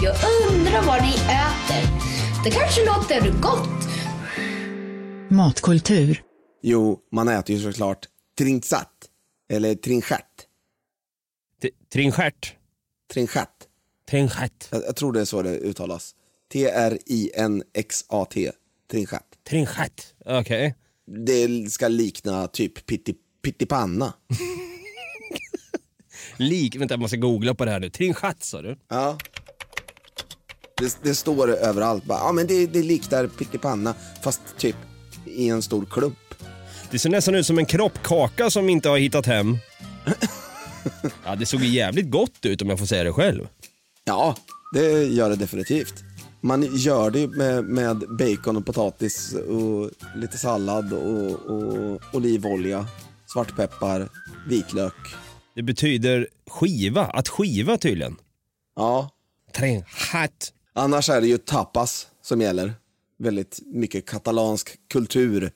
Jag 0.03 0.15
undrar 0.51 0.81
vad 0.81 1.01
ni 1.01 1.13
äter. 1.13 1.89
Det 2.43 2.51
kanske 2.51 2.85
låter 2.85 3.41
gott. 3.41 3.87
Matkultur. 5.29 6.23
Jo, 6.61 6.99
man 7.11 7.27
äter 7.27 7.55
ju 7.55 7.61
såklart 7.61 8.05
trinxat. 8.37 8.91
Eller 9.49 9.75
trinchert. 9.75 10.25
Trinchert. 11.93 12.55
Trinchert. 13.13 13.49
Trinchert. 14.09 14.67
Jag, 14.69 14.83
jag 14.87 14.95
tror 14.95 15.13
det 15.13 15.21
är 15.21 15.25
så 15.25 15.41
det 15.41 15.57
uttalas. 15.57 16.15
T-R-I-N-X-A-T. 16.53 18.51
Trinchert. 18.91 19.30
Trinchert. 19.49 20.03
Okej. 20.25 20.75
Det 21.25 21.71
ska 21.71 21.87
likna 21.87 22.47
typ 22.47 22.85
pitti, 22.85 23.13
pittipanna. 23.43 24.13
Lik, 26.37 26.75
vänta 26.75 26.93
jag 26.93 26.99
måste 26.99 27.17
googla 27.17 27.53
på 27.53 27.65
det 27.65 27.71
här 27.71 27.79
nu. 27.79 27.89
Trinchert 27.89 28.43
sa 28.43 28.61
du? 28.61 28.77
Ja. 28.89 29.17
Det, 30.77 30.97
det 31.03 31.15
står 31.15 31.49
överallt. 31.49 32.05
Bara, 32.05 32.19
ja, 32.19 32.31
men 32.31 32.47
det, 32.47 32.65
det 32.67 32.83
liknar 32.83 33.27
pyttipanna 33.27 33.93
fast 34.23 34.41
typ 34.57 34.75
i 35.25 35.49
en 35.49 35.61
stor 35.61 35.85
klump. 35.85 36.17
Det 36.91 36.99
ser 36.99 37.09
nästan 37.09 37.35
ut 37.35 37.45
som 37.45 37.57
en 37.57 37.65
kroppkaka 37.65 38.49
som 38.49 38.69
inte 38.69 38.89
har 38.89 38.97
hittat 38.97 39.25
hem. 39.25 39.57
Ja, 41.25 41.35
det 41.35 41.45
såg 41.45 41.61
ju 41.61 41.67
jävligt 41.67 42.09
gott 42.09 42.45
ut 42.45 42.61
om 42.61 42.69
jag 42.69 42.79
får 42.79 42.85
säga 42.85 43.03
det 43.03 43.13
själv. 43.13 43.47
Ja, 44.03 44.35
det 44.73 45.03
gör 45.03 45.29
det 45.29 45.35
definitivt. 45.35 45.93
Man 46.43 46.75
gör 46.75 47.11
det 47.11 47.27
med, 47.27 47.63
med 47.63 47.97
bacon 47.97 48.57
och 48.57 48.65
potatis 48.65 49.33
och 49.33 49.91
lite 50.15 50.37
sallad 50.37 50.93
och, 50.93 51.31
och 51.31 52.01
olivolja, 52.13 52.87
svartpeppar, 53.33 54.09
vitlök. 54.47 54.93
Det 55.55 55.61
betyder 55.63 56.27
skiva, 56.47 57.05
att 57.05 57.27
skiva 57.27 57.77
tydligen. 57.77 58.15
Ja, 58.75 59.09
Trinchert. 59.55 60.53
annars 60.73 61.09
är 61.09 61.21
det 61.21 61.27
ju 61.27 61.37
tapas 61.37 62.07
som 62.21 62.41
gäller. 62.41 62.73
Väldigt 63.19 63.59
mycket 63.65 64.05
katalansk 64.05 64.69
kultur 64.89 65.51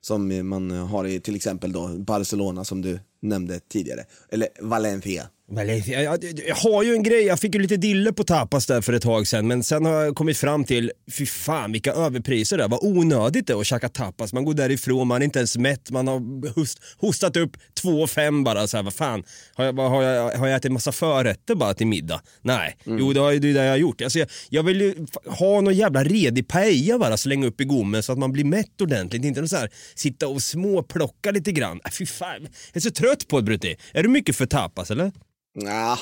som 0.00 0.48
man 0.48 0.70
har 0.70 1.04
i 1.04 1.20
till 1.20 1.36
exempel 1.36 1.72
då 1.72 1.88
Barcelona 1.88 2.64
som 2.64 2.82
du 2.82 3.00
nämnde 3.22 3.60
tidigare. 3.60 4.04
Eller 4.30 4.48
Valencia. 4.60 5.28
Valencia. 5.50 6.02
Jag, 6.02 6.24
jag, 6.24 6.40
jag 6.48 6.54
har 6.56 6.82
ju 6.82 6.92
en 6.92 7.02
grej, 7.02 7.22
jag 7.22 7.40
fick 7.40 7.54
ju 7.54 7.60
lite 7.60 7.76
dille 7.76 8.12
på 8.12 8.24
tapas 8.24 8.66
där 8.66 8.80
för 8.80 8.92
ett 8.92 9.02
tag 9.02 9.26
sedan 9.26 9.46
men 9.46 9.62
sen 9.64 9.84
har 9.84 9.92
jag 10.04 10.14
kommit 10.14 10.38
fram 10.38 10.64
till, 10.64 10.92
fy 11.12 11.26
fan 11.26 11.72
vilka 11.72 11.92
överpriser 11.92 12.58
det 12.58 12.64
är, 12.64 12.68
vad 12.68 12.80
onödigt 12.82 13.46
det 13.46 13.52
är 13.52 13.60
att 13.60 13.66
käka 13.66 13.88
tapas. 13.88 14.32
Man 14.32 14.44
går 14.44 14.54
därifrån, 14.54 15.08
man 15.08 15.22
är 15.22 15.24
inte 15.24 15.38
ens 15.38 15.56
mätt, 15.56 15.90
man 15.90 16.08
har 16.08 16.54
host, 16.54 16.78
hostat 16.98 17.36
upp 17.36 17.56
två 17.82 17.90
och 18.02 18.10
fem 18.10 18.44
bara 18.44 18.66
så 18.66 18.76
här, 18.76 18.84
vad 18.84 18.94
fan, 18.94 19.24
har 19.54 19.64
jag, 19.64 19.72
har, 19.72 20.02
jag, 20.02 20.38
har 20.38 20.46
jag 20.48 20.56
ätit 20.56 20.72
massa 20.72 20.92
förrätter 20.92 21.54
bara 21.54 21.74
till 21.74 21.86
middag? 21.86 22.22
Nej, 22.42 22.76
jo 22.84 23.12
det, 23.12 23.20
har, 23.20 23.32
ju- 23.32 23.38
det 23.38 23.48
jag 23.48 23.70
har 23.70 23.76
gjort. 23.76 24.02
Alltså, 24.02 24.18
jag, 24.18 24.28
jag 24.48 24.62
vill 24.62 24.80
ju 24.80 24.94
ha 25.26 25.60
någon 25.60 25.74
jävla 25.74 26.04
redig 26.04 26.48
paella 26.48 26.98
bara, 26.98 27.16
slänga 27.16 27.46
upp 27.46 27.60
i 27.60 27.64
gommen 27.64 28.02
så 28.02 28.12
att 28.12 28.18
man 28.18 28.32
blir 28.32 28.44
mätt 28.44 28.80
ordentligt, 28.80 29.24
inte 29.24 29.40
någon 29.40 29.48
så 29.48 29.56
här, 29.56 29.70
sitta 29.94 30.28
och 30.28 30.42
småplocka 30.42 31.30
lite 31.30 31.52
grann. 31.52 31.80
Äh, 31.84 31.90
fy 31.90 32.06
fan, 32.06 32.42
jag 32.42 32.48
är 32.72 32.80
så 32.80 32.90
trött 32.90 33.28
på 33.28 33.36
det 33.36 33.42
Brutti. 33.42 33.76
Är 33.92 34.02
du 34.02 34.08
mycket 34.08 34.36
för 34.36 34.46
tapas 34.46 34.90
eller? 34.90 35.12
Nja, 35.58 35.98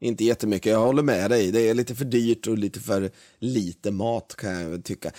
inte 0.00 0.24
jättemycket. 0.24 0.72
Jag 0.72 0.80
håller 0.80 1.02
med 1.02 1.30
dig. 1.30 1.52
Det 1.52 1.68
är 1.68 1.74
lite 1.74 1.94
för 1.94 2.04
dyrt 2.04 2.46
och 2.46 2.58
lite 2.58 2.80
för 2.80 3.10
lite 3.38 3.90
mat 3.90 4.34
kan 4.38 4.60
jag 4.60 4.84
tycka. 4.84 5.10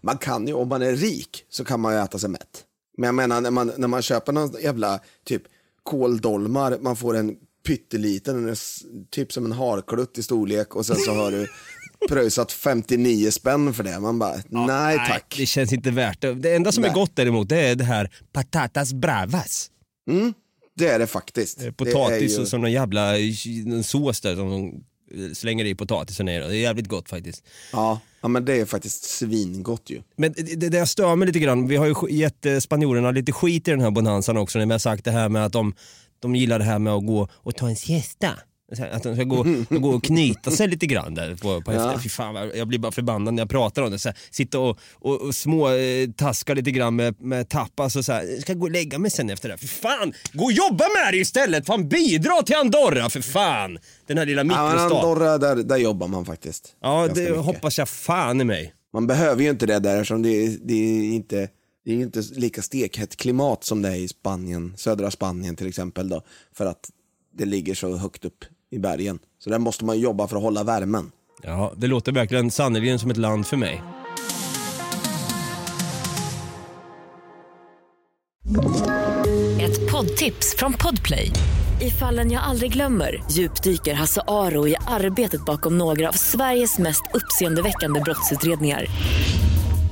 Man 0.00 0.18
kan 0.18 0.46
ju, 0.46 0.52
om 0.52 0.68
man 0.68 0.82
är 0.82 0.92
rik, 0.92 1.44
så 1.48 1.64
kan 1.64 1.80
man 1.80 1.94
ju 1.94 2.00
äta 2.00 2.18
sig 2.18 2.30
mätt. 2.30 2.64
Men 2.98 3.06
jag 3.06 3.14
menar 3.14 3.40
när 3.40 3.50
man, 3.50 3.72
när 3.76 3.88
man 3.88 4.02
köper 4.02 4.32
någon 4.32 4.62
jävla 4.62 5.00
typ 5.24 5.42
kåldolmar, 5.82 6.78
man 6.80 6.96
får 6.96 7.16
en 7.16 7.36
pytteliten, 7.66 8.48
är 8.48 8.58
typ 9.10 9.32
som 9.32 9.44
en 9.44 9.52
harklutt 9.52 10.18
i 10.18 10.22
storlek 10.22 10.76
och 10.76 10.86
sen 10.86 10.96
så 10.96 11.14
har 11.14 11.30
du 11.30 11.46
pröjsat 12.08 12.52
59 12.52 13.30
spänn 13.30 13.74
för 13.74 13.84
det. 13.84 14.00
Man 14.00 14.18
bara, 14.18 14.34
nej 14.48 14.96
tack. 15.08 15.34
Det 15.38 15.46
känns 15.46 15.72
inte 15.72 15.90
värt 15.90 16.20
det. 16.20 16.34
Det 16.34 16.54
enda 16.54 16.72
som 16.72 16.84
är 16.84 16.88
Nej. 16.88 16.94
gott 16.94 17.16
däremot 17.16 17.48
det 17.48 17.60
är 17.60 17.74
det 17.74 17.84
här 17.84 18.10
patatas 18.32 18.92
bravas. 18.92 19.70
Det 20.76 20.88
är 20.88 20.98
det 20.98 21.06
faktiskt. 21.06 21.60
Eh, 21.60 21.64
Det 21.64 21.72
Potatis 21.72 22.32
är 22.32 22.36
ju- 22.36 22.42
och 22.42 22.48
sån 22.48 22.72
jävla 22.72 23.18
en 23.18 23.84
sås 23.84 24.20
där 24.20 24.36
som 24.36 24.50
de 24.50 24.84
slänger 25.34 25.64
i 25.64 25.74
potatisen 25.74 26.28
i. 26.28 26.38
Det 26.38 26.44
är 26.46 26.50
jävligt 26.52 26.88
gott 26.88 27.08
faktiskt. 27.08 27.44
Ja, 27.72 28.00
ja, 28.20 28.28
men 28.28 28.44
det 28.44 28.54
är 28.60 28.64
faktiskt 28.64 29.04
svingott 29.04 29.90
ju. 29.90 30.02
Men 30.16 30.32
det, 30.36 30.68
det 30.70 30.76
jag 30.76 30.88
stör 30.88 31.16
mig 31.16 31.26
lite 31.26 31.38
grann, 31.38 31.68
vi 31.68 31.76
har 31.76 31.86
ju 31.86 31.94
gett 32.10 32.46
eh, 32.46 32.58
spanjorerna 32.58 33.10
lite 33.10 33.32
skit 33.32 33.68
i 33.68 33.70
den 33.70 33.80
här 33.80 33.90
bonanzan 33.90 34.36
också 34.36 34.58
när 34.58 34.66
vi 34.66 34.72
har 34.72 34.78
sagt 34.78 35.04
det 35.04 35.10
här 35.10 35.28
med 35.28 35.44
att 35.46 35.52
de, 35.52 35.74
de 36.20 36.34
gillar 36.36 36.58
det 36.58 36.64
här 36.64 36.78
med 36.78 36.92
att 36.92 37.06
gå 37.06 37.28
och 37.32 37.56
ta 37.56 37.68
en 37.68 37.76
siesta. 37.76 38.30
Att 38.92 39.02
de 39.02 39.14
ska 39.14 39.24
gå, 39.24 39.46
gå 39.68 39.90
och 39.90 40.04
knyta 40.04 40.50
sig 40.50 40.68
lite 40.68 40.86
grann 40.86 41.14
där 41.14 41.34
på, 41.34 41.62
på 41.62 41.72
Ja. 41.72 41.98
Fy 42.02 42.08
fan, 42.08 42.50
jag 42.54 42.68
blir 42.68 42.78
bara 42.78 42.92
förbannad 42.92 43.34
när 43.34 43.40
jag 43.40 43.50
pratar 43.50 43.82
om 43.82 43.90
det. 43.90 43.98
Så 43.98 44.08
här, 44.08 44.18
sitta 44.30 44.58
och, 44.58 44.78
och, 44.92 45.20
och 45.20 45.34
små 45.34 45.68
eh, 45.70 46.10
taska 46.16 46.54
lite 46.54 46.70
grann 46.70 46.96
med, 46.96 47.20
med 47.22 47.48
tapas 47.48 47.96
och 47.96 48.04
så 48.04 48.12
här. 48.12 48.24
Jag 48.24 48.40
ska 48.42 48.54
gå 48.54 48.62
och 48.62 48.70
lägga 48.70 48.98
mig 48.98 49.10
sen 49.10 49.30
efter 49.30 49.48
det. 49.48 49.52
här. 49.52 49.58
Fy 49.58 49.66
fan, 49.66 50.12
gå 50.32 50.44
och 50.44 50.52
jobba 50.52 50.84
med 50.84 51.12
det 51.12 51.18
istället! 51.18 51.66
Fan 51.66 51.88
bidra 51.88 52.42
till 52.42 52.56
Andorra 52.56 53.10
för 53.10 53.20
fan! 53.20 53.78
Den 54.06 54.18
här 54.18 54.26
lilla 54.26 54.40
Ja, 54.40 54.44
men 54.44 54.56
mikrostaden. 54.64 54.96
Andorra, 54.96 55.38
där, 55.38 55.56
där 55.56 55.76
jobbar 55.76 56.08
man 56.08 56.24
faktiskt. 56.24 56.76
Ja, 56.82 57.08
det 57.14 57.20
mycket. 57.20 57.36
hoppas 57.36 57.78
jag 57.78 57.88
fan 57.88 58.40
i 58.40 58.44
mig. 58.44 58.72
Man 58.92 59.06
behöver 59.06 59.42
ju 59.42 59.50
inte 59.50 59.66
det 59.66 59.78
där 59.78 59.96
eftersom 59.96 60.22
det 60.22 60.56
det 60.66 60.74
är 60.74 61.14
inte 61.14 61.48
det 61.84 61.92
är 61.92 61.96
inte 61.96 62.22
lika 62.32 62.62
stekhett 62.62 63.16
klimat 63.16 63.64
som 63.64 63.82
det 63.82 63.88
är 63.88 63.94
i 63.96 64.08
Spanien, 64.08 64.74
södra 64.76 65.10
Spanien 65.10 65.56
till 65.56 65.66
exempel 65.66 66.08
då, 66.08 66.22
för 66.54 66.66
att 66.66 66.90
det 67.38 67.44
ligger 67.44 67.74
så 67.74 67.96
högt 67.96 68.24
upp 68.24 68.44
i 68.70 68.78
bergen. 68.78 69.18
Så 69.38 69.50
där 69.50 69.58
måste 69.58 69.84
man 69.84 70.00
jobba 70.00 70.28
för 70.28 70.36
att 70.36 70.42
hålla 70.42 70.64
värmen. 70.64 71.10
Ja, 71.42 71.72
det 71.76 71.86
låter 71.86 72.12
verkligen 72.12 72.50
sannerligen 72.50 72.98
som 72.98 73.10
ett 73.10 73.16
land 73.16 73.46
för 73.46 73.56
mig. 73.56 73.82
Ett 79.60 79.92
poddtips 79.92 80.54
från 80.58 80.72
Podplay. 80.72 81.30
I 81.80 81.90
fallen 81.90 82.30
jag 82.30 82.42
aldrig 82.42 82.72
glömmer 82.72 83.24
djupdyker 83.30 83.94
Hasse 83.94 84.22
Aro 84.26 84.68
i 84.68 84.76
arbetet 84.86 85.44
bakom 85.44 85.78
några 85.78 86.08
av 86.08 86.12
Sveriges 86.12 86.78
mest 86.78 87.02
uppseendeväckande 87.14 88.00
brottsutredningar. 88.00 88.86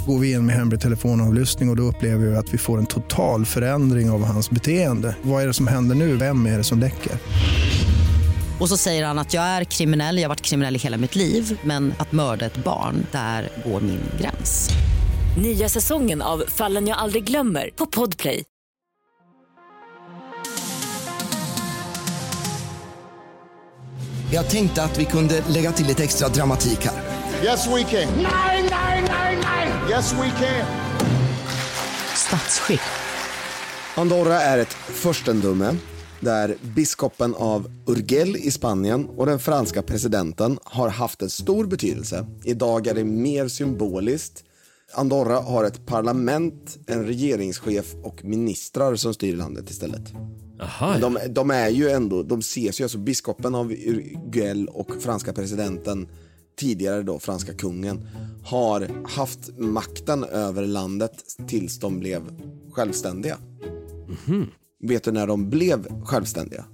Går 0.07 0.19
vi 0.19 0.33
in 0.33 0.47
med 0.47 0.57
hemlig 0.57 0.81
telefonavlyssning 0.81 1.69
och, 1.69 1.73
och 1.73 1.77
då 1.77 1.83
upplever 1.83 2.27
vi 2.27 2.37
att 2.37 2.55
vi 2.55 2.59
får 2.59 2.79
en 2.79 2.87
total 2.87 3.45
förändring 3.45 4.11
av 4.11 4.25
hans 4.25 4.51
beteende. 4.51 5.17
Vad 5.23 5.43
är 5.43 5.47
det 5.47 5.55
som 5.55 5.67
händer 5.67 5.95
nu? 5.95 6.17
Vem 6.17 6.47
är 6.47 6.59
det 6.59 6.65
som 6.65 6.79
läcker? 6.79 7.13
Och 8.61 8.69
så 8.69 8.77
säger 8.77 9.05
han 9.07 9.19
att 9.19 9.35
jag 9.35 9.45
är 9.45 9.65
kriminell, 9.65 10.17
jag 10.17 10.25
har 10.25 10.29
varit 10.29 10.41
kriminell 10.41 10.77
i 10.77 10.79
hela 10.79 10.97
mitt 10.97 11.17
liv 11.17 11.59
men 11.63 11.95
att 11.99 12.13
mörda 12.13 12.47
ett 12.47 12.57
barn, 12.57 13.07
där 13.13 13.49
går 13.65 13.81
min 13.81 14.01
gräns. 14.21 14.71
Nya 15.43 15.69
säsongen 15.69 16.23
av 16.23 16.45
Fallen 16.49 16.87
jag 16.87 16.99
aldrig 16.99 17.25
glömmer 17.25 17.71
på 17.77 17.87
Podplay. 17.87 18.45
Jag 24.33 24.51
tänkte 24.51 24.83
att 24.83 24.99
vi 24.99 25.05
kunde 25.05 25.45
lägga 25.49 25.73
till 25.73 25.87
lite 25.87 26.05
extra 26.05 26.29
dramatik 26.29 26.79
här. 26.87 27.03
Yes, 27.45 27.67
we 27.67 27.83
can. 27.83 28.15
Nej, 28.17 28.69
nej, 28.71 29.05
nej, 29.09 29.39
nej. 29.43 29.69
Yes, 29.91 30.13
we 30.13 30.31
can. 30.31 30.67
Statsskick. 32.15 32.81
Andorra 33.95 34.41
är 34.41 34.59
ett 34.59 34.73
furstendöme 34.73 35.75
där 36.25 36.57
biskopen 36.77 37.35
av 37.35 37.71
Urgell 37.87 38.37
i 38.37 38.51
Spanien 38.51 39.09
och 39.17 39.27
den 39.27 39.39
franska 39.39 39.83
presidenten 39.83 40.59
har 40.65 40.89
haft 40.89 41.23
en 41.23 41.31
stor 41.31 41.67
betydelse. 41.67 42.27
Idag 42.45 42.87
är 42.87 42.95
det 42.95 43.05
mer 43.05 43.49
symboliskt. 43.49 44.45
Andorra 44.95 45.41
har 45.41 45.65
ett 45.65 45.87
parlament, 45.87 46.79
en 46.87 47.07
regeringschef 47.07 47.95
och 48.03 48.25
ministrar 48.25 48.97
som 48.97 49.15
styr 49.15 49.37
landet 49.37 49.71
istället. 49.71 50.13
Aha, 50.61 50.99
de, 50.99 51.19
de 51.29 51.51
är 51.51 51.69
ju 51.69 51.89
ändå, 51.89 52.23
de 52.23 52.39
ses 52.39 52.81
ju, 52.81 52.85
alltså 52.85 52.99
biskopen 52.99 53.55
av 53.55 53.73
Urgell 53.73 54.69
och 54.69 55.03
franska 55.03 55.33
presidenten, 55.33 56.09
tidigare 56.59 57.03
då 57.03 57.19
franska 57.19 57.55
kungen, 57.55 58.09
har 58.45 58.91
haft 59.09 59.59
makten 59.59 60.25
över 60.25 60.67
landet 60.67 61.13
tills 61.49 61.79
de 61.79 62.01
blev 62.01 62.23
självständiga. 62.73 63.39
Vet 64.83 65.05
du 65.05 65.13
när 65.13 65.27
de 65.27 65.51
blev 65.51 66.05
självständiga? 66.05 66.65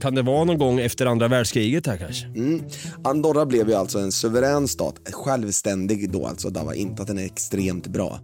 Kan 0.00 0.14
det 0.14 0.22
vara 0.22 0.44
någon 0.44 0.58
gång 0.58 0.80
efter 0.80 1.06
andra 1.06 1.28
världskriget 1.28 1.86
här 1.86 1.96
kanske? 1.96 2.26
Mm. 2.26 2.60
Andorra 3.04 3.46
blev 3.46 3.68
ju 3.68 3.74
alltså 3.74 3.98
en 3.98 4.12
suverän 4.12 4.68
stat, 4.68 4.94
självständig 5.12 6.10
då 6.12 6.26
alltså, 6.26 6.50
det 6.50 6.60
var 6.62 6.72
inte 6.72 7.02
att 7.02 7.08
den 7.08 7.18
är 7.18 7.24
extremt 7.24 7.86
bra. 7.86 8.20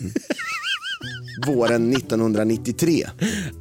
Mm. 0.00 0.12
Våren 1.46 1.92
1993 1.92 3.04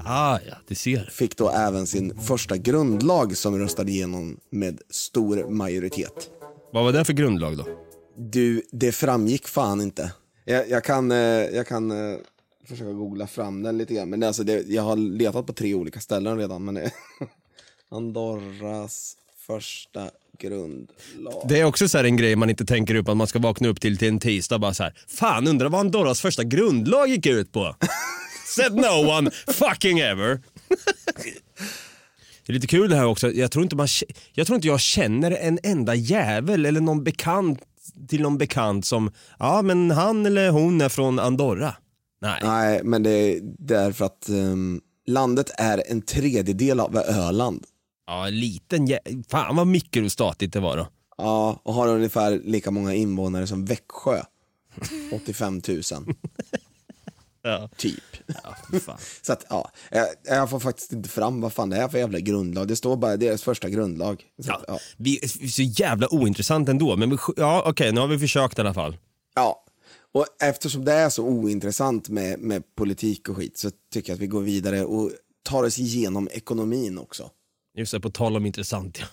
Ah, 0.06 0.40
ja, 0.50 0.56
det 0.68 0.76
ser. 0.76 1.10
fick 1.12 1.38
då 1.38 1.50
även 1.50 1.88
sin 1.88 2.20
första 2.20 2.58
grundlag 2.58 3.38
som 3.38 3.60
röstade 3.60 3.92
igenom 3.92 4.38
med 4.52 4.80
stor 4.90 5.50
majoritet. 5.50 6.30
Vad 6.74 6.84
var 6.84 6.92
det 6.94 7.06
för 7.06 7.14
grundlag 7.14 7.58
då? 7.58 7.66
Du, 8.18 8.62
det 8.72 8.92
framgick 8.92 9.48
fan 9.48 9.82
inte. 9.82 10.12
Jag, 10.46 10.70
jag 10.70 10.84
kan, 10.84 11.12
eh, 11.12 11.18
jag 11.18 11.68
kan 11.68 11.92
eh, 11.92 12.18
försöka 12.68 12.92
googla 12.92 13.28
fram 13.28 13.64
den 13.64 13.78
lite 13.78 13.94
grann. 13.94 14.10
Men 14.10 14.24
alltså 14.24 14.44
det, 14.44 14.68
jag 14.68 14.84
har 14.84 14.96
letat 14.96 15.46
på 15.46 15.54
tre 15.54 15.74
olika 15.74 16.00
ställen 16.00 16.38
redan. 16.38 16.66
Men 16.66 16.76
det, 16.76 16.92
Andorras 17.90 19.18
första 19.48 20.10
grundlag. 20.40 21.46
Det 21.50 21.60
är 21.60 21.64
också 21.64 21.90
så 21.90 21.98
här 21.98 22.06
en 22.06 22.18
grej 22.18 22.36
man 22.36 22.50
inte 22.50 22.66
tänker 22.66 22.96
upp 22.96 23.10
att 23.10 23.18
man 23.18 23.28
ska 23.28 23.40
vakna 23.40 23.68
upp 23.68 23.82
till 23.82 23.98
till 23.98 24.08
en 24.08 24.20
tisdag 24.20 24.60
bara 24.60 24.74
så 24.74 24.84
här. 24.84 24.94
Fan 25.08 25.48
undrar 25.48 25.70
vad 25.70 25.80
Andorras 25.82 26.22
första 26.22 26.44
grundlag 26.44 27.08
gick 27.08 27.26
ut 27.26 27.52
på? 27.52 27.76
Said 28.56 28.76
no 28.76 29.18
one 29.18 29.32
fucking 29.48 30.00
ever. 30.00 30.42
Det 32.46 32.52
är 32.52 32.54
lite 32.54 32.68
kul 32.68 32.90
det 32.90 32.96
här 32.96 33.06
också. 33.06 33.32
Jag 33.32 33.52
tror, 33.52 33.64
inte 33.64 33.76
man, 33.76 33.88
jag 34.34 34.48
tror 34.48 34.56
inte 34.56 34.68
jag 34.68 34.80
känner 34.80 35.32
en 35.32 35.60
enda 35.64 35.96
jävel 35.96 36.66
eller 36.66 36.82
någon 36.82 37.04
bekant 37.04 37.60
till 38.08 38.22
någon 38.22 38.38
bekant 38.38 38.86
som, 38.86 39.12
ja 39.40 39.62
men 39.62 39.92
han 39.92 40.26
eller 40.26 40.50
hon 40.50 40.82
är 40.82 40.90
från 40.90 41.20
Andorra. 41.20 41.76
Nej. 42.20 42.40
Nej, 42.44 42.82
men 42.84 43.04
det 43.04 43.10
är 43.10 43.40
därför 43.60 44.06
att 44.06 44.30
ehm, 44.30 44.82
landet 45.08 45.52
är 45.58 45.84
en 45.88 46.02
tredjedel 46.02 46.80
av 46.80 46.98
Öland. 46.98 47.66
Ja, 48.08 48.28
en 48.28 48.40
liten 48.40 48.90
Fan 49.30 49.56
vad 49.56 49.68
mikrostatigt 49.68 50.54
det 50.54 50.60
var 50.60 50.78
då. 50.78 50.88
Ja, 51.18 51.62
och 51.64 51.74
har 51.74 51.88
ungefär 51.88 52.42
lika 52.44 52.72
många 52.72 52.94
invånare 52.94 53.48
som 53.48 53.66
Växjö. 53.66 54.22
85 55.14 55.62
000. 55.68 55.82
Ja. 57.42 57.70
Typ. 57.78 58.04
Ja. 58.28 58.56
Så 59.22 59.34
att, 59.34 59.46
ja, 59.50 59.72
jag, 59.92 60.08
jag 60.24 60.50
får 60.50 60.60
faktiskt 60.60 60.94
inte 60.94 61.10
fram 61.10 61.42
vad 61.42 61.54
fan 61.54 61.70
det 61.70 61.78
är 61.78 61.88
för 61.88 61.98
jävla 61.98 62.20
grundlag. 62.20 62.68
Det 62.68 62.76
står 62.76 62.98
bara 62.98 63.18
deras 63.18 63.44
första 63.44 63.70
grundlag. 63.70 64.24
Så, 64.44 64.52
att, 64.52 64.64
ja. 64.68 64.80
Vi 64.98 65.20
är 65.24 65.48
så 65.48 65.62
jävla 65.62 66.14
ointressant 66.14 66.70
ändå, 66.70 66.96
men 66.96 67.10
vi, 67.10 67.18
ja 67.38 67.64
okej 67.66 67.92
nu 67.92 68.00
har 68.00 68.08
vi 68.08 68.20
försökt 68.20 68.58
i 68.58 68.62
alla 68.62 68.74
fall. 68.74 68.98
ja. 69.36 69.64
Och 70.18 70.26
eftersom 70.42 70.86
det 70.86 70.94
är 70.94 71.10
så 71.10 71.24
ointressant 71.24 72.10
med, 72.10 72.40
med 72.40 72.64
politik 72.76 73.30
och 73.30 73.36
skit 73.36 73.58
så 73.58 73.70
tycker 73.94 74.12
jag 74.12 74.16
att 74.16 74.22
vi 74.22 74.28
går 74.28 74.42
vidare 74.42 74.86
och 74.86 75.12
tar 75.50 75.64
oss 75.64 75.80
igenom 75.80 76.30
ekonomin 76.32 76.98
också. 76.98 77.30
Just 77.78 77.92
det, 77.92 78.00
på 78.00 78.10
tal 78.10 78.36
om 78.36 78.46
intressant 78.46 79.00
ja. 79.00 79.06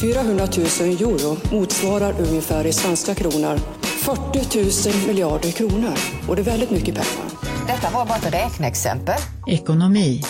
400 0.00 0.48
000 0.56 0.66
euro 0.88 1.36
motsvarar 1.52 2.20
ungefär 2.20 2.66
i 2.66 2.72
svenska 2.72 3.14
kronor 3.14 3.58
40 3.82 4.90
000 4.90 5.06
miljarder 5.06 5.50
kronor. 5.50 5.94
Och 6.28 6.36
det 6.36 6.42
är 6.42 6.44
väldigt 6.44 6.70
mycket 6.70 6.94
pengar. 6.94 7.30
Detta 7.66 7.90
var 7.90 8.06
bara 8.06 8.18
ett 8.18 8.34
räkneexempel. 8.34 9.18
Ekonomi. 9.46 10.22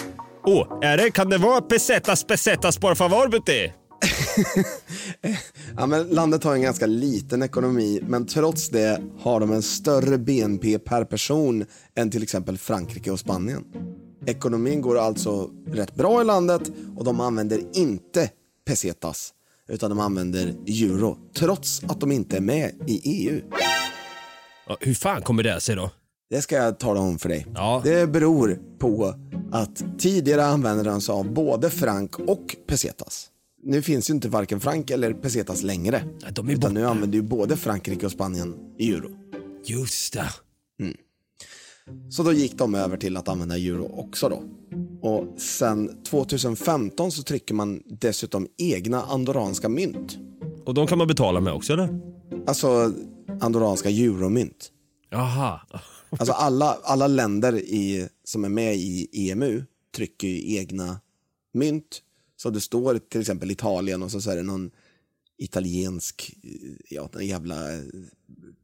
Åh, 0.46 0.78
är 0.82 0.96
det, 0.96 1.10
kan 1.10 1.28
det 1.28 1.38
vara 1.38 1.60
pesetas 1.60 2.24
pesetas 2.24 2.78
por 2.78 2.94
favor 2.94 3.28
buti? 3.28 3.72
Ja, 5.76 5.86
men 5.86 6.08
landet 6.08 6.44
har 6.44 6.54
en 6.54 6.62
ganska 6.62 6.86
liten 6.86 7.42
ekonomi, 7.42 8.00
men 8.06 8.26
trots 8.26 8.68
det 8.68 9.02
har 9.20 9.40
de 9.40 9.52
en 9.52 9.62
större 9.62 10.18
BNP 10.18 10.78
per 10.78 11.04
person 11.04 11.64
än 11.94 12.10
till 12.10 12.22
exempel 12.22 12.58
Frankrike 12.58 13.10
och 13.10 13.20
Spanien. 13.20 13.64
Ekonomin 14.26 14.80
går 14.80 14.98
alltså 14.98 15.50
rätt 15.66 15.94
bra 15.94 16.20
i 16.20 16.24
landet 16.24 16.62
och 16.96 17.04
de 17.04 17.20
använder 17.20 17.76
inte 17.76 18.30
pesetas, 18.66 19.34
utan 19.68 19.90
de 19.90 20.00
använder 20.00 20.54
euro, 20.66 21.18
trots 21.36 21.82
att 21.84 22.00
de 22.00 22.12
inte 22.12 22.36
är 22.36 22.40
med 22.40 22.72
i 22.86 23.00
EU. 23.04 23.40
Ja, 24.66 24.76
hur 24.80 24.94
fan 24.94 25.22
kommer 25.22 25.42
det 25.42 25.60
sig 25.60 25.76
då? 25.76 25.90
Det 26.30 26.42
ska 26.42 26.56
jag 26.56 26.78
tala 26.78 27.00
om 27.00 27.18
för 27.18 27.28
dig. 27.28 27.46
Ja. 27.54 27.80
Det 27.84 28.06
beror 28.06 28.60
på 28.78 29.14
att 29.52 29.84
tidigare 29.98 30.44
använde 30.44 30.84
de 30.84 31.00
sig 31.00 31.12
av 31.12 31.32
både 31.32 31.70
frank 31.70 32.18
och 32.18 32.56
pesetas. 32.66 33.27
Nu 33.62 33.82
finns 33.82 34.10
ju 34.10 34.14
inte 34.14 34.28
varken 34.28 34.60
frank 34.60 34.90
eller 34.90 35.12
pesetas 35.12 35.62
längre. 35.62 36.04
Ja, 36.20 36.30
de 36.30 36.48
är 36.48 36.52
utan 36.52 36.60
borta. 36.60 36.72
nu 36.72 36.86
använder 36.86 37.18
ju 37.18 37.22
både 37.22 37.56
Frankrike 37.56 38.06
och 38.06 38.12
Spanien 38.12 38.54
euro. 38.78 39.10
Just 39.64 40.12
det. 40.12 40.30
Så 42.10 42.22
då 42.22 42.32
gick 42.32 42.58
de 42.58 42.74
över 42.74 42.96
till 42.96 43.16
att 43.16 43.28
använda 43.28 43.56
euro 43.56 43.90
också 43.94 44.28
då. 44.28 44.42
Och 45.08 45.40
sen 45.40 46.02
2015 46.02 47.12
så 47.12 47.22
trycker 47.22 47.54
man 47.54 47.82
dessutom 47.86 48.48
egna 48.58 49.02
andorranska 49.02 49.68
mynt. 49.68 50.18
Och 50.64 50.74
de 50.74 50.86
kan 50.86 50.98
man 50.98 51.06
betala 51.06 51.40
med 51.40 51.52
också 51.52 51.72
eller? 51.72 52.00
Alltså 52.46 52.92
andorranska 53.40 53.90
euromynt. 53.90 54.72
Jaha. 55.10 55.60
Alltså 56.10 56.32
alla, 56.32 56.78
alla 56.82 57.06
länder 57.06 57.56
i, 57.56 58.08
som 58.24 58.44
är 58.44 58.48
med 58.48 58.76
i 58.76 59.30
EMU 59.30 59.64
trycker 59.96 60.28
ju 60.28 60.56
egna 60.56 61.00
mynt. 61.54 62.02
Så 62.40 62.50
det 62.50 62.60
står 62.60 62.98
till 62.98 63.20
exempel 63.20 63.50
Italien 63.50 64.02
och 64.02 64.10
så, 64.10 64.20
så 64.20 64.30
är 64.30 64.36
det 64.36 64.42
någon 64.42 64.70
italiensk 65.38 66.34
eh, 66.42 66.50
ja, 66.90 67.08
en 67.14 67.26
jävla 67.26 67.72
eh, 67.72 67.80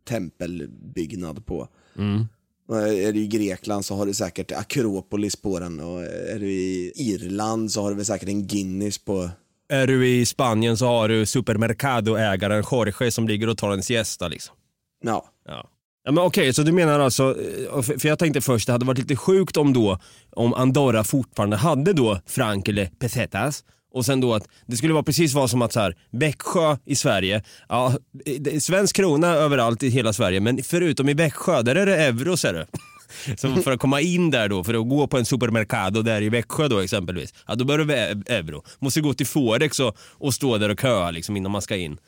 tempelbyggnad 0.09 1.47
på. 1.47 1.69
Mm. 1.99 2.25
Och 2.69 2.89
är 2.89 3.13
du 3.13 3.21
i 3.21 3.27
Grekland 3.27 3.85
så 3.85 3.95
har 3.95 4.07
du 4.07 4.15
säkert 4.15 4.53
Akropolis 4.53 5.37
på 5.37 5.59
den 5.59 5.81
och 5.81 6.03
är 6.05 6.39
du 6.39 6.53
i 6.53 6.93
Irland 6.97 7.73
så 7.73 7.83
har 7.83 7.91
du 7.91 7.97
väl 7.97 8.05
säkert 8.05 8.29
en 8.29 8.47
Guinness 8.47 8.99
på 8.99 9.31
Är 9.69 9.87
du 9.87 10.09
i 10.09 10.27
Spanien 10.27 10.77
så 10.77 10.87
har 10.87 11.09
du 11.09 11.27
supermercado-ägaren 11.27 12.65
Jorge 12.71 13.11
som 13.11 13.29
ligger 13.29 13.49
och 13.49 13.59
tar 13.59 13.71
en 13.71 13.83
siesta 13.83 14.29
liksom. 14.29 14.57
Ja. 15.05 15.29
Ja. 15.45 15.71
Ja, 16.05 16.13
men 16.13 16.25
okej, 16.25 16.55
så 16.55 16.63
du 16.63 16.73
menar 16.73 17.01
alltså, 17.01 17.37
eh, 17.75 17.83
för 17.83 18.07
jag 18.09 18.19
tänkte 18.19 18.41
först 18.41 18.67
det 18.67 18.73
hade 18.73 18.85
varit 18.85 18.99
lite 18.99 19.17
sjukt 19.17 19.57
om 19.57 19.73
då, 19.73 19.99
om 20.33 20.55
Andorra 20.55 21.05
fortfarande 21.05 21.57
hade 21.57 21.93
då 21.93 22.21
frank 22.27 22.69
eller 22.69 22.87
pesetas 22.87 23.65
och 23.95 24.07
sen 24.07 24.21
då 24.21 24.35
att 24.35 24.49
det 24.67 24.77
skulle 24.77 24.93
vara 24.93 25.03
precis 25.03 25.35
vad 25.35 25.51
som 25.51 25.63
att 25.63 25.73
så 25.73 25.81
här, 25.81 25.97
Växjö 26.11 26.77
i 26.85 26.95
Sverige, 26.95 27.43
ja, 27.69 27.93
eh, 28.27 28.35
det 28.41 28.55
är 28.55 28.61
svensk 28.61 28.97
krona 28.97 29.29
överallt 29.29 29.83
i 29.83 29.89
hela 29.89 30.13
Sverige 30.13 30.41
men 30.41 30.63
förutom 30.63 31.09
i 31.09 31.15
Växjö, 31.15 31.63
där 31.63 31.75
är 31.75 31.87
det 31.87 31.97
euro 31.97 32.37
ser 32.37 32.53
du. 32.53 32.67
Så 33.37 33.63
för 33.63 33.73
att 33.73 33.81
komma 33.81 34.01
in 34.01 34.31
där 34.31 34.49
då, 34.49 34.65
för 34.65 34.75
att 34.75 34.89
gå 34.89 35.07
på 35.07 35.19
en 35.19 35.25
supermercado 35.25 36.03
där 36.03 36.23
i 36.23 36.29
Växjö 36.29 36.69
då 36.69 36.79
exempelvis, 36.79 37.35
ja 37.47 37.55
då 37.55 37.65
behöver 37.65 37.85
vi 37.85 37.95
e-, 37.95 38.35
euro. 38.37 38.63
Måste 38.79 39.01
gå 39.01 39.15
till 39.15 39.27
Forex 39.27 39.81
och, 39.81 39.97
och 39.99 40.35
stå 40.35 40.59
där 40.59 40.69
och 40.69 40.81
köa 40.81 41.11
liksom 41.11 41.37
innan 41.37 41.53
man 41.53 41.63
ska 41.63 41.77
in. 41.77 41.99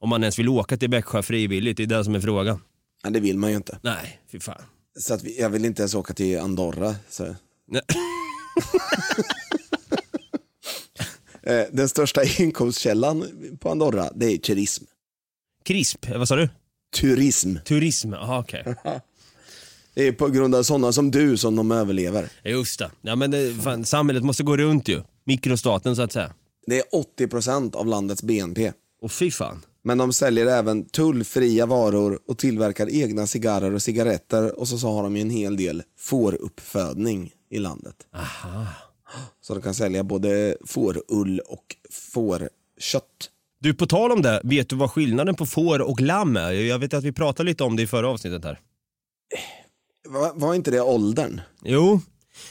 Om 0.00 0.08
man 0.08 0.22
ens 0.22 0.38
vill 0.38 0.48
åka 0.48 0.76
till 0.76 0.90
Växjö 0.90 1.22
frivilligt, 1.22 1.76
det 1.76 1.82
är 1.82 1.86
det 1.86 2.04
som 2.04 2.14
är 2.14 2.20
frågan. 2.20 2.60
Men 3.04 3.12
det 3.12 3.20
vill 3.20 3.38
man 3.38 3.50
ju 3.50 3.56
inte. 3.56 3.78
Nej, 3.82 4.20
fy 4.32 4.40
fan. 4.40 4.62
Så 4.98 5.14
att 5.14 5.22
vi, 5.22 5.40
jag 5.40 5.50
vill 5.50 5.64
inte 5.64 5.82
ens 5.82 5.94
åka 5.94 6.14
till 6.14 6.38
Andorra. 6.38 6.96
Så. 7.08 7.34
Nej. 7.68 7.82
Eh, 11.46 11.64
Den 11.72 11.88
största 11.88 12.22
inkomstkällan 12.24 13.26
på 13.60 13.70
Andorra, 13.70 14.10
det 14.14 14.26
är 14.26 14.38
turism. 14.38 14.84
Krisp, 15.64 16.08
eh, 16.08 16.18
vad 16.18 16.28
sa 16.28 16.36
du? 16.36 16.48
Turism. 17.00 17.56
Turism, 17.64 18.12
jaha 18.12 18.38
okej. 18.38 18.64
Det 19.94 20.02
är 20.08 20.12
på 20.12 20.28
grund 20.28 20.54
av 20.54 20.62
sådana 20.62 20.92
som 20.92 21.10
du 21.10 21.36
som 21.36 21.56
de 21.56 21.72
överlever. 21.72 22.28
Just 22.44 22.78
det. 22.78 22.90
Ja, 23.02 23.16
men 23.16 23.30
det, 23.30 23.54
fan, 23.62 23.84
samhället 23.84 24.22
måste 24.24 24.42
gå 24.42 24.56
runt 24.56 24.88
ju. 24.88 25.02
Mikrostaten 25.24 25.96
så 25.96 26.02
att 26.02 26.12
säga. 26.12 26.32
Det 26.66 26.78
är 26.78 26.84
80% 27.18 27.76
av 27.76 27.86
landets 27.86 28.22
BNP. 28.22 28.72
Och 29.02 29.12
fy 29.12 29.30
fan. 29.30 29.62
Men 29.86 29.98
de 29.98 30.12
säljer 30.12 30.46
även 30.46 30.88
tullfria 30.88 31.66
varor 31.66 32.18
och 32.28 32.38
tillverkar 32.38 32.94
egna 32.94 33.26
cigarrer 33.26 33.74
och 33.74 33.82
cigaretter 33.82 34.58
och 34.58 34.68
så, 34.68 34.78
så 34.78 34.88
har 34.88 35.02
de 35.02 35.16
ju 35.16 35.22
en 35.22 35.30
hel 35.30 35.56
del 35.56 35.82
fåruppfödning 35.98 37.32
i 37.50 37.58
landet. 37.58 37.94
Aha. 38.14 38.66
Så 39.40 39.54
de 39.54 39.62
kan 39.62 39.74
sälja 39.74 40.04
både 40.04 40.56
fårull 40.66 41.40
och 41.46 41.76
fårkött. 41.90 43.30
Du, 43.60 43.74
på 43.74 43.86
tal 43.86 44.12
om 44.12 44.22
det, 44.22 44.40
vet 44.44 44.68
du 44.68 44.76
vad 44.76 44.90
skillnaden 44.90 45.34
på 45.34 45.46
får 45.46 45.82
och 45.82 46.00
lamm 46.00 46.36
är? 46.36 46.52
Jag 46.52 46.78
vet 46.78 46.94
att 46.94 47.04
vi 47.04 47.12
pratade 47.12 47.48
lite 47.48 47.64
om 47.64 47.76
det 47.76 47.82
i 47.82 47.86
förra 47.86 48.08
avsnittet 48.08 48.44
här. 48.44 48.60
Var, 50.08 50.32
var 50.34 50.54
inte 50.54 50.70
det 50.70 50.80
åldern? 50.80 51.40
Jo, 51.62 52.00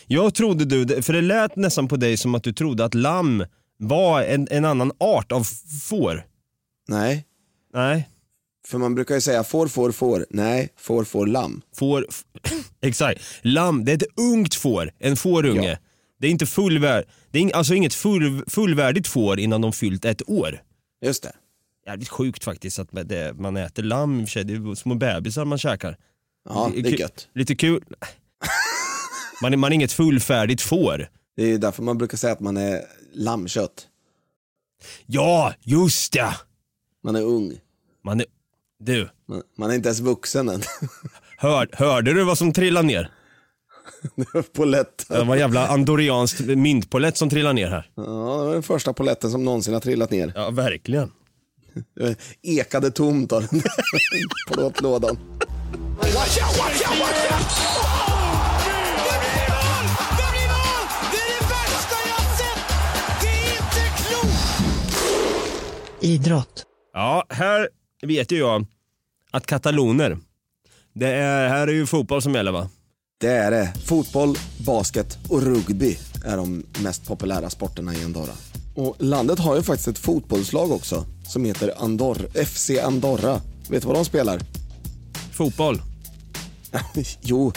jag 0.08 0.36
trodde 0.36 0.66
du, 0.66 1.02
för 1.02 1.14
det 1.14 1.22
lät 1.22 1.56
nästan 1.56 1.88
på 1.88 1.96
dig 1.96 2.18
som 2.18 2.36
att 2.36 2.44
du 2.44 2.54
trodde 2.54 2.86
att 2.86 2.94
lamm 2.94 3.46
var 3.78 4.22
en, 4.22 4.48
en 4.52 4.66
annan 4.66 4.92
art 5.00 5.32
av 5.32 5.44
får. 5.90 6.33
Nej, 6.88 7.26
Nej, 7.74 8.10
för 8.68 8.78
man 8.78 8.96
brukar 8.96 9.16
ju 9.16 9.22
säga 9.22 9.44
får, 9.44 9.68
får, 9.68 9.92
får. 9.92 10.26
Nej, 10.30 10.70
får, 10.78 11.04
får, 11.04 11.28
lamm. 11.28 11.62
får, 11.76 12.06
f- 12.10 12.24
exakt. 12.82 13.22
Lamm, 13.42 13.86
det 13.86 13.92
är 13.92 13.96
ett 13.96 14.20
ungt 14.20 14.56
får, 14.56 14.92
en 15.00 15.16
fårunge. 15.18 15.72
Ja. 15.72 15.78
Det 16.20 16.28
är 16.28 16.32
inte 16.32 16.46
fullvärd, 16.46 17.06
det 17.32 17.40
är 17.40 17.44
ing- 17.44 17.54
alltså 17.54 17.74
inget 17.74 17.94
full, 17.94 18.44
fullvärdigt 18.48 19.08
får 19.08 19.40
innan 19.40 19.62
de 19.62 19.74
fyllt 19.74 20.06
ett 20.06 20.30
år. 20.30 20.62
Just 21.06 21.24
det. 21.24 21.32
Jävligt 21.86 22.10
sjukt 22.10 22.44
faktiskt 22.44 22.80
att 22.80 22.92
man- 22.92 23.08
det, 23.08 23.34
man 23.34 23.58
äter 23.58 23.84
lamm 23.84 24.20
i 24.20 24.24
och 24.24 24.28
för 24.28 24.32
sig. 24.32 24.44
det 24.44 24.54
är 24.54 24.76
små 24.76 24.96
bebisar 24.96 25.46
man 25.46 25.58
käkar. 25.58 25.98
Ja, 26.50 26.72
det 26.76 26.90
är 26.90 27.00
gött. 27.00 27.28
Lite 27.36 27.56
kul. 27.56 27.84
Man 29.42 29.54
är, 29.54 29.58
man 29.58 29.72
är 29.72 29.76
inget 29.76 29.92
fullfärdigt 29.92 30.62
får. 30.62 31.10
Det 31.36 31.44
är 31.44 31.48
ju 31.48 31.58
därför 31.58 31.84
man 31.84 31.98
brukar 31.98 32.18
säga 32.18 32.34
att 32.34 32.40
man 32.40 32.58
är 32.58 32.82
lammkött. 33.14 33.88
Ja, 35.06 35.54
just 35.62 36.14
det! 36.14 36.34
Man 37.04 37.16
är 37.16 37.22
ung. 37.22 37.60
Man 38.04 38.20
är, 38.20 38.26
du, 38.80 39.10
Man, 39.26 39.42
man 39.58 39.72
är 39.72 39.76
inte 39.76 39.90
ens 39.90 40.00
vuxen 40.00 40.50
än. 40.50 40.62
hör, 41.38 41.70
hörde 41.74 42.14
du 42.14 42.24
vad 42.24 42.38
som 42.38 42.54
trillade 42.54 42.88
ner? 42.88 43.12
Poletten. 44.54 45.18
Det 45.18 45.24
var 45.24 45.34
en 45.34 45.40
jävla 45.40 45.68
andorianskt 45.68 46.40
myntpolett 46.40 47.18
som 47.18 47.30
trillade 47.30 47.54
ner 47.54 47.68
här. 47.68 47.92
Ja, 47.96 48.04
det 48.04 48.46
var 48.46 48.54
den 48.54 48.64
första 48.64 48.94
poletten 48.94 49.32
som 49.32 49.46
någonsin 49.46 49.74
har 49.74 49.82
trillat 49.82 50.12
ner. 50.12 50.32
Ja, 50.36 50.50
verkligen. 50.50 51.12
Det 51.96 52.16
ekade 52.42 52.92
tomt 52.92 53.32
av 53.32 53.48
den 53.48 53.62
plåtlådan. 54.54 55.18
Jag! 56.14 56.24
Idrott. 66.02 66.66
Ja, 66.94 67.26
här 67.30 67.70
vet 68.02 68.32
ju 68.32 68.38
jag 68.38 68.66
att 69.32 69.46
kataloner, 69.46 70.18
det 70.94 71.08
är, 71.08 71.50
här 71.50 71.68
är 71.68 71.72
ju 71.72 71.86
fotboll 71.86 72.22
som 72.22 72.36
gäller 72.36 72.52
va? 72.52 72.70
Det 73.18 73.30
är 73.30 73.52
det. 73.52 73.74
Fotboll, 73.86 74.36
basket 74.66 75.18
och 75.30 75.42
rugby 75.42 75.98
är 76.26 76.38
de 76.38 76.64
mest 76.84 77.08
populära 77.08 77.50
sporterna 77.50 77.96
i 77.96 78.04
Andorra. 78.04 78.34
Och 78.76 78.96
landet 79.00 79.40
har 79.40 79.56
ju 79.56 79.64
faktiskt 79.64 79.88
ett 79.88 79.98
fotbollslag 79.98 80.72
också 80.72 81.06
som 81.28 81.46
heter 81.46 81.74
Andor 81.78 82.18
FC 82.46 82.72
Andorra. 82.84 83.42
Vet 83.70 83.82
du 83.82 83.88
vad 83.88 83.98
de 83.98 84.06
spelar? 84.06 84.40
Fotboll. 85.32 85.82
jo, 87.22 87.54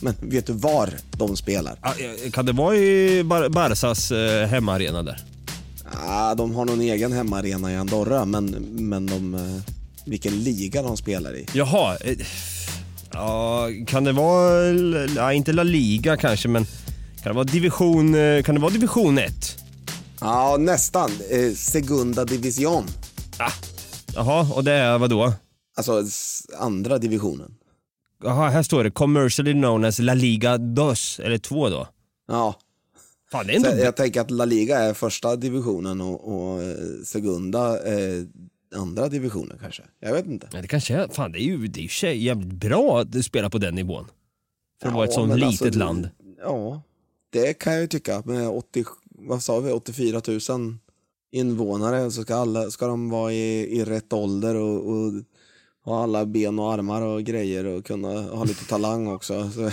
men 0.00 0.14
vet 0.20 0.46
du 0.46 0.52
var 0.52 0.90
de 1.10 1.36
spelar? 1.36 1.78
Ja, 1.82 1.94
Kan 2.32 2.46
det 2.46 2.52
vara 2.52 2.76
i 2.76 3.24
Bar 3.24 3.48
Barsas 3.48 4.10
eh, 4.12 4.46
hemmaarena 4.46 5.02
där? 5.02 5.35
Ah, 5.92 6.34
de 6.34 6.54
har 6.54 6.64
någon 6.64 6.80
egen 6.80 7.12
hemmaarena 7.12 7.72
i 7.72 7.76
Andorra, 7.76 8.24
men, 8.24 8.46
men 8.70 9.06
de, 9.06 9.34
eh, 9.34 9.40
vilken 10.06 10.42
liga 10.44 10.82
de 10.82 10.96
spelar 10.96 11.36
i. 11.36 11.46
Jaha. 11.52 11.96
eh, 11.96 12.16
Ja, 13.12 13.68
kan 13.86 14.04
det 14.04 14.12
vara, 14.12 14.64
ja, 15.16 15.32
inte 15.32 15.52
La 15.52 15.62
Liga 15.62 16.16
kanske, 16.16 16.48
men 16.48 16.64
kan 17.22 17.30
det 17.30 17.32
vara 17.32 17.44
division, 17.44 18.14
eh, 18.14 18.42
kan 18.42 18.54
det 18.54 18.60
vara 18.60 18.72
division 18.72 19.18
1? 19.18 19.58
Ja, 20.20 20.56
nästan. 20.58 21.10
Eh, 21.30 21.52
Segunda 21.54 22.24
division. 22.24 22.84
Jaha, 24.14 24.46
och 24.54 24.64
det 24.64 24.72
är 24.72 24.98
vad 24.98 25.10
då? 25.10 25.32
Alltså 25.76 26.02
andra 26.58 26.98
divisionen. 26.98 27.50
Jaha, 28.24 28.48
här 28.48 28.62
står 28.62 28.84
det 28.84 28.90
commercially 28.90 29.52
known 29.52 29.84
as 29.84 29.98
La 29.98 30.14
Liga 30.14 30.58
dos, 30.58 31.20
eller 31.24 31.38
två 31.38 31.68
då. 31.68 31.88
Ja. 32.28 32.54
Fan, 33.30 33.50
ändå... 33.50 33.68
Jag 33.68 33.96
tänker 33.96 34.20
att 34.20 34.30
La 34.30 34.44
Liga 34.44 34.78
är 34.78 34.94
första 34.94 35.36
divisionen 35.36 36.00
och, 36.00 36.34
och 36.34 36.62
eh, 36.62 36.76
Segunda 37.04 37.82
är 37.82 38.26
andra 38.74 39.08
divisionen 39.08 39.58
kanske. 39.60 39.82
Jag 40.00 40.12
vet 40.12 40.26
inte. 40.26 40.48
Ja, 40.52 40.62
det 40.62 40.68
kanske 40.68 40.94
är, 40.94 41.08
fan 41.08 41.32
det 41.32 41.38
är 41.38 41.42
ju, 41.42 41.66
det 41.66 41.80
är 41.80 42.06
ju 42.06 42.14
jävligt 42.14 42.52
bra 42.52 43.00
att 43.00 43.24
spela 43.24 43.50
på 43.50 43.58
den 43.58 43.74
nivån. 43.74 44.06
För 44.80 44.88
att 44.88 44.94
vara 44.94 45.04
ett 45.04 45.12
sånt 45.12 45.34
litet 45.34 45.62
alltså, 45.62 45.78
land. 45.78 46.08
Ja, 46.38 46.82
det 47.30 47.54
kan 47.54 47.72
jag 47.72 47.82
ju 47.82 47.88
tycka. 47.88 48.22
Med 48.24 48.48
80, 48.48 48.84
vad 49.08 49.42
sa 49.42 49.60
vi, 49.60 49.72
84 49.72 50.22
000 50.48 50.76
invånare 51.32 52.10
så 52.10 52.22
ska, 52.22 52.34
alla, 52.34 52.70
ska 52.70 52.86
de 52.86 53.10
vara 53.10 53.32
i, 53.32 53.78
i 53.78 53.84
rätt 53.84 54.12
ålder 54.12 54.54
och, 54.54 54.88
och 54.88 55.12
ha 55.84 56.02
alla 56.02 56.26
ben 56.26 56.58
och 56.58 56.72
armar 56.72 57.02
och 57.02 57.22
grejer 57.22 57.64
och 57.64 57.84
kunna 57.84 58.22
ha 58.22 58.44
lite 58.44 58.64
talang 58.64 59.06
också. 59.06 59.50
Så, 59.50 59.70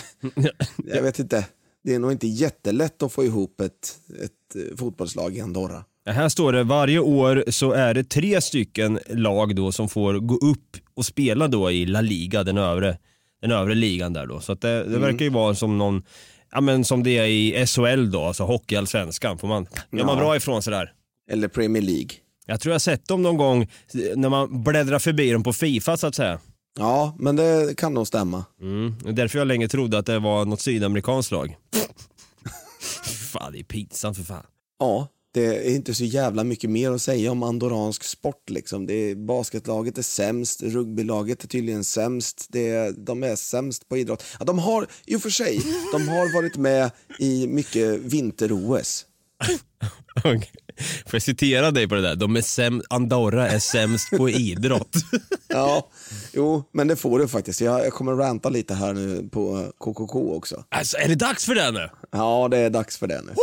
jag 0.86 1.02
vet 1.02 1.20
inte. 1.20 1.46
Det 1.84 1.94
är 1.96 2.00
nog 2.00 2.12
inte 2.12 2.28
jättelätt 2.28 3.04
att 3.04 3.12
få 3.14 3.24
ihop 3.24 3.62
ett, 3.62 3.96
ett 4.24 4.56
eh, 4.72 4.78
fotbollslag 4.78 5.38
i 5.38 5.42
Andorra. 5.42 5.84
Ja, 6.06 6.12
Här 6.12 6.30
står 6.30 6.54
det 6.54 6.64
varje 6.64 7.00
år 7.00 7.44
så 7.48 7.72
är 7.72 7.94
det 7.94 8.04
tre 8.04 8.42
stycken 8.42 9.00
lag 9.10 9.56
då 9.56 9.72
som 9.72 9.90
får 9.90 10.14
gå 10.14 10.36
upp 10.36 10.78
och 10.94 11.06
spela 11.06 11.48
då 11.48 11.72
i 11.72 11.86
La 11.86 12.02
Liga, 12.02 12.44
den 12.44 12.58
övre, 12.58 12.98
den 13.42 13.52
övre 13.52 13.76
ligan 13.76 14.14
där 14.14 14.26
då. 14.28 14.40
Så 14.40 14.54
det, 14.54 14.68
det 14.68 14.82
Mm. 14.84 15.02
verkar 15.02 15.26
ju 15.26 15.30
vara 15.30 15.56
som 15.56 15.78
någon, 15.78 16.04
ja 16.52 16.62
men 16.62 16.84
som 16.86 17.04
det 17.04 17.18
är 17.18 17.26
i 17.26 17.66
SHL 17.68 18.12
då, 18.12 18.22
alltså 18.24 18.44
hockeyallsvenskan. 18.44 19.38
Får 19.38 19.48
man, 19.48 19.68
gör 19.92 20.06
man 20.06 20.16
Ja. 20.18 20.22
bra 20.24 20.36
ifrån 20.36 20.64
sig 20.64 20.72
där. 20.72 20.92
Eller 21.32 21.48
Premier 21.48 21.84
League. 21.84 22.10
Jag 22.46 22.60
tror 22.62 22.72
jag 22.72 22.82
sett 22.82 23.08
dem 23.08 23.22
någon 23.24 23.38
gång 23.38 23.68
när 24.16 24.30
man 24.30 24.64
bläddrar 24.64 25.00
förbi 25.00 25.32
dem 25.32 25.44
på 25.44 25.54
Fifa 25.54 25.98
så 25.98 26.08
att 26.08 26.16
säga. 26.16 26.40
Ja, 26.80 27.16
men 27.20 27.36
det 27.36 27.78
kan 27.78 27.94
nog 27.94 28.08
stämma. 28.08 28.46
Mm. 28.62 28.96
Det 29.04 29.10
är 29.10 29.14
därför 29.14 29.40
jag 29.40 29.48
länge 29.48 29.68
trodde 29.68 29.98
att 29.98 30.06
det 30.06 30.20
var 30.20 30.46
något 30.46 30.62
sydamerikanskt 30.62 31.32
lag. 31.32 31.58
fan, 33.34 33.52
det 33.52 33.60
är 33.60 33.64
pinsamt 33.64 34.18
för 34.18 34.24
fan. 34.24 34.46
Ja, 34.80 35.08
det 35.34 35.46
är 35.46 35.76
inte 35.76 35.94
så 35.94 36.04
jävla 36.04 36.44
mycket 36.44 36.70
mer 36.70 36.92
att 36.92 37.02
säga 37.02 37.32
om 37.32 37.44
andoransk 37.44 38.04
sport. 38.04 38.50
Liksom. 38.50 38.86
Det 38.86 38.94
är, 38.94 39.16
basketlaget 39.16 39.98
är 39.98 40.02
sämst, 40.02 40.64
rugbylaget 40.64 41.44
är 41.44 41.48
tydligen 41.48 41.84
sämst, 41.84 42.48
det 42.50 42.70
är, 42.70 42.92
de 42.92 43.24
är 43.24 43.36
sämst 43.36 43.90
på 43.90 43.98
idrott. 43.98 44.24
Ja, 44.40 44.46
de 44.46 44.60
har, 44.60 44.88
i 45.06 45.16
och 45.16 45.22
för 45.22 45.30
sig, 45.30 45.62
de 45.92 46.08
har 46.08 46.34
varit 46.36 46.58
med 46.58 46.92
i 47.20 47.48
mycket 47.48 48.00
vinter-OS. 48.00 49.06
Okej. 50.16 50.63
Får 51.06 51.16
jag 51.16 51.22
citera 51.22 51.72
dig 51.72 51.88
på 51.88 51.96
det 51.96 52.02
där? 52.02 52.16
De 52.16 52.36
är 52.36 52.42
säm- 52.42 52.82
Andorra 52.90 53.48
är 53.50 53.60
sämst 53.60 54.10
på 54.10 54.30
idrott. 54.30 54.96
Ja, 55.56 55.90
jo, 56.34 56.64
men 56.74 56.88
det 56.88 56.96
får 56.96 57.20
du 57.20 57.28
faktiskt. 57.28 57.62
Jag, 57.62 57.86
jag 57.86 57.94
kommer 57.94 58.12
ranta 58.14 58.50
lite 58.50 58.74
här 58.74 58.94
nu 58.94 59.30
på 59.32 59.72
KKK 59.80 60.36
också. 60.36 60.64
Alltså, 60.70 60.98
är 60.98 61.08
det 61.08 61.16
dags 61.16 61.46
för 61.46 61.56
det 61.56 61.72
nu? 61.72 61.90
Ja, 62.12 62.48
det 62.52 62.58
är 62.58 62.70
dags 62.70 62.98
för 62.98 63.08
det 63.08 63.22
nu. 63.22 63.34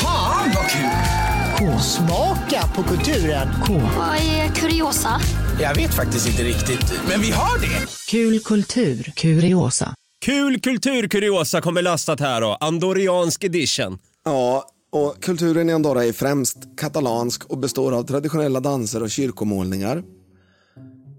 Fan 0.00 0.50
vad 0.54 0.68
kul! 0.70 0.88
K. 1.58 1.78
Smaka 1.80 2.68
på 2.74 2.82
kulturen. 2.82 3.48
K. 3.66 3.72
Vad 3.98 4.16
är 4.16 4.48
kuriosa? 4.54 5.20
Jag 5.60 5.74
vet 5.74 5.94
faktiskt 5.94 6.28
inte 6.28 6.42
riktigt, 6.42 6.92
men 7.08 7.20
vi 7.20 7.30
har 7.30 7.58
det. 7.58 7.86
Kul 8.10 8.40
kultur, 8.40 9.12
kuriosa. 9.16 9.94
Kul 10.24 10.60
kulturkuriosa 10.60 11.60
kommer 11.60 11.82
lastat 11.82 12.20
här 12.20 12.40
då. 12.40 12.56
Andoriansk 12.60 13.44
edition. 13.44 13.98
Ja, 14.24 14.66
och 14.92 15.22
kulturen 15.22 15.70
i 15.70 15.72
Andorra 15.72 16.04
är 16.04 16.12
främst 16.12 16.58
katalansk 16.76 17.44
och 17.44 17.58
består 17.58 17.92
av 17.92 18.02
traditionella 18.02 18.60
danser 18.60 19.02
och 19.02 19.10
kyrkomålningar. 19.10 20.02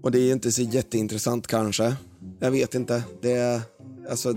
Och 0.02 0.10
det 0.10 0.18
är 0.18 0.32
inte 0.32 0.52
så 0.52 0.62
jätteintressant 0.62 1.46
kanske. 1.46 1.96
Jag 2.40 2.50
vet 2.50 2.74
inte. 2.74 3.02
Det 3.22 3.32
är, 3.32 3.60
alltså, 4.10 4.34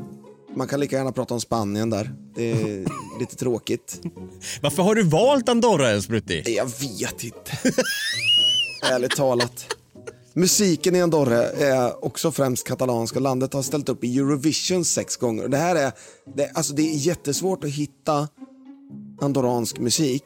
man 0.56 0.68
kan 0.68 0.80
lika 0.80 0.96
gärna 0.96 1.12
prata 1.12 1.34
om 1.34 1.42
Spanien 1.42 1.90
där. 1.90 2.14
Det 2.36 2.52
är 2.52 2.86
lite 3.20 3.36
tråkigt. 3.36 4.02
Varför 4.62 4.84
har 4.84 4.96
du 4.96 5.04
valt 5.04 5.50
Andorra 5.50 5.90
ens 5.90 6.08
Brutti? 6.08 6.56
Jag 6.56 6.66
vet 6.66 7.24
inte. 7.24 7.52
Ärligt 8.92 9.16
talat. 9.16 9.76
Musiken 10.34 10.96
i 10.96 11.02
Andorra 11.02 11.44
är 11.44 12.06
också 12.06 12.32
främst 12.32 12.68
katalansk 12.68 13.16
och 13.16 13.22
landet 13.22 13.54
har 13.54 13.62
ställt 13.62 13.90
upp 13.90 14.04
i 14.04 14.18
Eurovision 14.18 14.86
sex 14.86 15.16
gånger. 15.16 15.48
Det 15.48 15.58
här 15.58 15.76
är, 15.76 15.92
det, 16.36 16.52
alltså 16.54 16.74
det 16.74 16.82
är 16.82 16.96
jättesvårt 16.96 17.64
att 17.64 17.70
hitta 17.70 18.28
andorransk 19.22 19.80
musik 19.80 20.24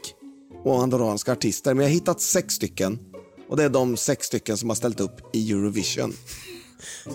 och 0.64 0.82
andorranska 0.84 1.32
artister. 1.32 1.74
Men 1.74 1.84
jag 1.84 1.90
har 1.90 1.94
hittat 1.94 2.22
sex 2.22 2.54
stycken 2.54 3.00
och 3.50 3.58
det 3.58 3.64
är 3.64 3.70
de 3.70 3.98
sex 3.98 4.28
stycken 4.28 4.58
som 4.58 4.70
har 4.70 4.76
ställt 4.76 5.00
upp 5.00 5.36
i 5.36 5.52
Eurovision. 5.52 6.14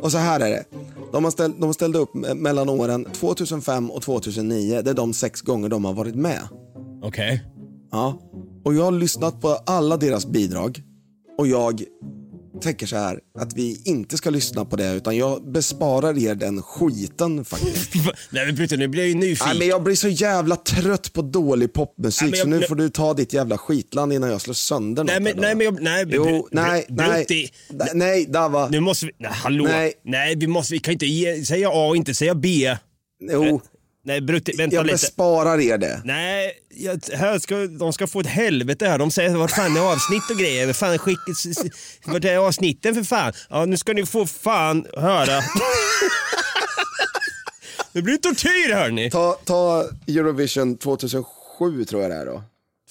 Och 0.00 0.12
så 0.12 0.18
här 0.18 0.40
är 0.40 0.50
det. 0.50 0.64
De 1.12 1.24
har 1.24 1.30
ställt, 1.30 1.60
de 1.60 1.74
ställde 1.74 1.98
upp 1.98 2.14
me- 2.14 2.34
mellan 2.34 2.68
åren 2.68 3.04
2005 3.12 3.90
och 3.90 4.02
2009. 4.02 4.82
Det 4.82 4.90
är 4.90 4.94
de 4.94 5.12
sex 5.12 5.40
gånger 5.40 5.68
de 5.68 5.84
har 5.84 5.92
varit 5.92 6.14
med. 6.14 6.40
Okej. 7.02 7.44
Ja, 7.92 8.18
och 8.64 8.74
jag 8.74 8.84
har 8.84 8.92
lyssnat 8.92 9.40
på 9.40 9.48
alla 9.48 9.96
deras 9.96 10.26
bidrag 10.26 10.82
och 11.38 11.46
jag 11.46 11.82
tänker 12.60 12.86
så 12.86 12.96
här 12.96 13.18
att 13.38 13.52
vi 13.54 13.82
inte 13.84 14.16
ska 14.16 14.30
lyssna 14.30 14.64
på 14.64 14.76
det 14.76 14.92
utan 14.94 15.16
jag 15.16 15.52
besparar 15.52 16.18
er 16.18 16.34
den 16.34 16.62
skiten 16.62 17.44
faktiskt. 17.44 17.94
Nej 18.30 18.46
men 18.46 18.54
Brutti, 18.54 18.76
nu 18.76 18.88
blir 18.88 19.02
jag 19.02 19.08
ju 19.08 19.14
nyfiken. 19.14 19.46
Nej, 19.48 19.58
men 19.58 19.68
jag 19.68 19.82
blir 19.82 19.94
så 19.94 20.08
jävla 20.08 20.56
trött 20.56 21.12
på 21.12 21.22
dålig 21.22 21.72
popmusik 21.72 22.22
Nej, 22.22 22.30
men 22.30 22.38
jag- 22.38 22.44
så 22.44 22.48
nu 22.48 22.58
men- 22.58 22.68
får 22.68 22.74
du 22.76 22.88
ta 22.88 23.14
ditt 23.14 23.32
jävla 23.32 23.58
skitland 23.58 24.12
innan 24.12 24.30
jag 24.30 24.40
slår 24.40 24.54
sönder 24.54 25.04
något. 25.04 25.10
Nej 25.12 25.20
men, 25.20 25.26
här 25.26 25.34
då. 25.34 25.40
nej 25.42 25.54
men, 25.56 25.64
jag- 25.64 25.82
nej, 25.82 26.04
Jo, 26.08 26.48
nej, 26.52 26.86
nej. 26.88 27.08
Brutti. 27.16 27.50
Nej, 27.70 27.88
Nej, 27.94 28.26
Dava. 28.26 28.68
Nu 28.68 28.80
måste 28.80 29.06
vi, 29.06 29.12
nej 29.18 29.30
hallå. 29.34 29.64
Nej. 29.64 29.92
Nej, 30.04 30.36
vi 30.36 30.46
måste, 30.46 30.72
vi 30.74 30.78
kan 30.78 30.92
inte 30.92 31.06
ge, 31.06 31.44
säga 31.44 31.68
A 31.68 31.86
och 31.88 31.96
inte 31.96 32.14
säga 32.14 32.34
B. 32.34 32.76
Jo, 33.32 33.60
Nej 34.06 34.20
Brutti, 34.20 34.52
vänta 34.56 34.76
jag 34.76 34.86
lite. 34.86 34.94
besparar 34.94 35.60
er 35.60 35.78
det. 35.78 36.00
Nej, 36.04 36.52
jag, 36.68 37.00
här 37.12 37.38
ska, 37.38 37.56
de 37.66 37.92
ska 37.92 38.06
få 38.06 38.20
ett 38.20 38.26
helvete 38.26 38.88
här. 38.88 38.98
De 38.98 39.10
säger 39.10 39.36
vart 39.36 39.50
fan 39.50 39.76
är 39.76 39.80
avsnitt 39.80 40.30
och 40.30 40.36
grejer. 40.36 40.66
Vad 40.66 40.76
fan 40.76 40.98
skick, 40.98 41.18
vart 42.04 42.24
är 42.24 42.36
avsnitten 42.36 42.94
för 42.94 43.02
fan? 43.02 43.32
Ja, 43.50 43.64
nu 43.64 43.76
ska 43.76 43.92
ni 43.92 44.06
få 44.06 44.26
fan 44.26 44.86
höra. 44.96 45.40
det 47.92 48.02
blir 48.02 48.16
tortyr 48.16 48.74
hörni. 48.74 49.10
Ta, 49.10 49.32
ta 49.44 49.84
Eurovision 50.08 50.78
2007 50.78 51.84
tror 51.84 52.02
jag 52.02 52.10
det 52.10 52.16
är 52.16 52.26
då. 52.26 52.42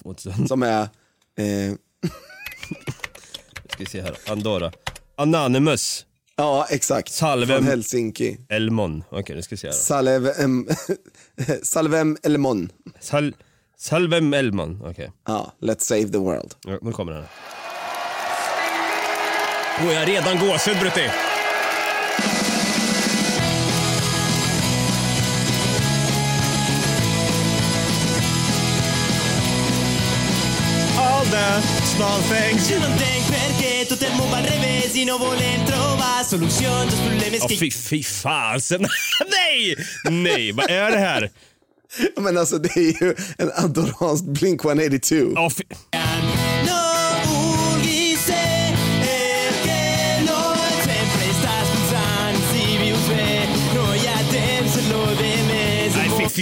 2000. 0.04 0.48
Som 0.48 0.64
är... 0.64 0.82
Eh, 0.82 0.88
Ska 3.70 3.78
vi 3.78 3.86
se 3.86 4.02
här. 4.02 4.16
Andorra. 4.28 4.72
Anonymous. 5.16 6.06
Ja, 6.38 6.68
exakt. 6.70 7.12
Salvem. 7.12 7.48
Från 7.58 7.68
Helsinki. 7.68 8.38
Elmon. 8.50 9.04
Okej, 9.10 9.36
nu 9.36 9.42
ska 9.42 9.56
vi 9.56 9.58
se 9.58 9.68
här. 9.68 9.74
Salvem, 9.74 10.68
Salvem 11.64 12.18
Elmon. 12.24 12.72
Sal, 13.00 13.36
Salvem 13.78 14.34
Elmon. 14.34 14.82
Okej, 14.84 15.12
Ja, 15.28 15.52
Let's 15.62 15.80
save 15.84 16.08
the 16.10 16.18
world. 16.18 16.54
ja, 16.66 16.78
nu 16.82 16.92
kommer 16.92 17.12
den. 17.14 17.24
Åh, 19.88 19.94
jag 19.94 20.00
har 20.00 20.06
redan 20.06 20.40
gåshud 20.40 20.80
Brutti. 20.80 21.10
All 30.98 31.26
that 31.26 31.62
small 31.94 32.20
things. 32.32 32.70
Io 32.70 32.80
non 32.80 32.96
tengo 32.96 33.30
perché 33.30 33.86
tutto 33.88 34.06
il 34.06 34.14
mondo 34.16 34.36
al 34.36 34.44
revés 34.44 34.96
y 34.96 35.06
no 35.06 35.18
trobar 35.18 35.38
solución 36.26 36.86
los 36.86 36.96
problemas 36.96 37.42
que 37.48 37.56
fy, 37.56 37.72
fy 37.72 38.04
fasen. 38.04 38.82
Nej! 39.30 39.76
Nej, 40.10 40.52
vad 40.52 40.70
är 40.70 40.92
det 40.92 40.98
här? 40.98 41.30
Men 42.18 42.38
alltså 42.38 42.58
det 42.58 42.78
är 42.78 43.04
ju 43.04 43.16
en 43.38 43.52
andorransk 43.52 44.24
Blink 44.24 44.66
182. 44.66 45.16
Ja, 45.36 45.50
fy... 45.50 45.64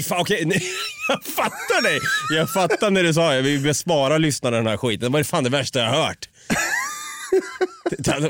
fan. 0.03 0.21
Okej, 0.21 0.45
nej. 0.45 0.61
jag 1.07 1.23
fattar 1.23 1.81
dig. 1.83 1.99
Jag 2.29 2.49
fattar 2.49 2.91
när 2.91 3.03
du 3.03 3.13
sa 3.13 3.33
det. 3.33 3.41
Vi 3.41 3.59
besparar 3.59 4.19
lyssnarna 4.19 4.57
den 4.57 4.67
här 4.67 4.77
skiten. 4.77 5.11
Det 5.11 5.17
var 5.17 5.23
fan 5.23 5.43
det 5.43 5.49
värsta 5.49 5.79
jag 5.79 5.89
har 5.89 6.05
hört. 6.05 6.29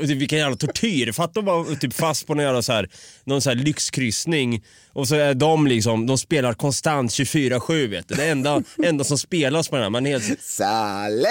Vilken 0.02 0.38
jävla 0.38 0.56
tortyr. 0.56 1.12
Fatta 1.12 1.40
att 1.40 1.46
vara 1.46 1.74
typ 1.76 1.94
fast 1.94 2.26
på 2.26 2.34
någon 2.34 2.44
jävla 2.44 2.62
så 2.62 2.72
här, 2.72 2.88
någon 3.24 3.42
så 3.42 3.50
här 3.50 3.56
lyxkryssning 3.56 4.64
och 4.92 5.08
så 5.08 5.14
är 5.14 5.34
de 5.34 5.66
liksom, 5.66 6.06
de 6.06 6.18
spelar 6.18 6.54
konstant 6.54 7.10
24-7 7.10 7.86
vet 7.88 8.08
du. 8.08 8.14
Det 8.14 8.26
enda, 8.26 8.62
enda 8.84 9.04
som 9.04 9.18
spelas 9.18 9.68
på 9.68 9.76
den 9.76 9.82
här. 9.82 9.90
Man 9.90 10.06
är 10.06 10.10
helt... 10.10 10.40
Salemerman! 10.42 11.24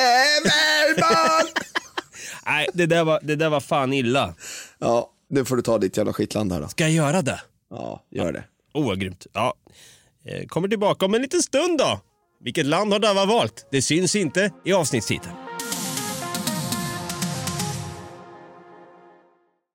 Nej, 2.45 2.67
det 2.73 2.85
där, 2.85 3.03
var, 3.03 3.19
det 3.23 3.35
där 3.35 3.49
var 3.49 3.59
fan 3.59 3.93
illa. 3.93 4.35
Ja, 4.79 5.09
nu 5.29 5.45
får 5.45 5.55
du 5.55 5.61
ta 5.61 5.77
ditt 5.77 5.97
jävla 5.97 6.13
skitland 6.13 6.53
här 6.53 6.61
då. 6.61 6.67
Ska 6.67 6.83
jag 6.83 6.91
göra 6.91 7.21
det? 7.21 7.41
Ja, 7.69 8.03
gör 8.11 8.31
det. 8.31 8.43
Åh, 8.73 8.85
vad 8.85 8.99
grymt. 8.99 9.27
Ja. 9.33 9.53
Eh, 10.25 10.45
Kommer 10.47 10.67
tillbaka 10.67 11.05
om 11.05 11.13
en 11.13 11.21
liten 11.21 11.41
stund 11.41 11.77
då. 11.77 11.99
Vilket 12.43 12.65
land 12.65 12.93
har 12.93 12.99
Dava 12.99 13.25
valt? 13.25 13.67
Det 13.71 13.81
syns 13.81 14.15
inte 14.15 14.51
i 14.65 14.73
avsnittstiteln. 14.73 15.35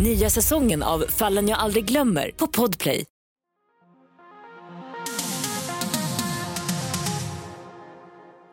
Nya 0.00 0.30
säsongen 0.30 0.82
av 0.82 1.04
Fallen 1.08 1.48
jag 1.48 1.58
aldrig 1.58 1.84
glömmer 1.84 2.30
på 2.36 2.46
Podplay. 2.46 3.04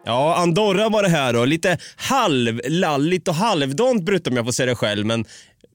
Ja, 0.06 0.36
Andorra 0.36 0.90
var 0.90 1.04
det 1.04 1.10
här 1.10 1.34
då. 1.34 1.46
Lite 1.46 1.78
halvlalligt 1.96 3.28
och 3.28 3.34
halvdant 3.34 4.04
brukar 4.04 4.32
jag 4.32 4.46
får 4.46 4.52
säga 4.52 4.66
det 4.66 4.76
själv, 4.76 5.06
men 5.06 5.26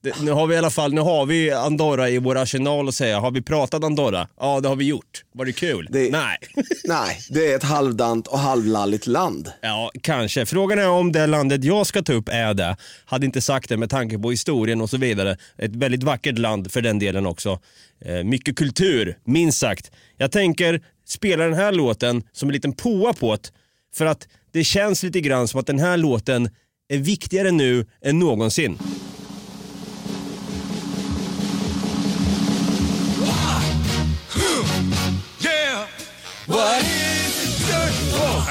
det, 0.03 0.21
nu 0.21 0.31
har 0.31 0.47
vi 0.47 0.55
i 0.55 0.57
alla 0.57 0.69
fall 0.69 0.93
nu 0.93 1.01
har 1.01 1.25
vi 1.25 1.51
Andorra 1.51 2.09
i 2.09 2.17
vår 2.17 2.37
arsenal 2.37 2.87
att 2.87 2.95
säga. 2.95 3.19
Har 3.19 3.31
vi 3.31 3.41
pratat 3.41 3.83
Andorra? 3.83 4.27
Ja, 4.39 4.59
det 4.59 4.67
har 4.69 4.75
vi 4.75 4.85
gjort. 4.85 5.23
Var 5.33 5.45
det 5.45 5.51
kul? 5.51 5.87
Det- 5.91 6.11
Nej. 6.11 6.37
Nej, 6.83 7.19
det 7.29 7.51
är 7.51 7.55
ett 7.55 7.63
halvdant 7.63 8.27
och 8.27 8.39
halvlalligt 8.39 9.07
land. 9.07 9.51
Ja, 9.61 9.91
kanske. 10.01 10.45
Frågan 10.45 10.79
är 10.79 10.89
om 10.89 11.11
det 11.11 11.27
landet 11.27 11.63
jag 11.63 11.87
ska 11.87 12.01
ta 12.01 12.13
upp 12.13 12.29
är 12.29 12.53
det. 12.53 12.77
Hade 13.05 13.25
inte 13.25 13.41
sagt 13.41 13.69
det 13.69 13.77
med 13.77 13.89
tanke 13.89 14.17
på 14.19 14.31
historien 14.31 14.81
och 14.81 14.89
så 14.89 14.97
vidare. 14.97 15.37
Ett 15.57 15.75
väldigt 15.75 16.03
vackert 16.03 16.37
land 16.37 16.71
för 16.71 16.81
den 16.81 16.99
delen 16.99 17.25
också. 17.25 17.59
Eh, 18.05 18.23
mycket 18.23 18.55
kultur, 18.57 19.17
minst 19.25 19.57
sagt. 19.59 19.91
Jag 20.17 20.31
tänker 20.31 20.81
spela 21.07 21.43
den 21.43 21.53
här 21.53 21.71
låten 21.71 22.23
som 22.31 22.49
en 22.49 22.53
liten 22.53 22.73
påa 22.73 23.13
på 23.13 23.35
det. 23.35 23.51
För 23.95 24.05
att 24.05 24.27
det 24.51 24.63
känns 24.63 25.03
lite 25.03 25.21
grann 25.21 25.47
som 25.47 25.59
att 25.59 25.67
den 25.67 25.79
här 25.79 25.97
låten 25.97 26.49
är 26.89 26.97
viktigare 26.97 27.51
nu 27.51 27.85
än 28.05 28.19
någonsin. 28.19 28.77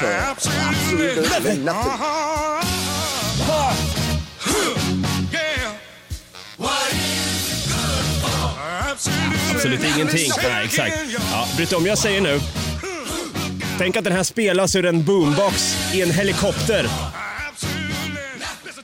Good 0.03 0.11
for? 0.11 0.43
Absolutely 8.91 9.53
Absolut 9.55 9.83
ingenting. 9.95 10.31
Nej, 10.43 10.65
exakt. 10.65 10.95
Ja, 11.31 11.47
bryt 11.57 11.73
om 11.73 11.85
jag 11.85 11.97
säger 11.97 12.21
nu. 12.21 12.39
Tänk 13.77 13.97
att 13.97 14.03
den 14.03 14.13
här 14.13 14.23
spelas 14.23 14.75
ur 14.75 14.85
en 14.85 15.05
boombox 15.05 15.75
i 15.93 16.01
en 16.01 16.11
helikopter. 16.11 16.89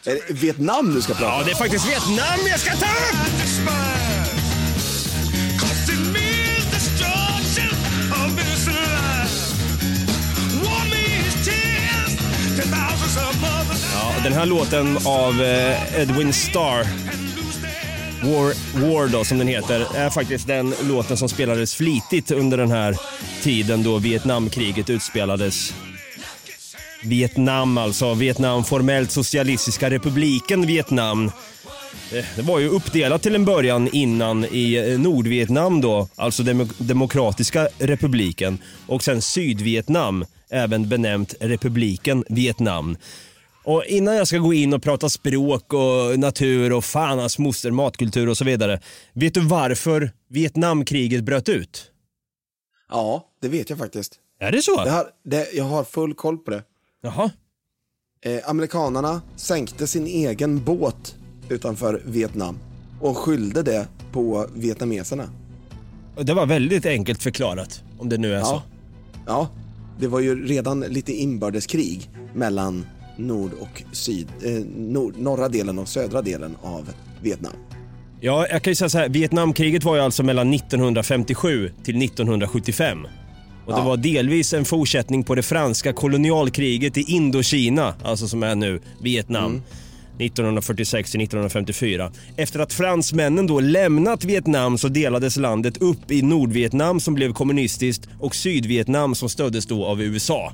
Är 0.06 0.14
det 0.14 0.34
Vietnam 0.34 0.94
du 0.96 1.02
ska 1.02 1.14
prata 1.14 1.38
Ja, 1.38 1.44
det 1.46 1.52
är 1.52 1.56
faktiskt 1.56 1.88
Vietnam 1.88 2.40
jag 2.50 2.60
ska 2.60 2.72
ta 2.76 2.86
upp! 2.86 3.99
Den 14.24 14.34
här 14.34 14.46
låten 14.46 14.98
av 15.06 15.42
eh, 15.42 16.02
Edwin 16.02 16.34
Starr, 16.34 16.84
War, 18.24 18.54
War 18.82 19.08
då 19.08 19.24
som 19.24 19.38
den 19.38 19.48
heter, 19.48 19.88
är 19.96 20.10
faktiskt 20.10 20.48
den 20.48 20.74
låten 20.84 21.18
som 21.18 21.30
spelades 21.30 21.76
flitigt 21.76 22.32
under 22.32 22.58
den 22.58 22.72
här 22.72 22.96
tiden 23.44 23.84
då 23.84 23.98
Vietnamkriget 23.98 24.90
utspelades. 24.90 25.74
Vietnam 27.04 27.78
alltså, 27.78 28.14
Vietnam 28.14 28.64
formellt 28.64 29.12
socialistiska 29.12 29.90
republiken 29.90 30.68
Vietnam. 30.68 31.32
Eh, 32.12 32.26
det 32.36 32.42
var 32.42 32.60
ju 32.60 32.70
uppdelat 32.70 33.22
till 33.22 33.36
en 33.36 33.46
början 33.46 33.90
innan 33.94 34.46
i 34.46 34.92
eh, 34.92 35.00
Nordvietnam 35.00 35.82
då, 35.82 36.08
alltså 36.16 36.44
Demo- 36.44 36.74
Demokratiska 36.78 37.68
republiken 37.78 38.58
och 38.88 39.04
sen 39.04 39.22
Sydvietnam, 39.22 40.26
även 40.50 40.90
benämnt 40.90 41.34
republiken 41.40 42.24
Vietnam. 42.30 42.98
Och 43.64 43.86
innan 43.86 44.16
jag 44.16 44.28
ska 44.28 44.38
gå 44.38 44.54
in 44.54 44.74
och 44.74 44.84
prata 44.84 45.10
språk 45.10 45.74
och 45.74 46.20
natur 46.20 46.74
och 46.74 46.86
fan 46.86 47.20
hans 47.20 47.40
moster, 47.40 47.72
matkultur 47.72 48.30
och 48.30 48.38
så 48.38 48.46
vidare. 48.46 48.80
Vet 49.14 49.34
du 49.34 49.42
varför 49.42 50.12
Vietnamkriget 50.30 51.24
bröt 51.24 51.50
ut? 51.50 51.92
Ja, 52.90 53.26
det 53.42 53.48
vet 53.48 53.70
jag 53.70 53.80
faktiskt. 53.80 54.20
Är 54.40 54.52
det 54.52 54.62
så? 54.62 54.84
Det 54.84 54.90
har, 54.90 55.08
det, 55.24 55.54
jag 55.54 55.64
har 55.64 55.84
full 55.84 56.14
koll 56.14 56.38
på 56.38 56.52
det. 56.52 56.64
Jaha. 57.02 57.32
Eh, 58.22 58.50
amerikanerna 58.50 59.22
sänkte 59.36 59.88
sin 59.88 60.08
egen 60.08 60.64
båt 60.64 61.16
utanför 61.50 62.02
Vietnam 62.06 62.60
och 63.02 63.18
skyllde 63.18 63.64
det 63.64 63.88
på 64.12 64.48
vietnameserna. 64.56 65.30
Det 66.22 66.34
var 66.34 66.46
väldigt 66.46 66.86
enkelt 66.86 67.24
förklarat, 67.24 67.84
om 67.98 68.10
det 68.10 68.18
nu 68.18 68.34
är 68.34 68.44
så. 68.44 68.52
Ja. 68.52 68.64
ja, 69.26 69.50
det 70.00 70.08
var 70.08 70.20
ju 70.20 70.48
redan 70.48 70.80
lite 70.80 71.14
inbördeskrig 71.14 72.10
mellan 72.34 72.86
nord 73.20 73.52
och 73.60 73.84
syd, 73.92 74.28
eh, 74.46 74.52
nord, 74.78 75.18
norra 75.18 75.50
delen 75.50 75.80
och 75.80 75.88
södra 75.88 76.22
delen 76.22 76.58
av 76.62 76.90
Vietnam. 77.22 77.54
Ja, 78.22 78.48
jag 78.52 78.62
kan 78.64 78.72
ju 78.72 78.76
säga 78.76 78.90
så 78.90 78.98
här, 78.98 79.10
Vietnamkriget 79.10 79.84
var 79.84 79.96
ju 79.96 80.02
alltså 80.02 80.24
mellan 80.24 80.54
1957 80.54 81.72
till 81.84 81.98
1975. 82.04 82.98
Och 83.66 83.74
det 83.74 83.80
Ja. 83.80 83.84
var 83.86 83.98
delvis 83.98 84.54
en 84.54 84.66
fortsättning 84.66 85.24
på 85.24 85.36
det 85.36 85.44
franska 85.44 85.94
kolonialkriget 85.94 86.98
i 86.98 87.02
Indokina, 87.02 87.94
alltså 88.04 88.28
som 88.28 88.44
är 88.44 88.56
nu 88.56 88.80
Vietnam. 89.02 89.62
1946 90.20 91.12
till 91.12 91.22
1954. 91.22 92.12
Efter 92.38 92.60
att 92.60 92.74
fransmännen 92.74 93.48
då 93.48 93.60
lämnat 93.60 94.24
Vietnam 94.24 94.78
så 94.78 94.88
delades 94.88 95.38
landet 95.38 95.78
upp 95.82 96.12
i 96.12 96.22
Nordvietnam 96.22 97.00
som 97.00 97.14
blev 97.14 97.34
kommunistiskt 97.34 98.08
och 98.20 98.36
Sydvietnam 98.36 99.16
som 99.16 99.30
stöddes 99.30 99.66
då 99.66 99.86
av 99.86 100.02
USA. 100.02 100.54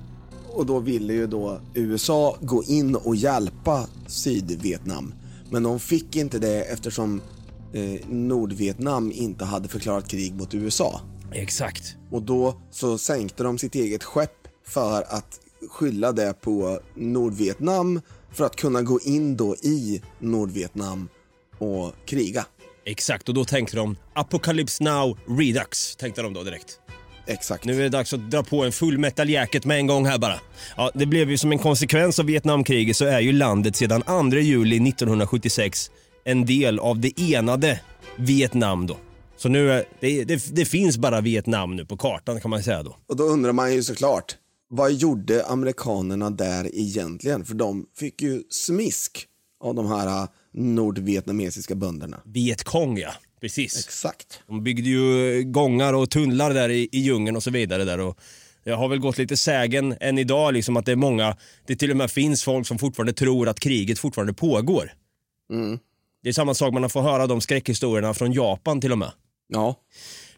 Och 0.55 0.65
då 0.65 0.79
ville 0.79 1.13
ju 1.13 1.27
då 1.27 1.59
USA 1.73 2.37
gå 2.41 2.63
in 2.63 2.95
och 2.95 3.15
hjälpa 3.15 3.87
Sydvietnam. 4.07 5.13
Men 5.51 5.63
de 5.63 5.79
fick 5.79 6.15
inte 6.15 6.39
det 6.39 6.63
eftersom 6.63 7.21
eh, 7.73 8.07
Nordvietnam 8.09 9.11
inte 9.11 9.45
hade 9.45 9.67
förklarat 9.67 10.07
krig 10.07 10.35
mot 10.35 10.53
USA. 10.53 11.01
Exakt. 11.31 11.95
Och 12.11 12.21
då 12.21 12.61
så 12.71 12.97
sänkte 12.97 13.43
de 13.43 13.57
sitt 13.57 13.75
eget 13.75 14.03
skepp 14.03 14.47
för 14.67 15.01
att 15.01 15.39
skylla 15.69 16.11
det 16.11 16.33
på 16.41 16.79
Nordvietnam 16.95 18.01
för 18.31 18.45
att 18.45 18.55
kunna 18.55 18.81
gå 18.81 18.99
in 18.99 19.37
då 19.37 19.55
i 19.55 20.01
Nordvietnam 20.19 21.09
och 21.57 21.93
kriga. 22.05 22.45
Exakt, 22.85 23.29
och 23.29 23.35
då 23.35 23.45
tänkte 23.45 23.77
de 23.77 23.97
Apocalypse 24.13 24.83
Now 24.83 25.17
Redux, 25.27 25.95
tänkte 25.95 26.21
de 26.21 26.33
då 26.33 26.43
direkt. 26.43 26.79
Exakt. 27.27 27.65
Nu 27.65 27.79
är 27.79 27.83
det 27.83 27.89
dags 27.89 28.13
att 28.13 28.31
dra 28.31 28.43
på 28.43 28.63
en 28.63 28.71
full 28.71 28.97
metal 28.97 29.29
jacket 29.29 29.65
med 29.65 29.77
en 29.77 29.87
gång 29.87 30.05
här 30.05 30.17
bara. 30.17 30.39
Ja, 30.77 30.91
det 30.93 31.05
blev 31.05 31.29
ju 31.29 31.37
som 31.37 31.51
en 31.51 31.59
konsekvens 31.59 32.19
av 32.19 32.25
Vietnamkriget 32.25 32.97
så 32.97 33.05
är 33.05 33.19
ju 33.19 33.31
landet 33.31 33.75
sedan 33.75 34.01
2 34.01 34.37
juli 34.37 34.89
1976 34.89 35.91
en 36.23 36.45
del 36.45 36.79
av 36.79 36.99
det 36.99 37.33
enade 37.33 37.79
Vietnam 38.17 38.87
då. 38.87 38.97
Så 39.37 39.49
nu 39.49 39.71
är, 39.71 39.85
det, 39.99 40.23
det, 40.23 40.55
det 40.55 40.65
finns 40.65 40.97
bara 40.97 41.21
Vietnam 41.21 41.75
nu 41.75 41.85
på 41.85 41.97
kartan 41.97 42.41
kan 42.41 42.51
man 42.51 42.63
säga 42.63 42.83
då. 42.83 42.97
Och 43.07 43.15
då 43.15 43.23
undrar 43.23 43.51
man 43.51 43.73
ju 43.73 43.83
såklart, 43.83 44.35
vad 44.69 44.93
gjorde 44.93 45.45
amerikanerna 45.45 46.29
där 46.29 46.75
egentligen? 46.75 47.45
För 47.45 47.53
de 47.53 47.85
fick 47.99 48.21
ju 48.21 48.43
smisk 48.49 49.27
av 49.63 49.75
de 49.75 49.87
här 49.87 50.07
äh, 50.07 50.27
nordvietnamesiska 50.53 51.75
bönderna. 51.75 52.21
Vietkong 52.25 52.97
ja, 52.97 53.11
precis. 53.41 53.85
Exakt. 53.85 54.43
De 54.47 54.63
byggde 54.63 54.89
ju 54.89 55.43
gångar 55.43 55.93
och 55.93 56.09
tunnlar 56.09 56.53
där 56.53 56.69
i, 56.69 56.89
i 56.91 56.99
djungeln 56.99 57.35
och 57.37 57.43
så 57.43 57.51
vidare 57.51 57.83
där 57.83 57.99
och 57.99 58.19
jag 58.67 58.77
har 58.77 58.87
väl 58.87 58.99
gått 58.99 59.17
lite 59.17 59.37
sägen 59.37 59.95
än 59.99 60.17
idag 60.17 60.53
liksom 60.53 60.77
att 60.77 60.85
det 60.85 60.91
är 60.91 60.95
många, 60.95 61.37
det 61.65 61.75
till 61.75 61.91
och 61.91 61.97
med 61.97 62.11
finns 62.11 62.43
folk 62.43 62.67
som 62.67 62.77
fortfarande 62.79 63.13
tror 63.13 63.49
att 63.49 63.59
kriget 63.59 63.99
fortfarande 63.99 64.33
pågår. 64.33 64.91
Mm. 65.51 65.79
Det 66.23 66.29
är 66.29 66.33
samma 66.33 66.53
sak 66.53 66.73
man 66.73 66.89
får 66.89 67.01
höra 67.01 67.27
de 67.27 67.41
skräckhistorierna 67.41 68.13
från 68.13 68.31
Japan 68.31 68.81
till 68.81 68.91
och 68.91 68.97
med. 68.97 69.11
Ja. 69.47 69.75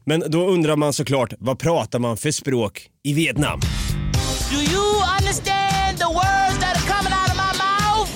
Men 0.04 0.24
då 0.28 0.48
undrar 0.48 0.76
man 0.76 0.94
såklart, 0.94 1.34
vad 1.40 1.60
pratar 1.60 2.00
man 2.00 2.18
för 2.18 2.32
språk 2.32 2.90
i 3.04 3.14
Vietnam? 3.14 3.60
Do 4.52 4.58
you 4.58 5.04
understand 5.20 5.98
the 5.98 6.06
words 6.06 6.60
that 6.60 6.76
are 6.76 6.88
coming 6.94 7.14
out 7.14 7.30
of 7.30 7.38
my 7.38 7.54
mouth? 7.58 8.10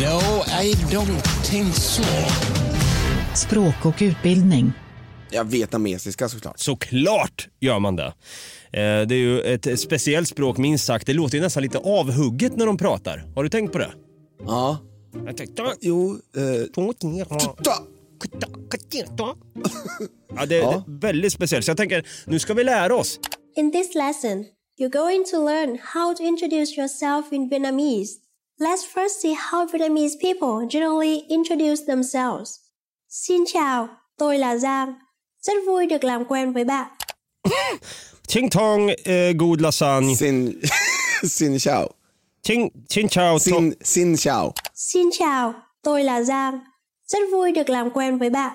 No, 0.00 0.42
I 0.62 0.74
don't 0.94 1.20
think 1.50 1.74
so. 1.74 2.53
Språk 3.34 3.74
och 3.84 3.94
utbildning. 4.00 4.72
Ja, 5.30 5.42
vietnamesiska 5.42 6.28
såklart. 6.28 6.58
Såklart 6.58 7.48
gör 7.60 7.78
man 7.78 7.96
det. 7.96 8.04
Eh, 8.72 9.06
Det 9.06 9.14
är 9.14 9.18
ju 9.18 9.40
ett 9.40 9.80
speciellt 9.80 10.28
språk 10.28 10.58
minst 10.58 10.84
sagt. 10.86 11.06
Det 11.06 11.12
låter 11.12 11.36
ju 11.36 11.42
nästan 11.42 11.62
lite 11.62 11.78
avhugget 11.78 12.56
när 12.56 12.66
de 12.66 12.76
pratar. 12.76 13.24
Har 13.34 13.42
du 13.42 13.48
tänkt 13.48 13.72
på 13.72 13.78
det? 13.78 13.92
Ja. 14.46 14.78
Jo. 15.80 16.18
Eh, 16.36 16.42
Ja, 20.36 20.46
det 20.46 20.56
är 20.60 21.00
väldigt 21.00 21.32
speciellt. 21.32 21.64
Så 21.64 21.70
jag 21.70 21.76
tänker, 21.76 22.06
nu 22.26 22.38
ska 22.38 22.54
vi 22.54 22.64
lära 22.64 22.96
oss. 22.96 23.20
In 23.56 23.72
this 23.72 23.94
lesson, 23.94 24.44
you're 24.80 24.92
going 24.92 25.24
to 25.30 25.44
learn 25.46 25.78
how 25.94 26.14
to 26.14 26.22
introduce 26.22 26.80
yourself 26.80 27.32
in 27.32 27.48
Vietnamese. 27.48 28.18
Let's 28.60 28.84
first 28.94 29.20
see 29.20 29.34
how 29.50 29.66
Vietnamese 29.66 30.18
people 30.20 30.68
generally 30.78 31.24
introduce 31.28 31.86
themselves. 31.86 32.63
Xin 33.14 33.44
chào, 33.52 33.88
tôi 34.18 34.38
là 34.38 34.56
Giang. 34.56 34.94
Rất 35.42 35.52
vui 35.66 35.86
được 35.86 36.04
làm 36.04 36.24
quen 36.24 36.52
với 36.52 36.64
bạn. 36.64 36.86
Ching 38.26 38.50
tong, 38.50 38.88
eh, 39.04 39.36
god 39.36 39.60
lasagne. 39.60 40.14
Sin, 40.14 40.60
sin 41.28 41.58
chào. 41.58 41.90
Ching, 42.42 42.68
ching 42.88 43.08
chao. 43.08 43.38
Sin, 43.38 43.72
sin 43.80 44.16
chào. 44.16 44.52
Xin 44.74 45.10
chào, 45.18 45.54
tôi 45.82 46.04
là 46.04 46.22
Giang. 46.22 46.60
Rất 47.12 47.18
vui 47.32 47.52
được 47.52 47.68
làm 47.68 47.90
quen 47.90 48.18
với 48.18 48.30
bạn. 48.30 48.52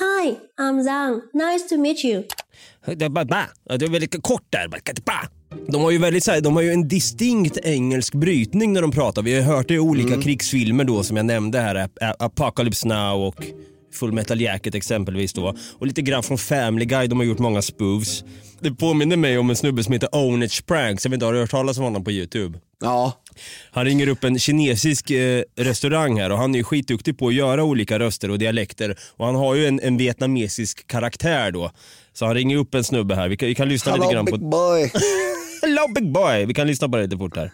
Hi, 0.00 0.34
I'm 0.56 0.82
Giang. 0.82 1.12
Nice 1.34 1.68
to 1.70 1.76
meet 1.82 1.96
you. 2.04 2.22
Det 2.96 3.04
är 3.04 3.08
bara, 3.08 3.24
bara. 3.24 3.48
Ja, 3.64 3.76
Det 3.76 3.86
är 3.86 3.90
väldigt 3.90 4.22
kort 4.22 4.42
där. 4.50 4.68
De 5.68 5.82
har 5.82 5.90
ju 5.90 5.98
väldigt 5.98 6.24
så 6.24 6.32
här, 6.32 6.40
de 6.40 6.54
har 6.56 6.62
ju 6.62 6.70
en 6.72 6.88
distinkt 6.88 7.56
engelsk 7.58 8.14
brytning 8.14 8.72
när 8.72 8.82
de 8.82 8.90
pratar. 8.90 9.22
Vi 9.22 9.34
har 9.34 9.42
hört 9.56 9.68
det 9.68 9.74
i 9.74 9.78
olika 9.78 10.22
krigsfilmer 10.22 10.84
då 10.84 11.02
som 11.02 11.16
jag 11.16 11.26
nämnde 11.26 11.60
här. 11.60 11.74
Ap- 11.74 11.98
Ap- 12.00 12.16
Apocalypse 12.18 12.88
Now 12.88 13.26
och 13.28 13.36
Full 13.96 14.12
Metal 14.12 14.40
Jacket 14.40 14.74
exempelvis 14.74 15.32
då. 15.32 15.54
Och 15.78 15.86
lite 15.86 16.02
grann 16.02 16.22
från 16.22 16.38
Family 16.38 16.84
Guy, 16.84 17.06
de 17.06 17.18
har 17.18 17.26
gjort 17.26 17.38
många 17.38 17.62
spoofs. 17.62 18.24
Det 18.60 18.70
påminner 18.70 19.16
mig 19.16 19.38
om 19.38 19.50
en 19.50 19.56
snubbe 19.56 19.84
som 19.84 19.92
heter 19.92 20.08
Ownage 20.12 20.66
Pranks. 20.66 21.04
Jag 21.04 21.10
vet 21.10 21.16
inte, 21.16 21.26
har 21.26 21.32
du 21.32 21.38
hört 21.38 21.50
talas 21.50 21.78
om 21.78 21.84
honom 21.84 22.04
på 22.04 22.10
YouTube? 22.10 22.58
Ja. 22.80 23.12
Han 23.70 23.84
ringer 23.84 24.08
upp 24.08 24.24
en 24.24 24.38
kinesisk 24.38 25.10
eh, 25.10 25.42
restaurang 25.56 26.20
här 26.20 26.32
och 26.32 26.38
han 26.38 26.54
är 26.54 26.58
ju 26.58 26.64
skitduktig 26.64 27.18
på 27.18 27.28
att 27.28 27.34
göra 27.34 27.64
olika 27.64 27.98
röster 27.98 28.30
och 28.30 28.38
dialekter. 28.38 28.98
Och 29.16 29.26
han 29.26 29.34
har 29.34 29.54
ju 29.54 29.66
en, 29.66 29.80
en 29.80 29.96
vietnamesisk 29.96 30.86
karaktär 30.86 31.50
då. 31.50 31.70
Så 32.12 32.26
han 32.26 32.34
ringer 32.34 32.56
upp 32.56 32.74
en 32.74 32.84
snubbe 32.84 33.14
här. 33.14 33.28
Vi 33.28 33.36
kan, 33.36 33.48
vi 33.48 33.54
kan 33.54 33.68
lyssna 33.68 33.92
Hello 33.92 34.04
lite 34.04 34.14
grann 34.14 34.26
på... 34.26 34.36
big 34.36 34.48
boy. 34.48 34.92
Hello 35.62 35.88
big 35.94 36.12
boy! 36.12 36.46
Vi 36.46 36.54
kan 36.54 36.66
lyssna 36.66 36.88
på 36.88 36.96
det 36.96 37.02
lite 37.02 37.16
fort 37.16 37.36
här. 37.36 37.52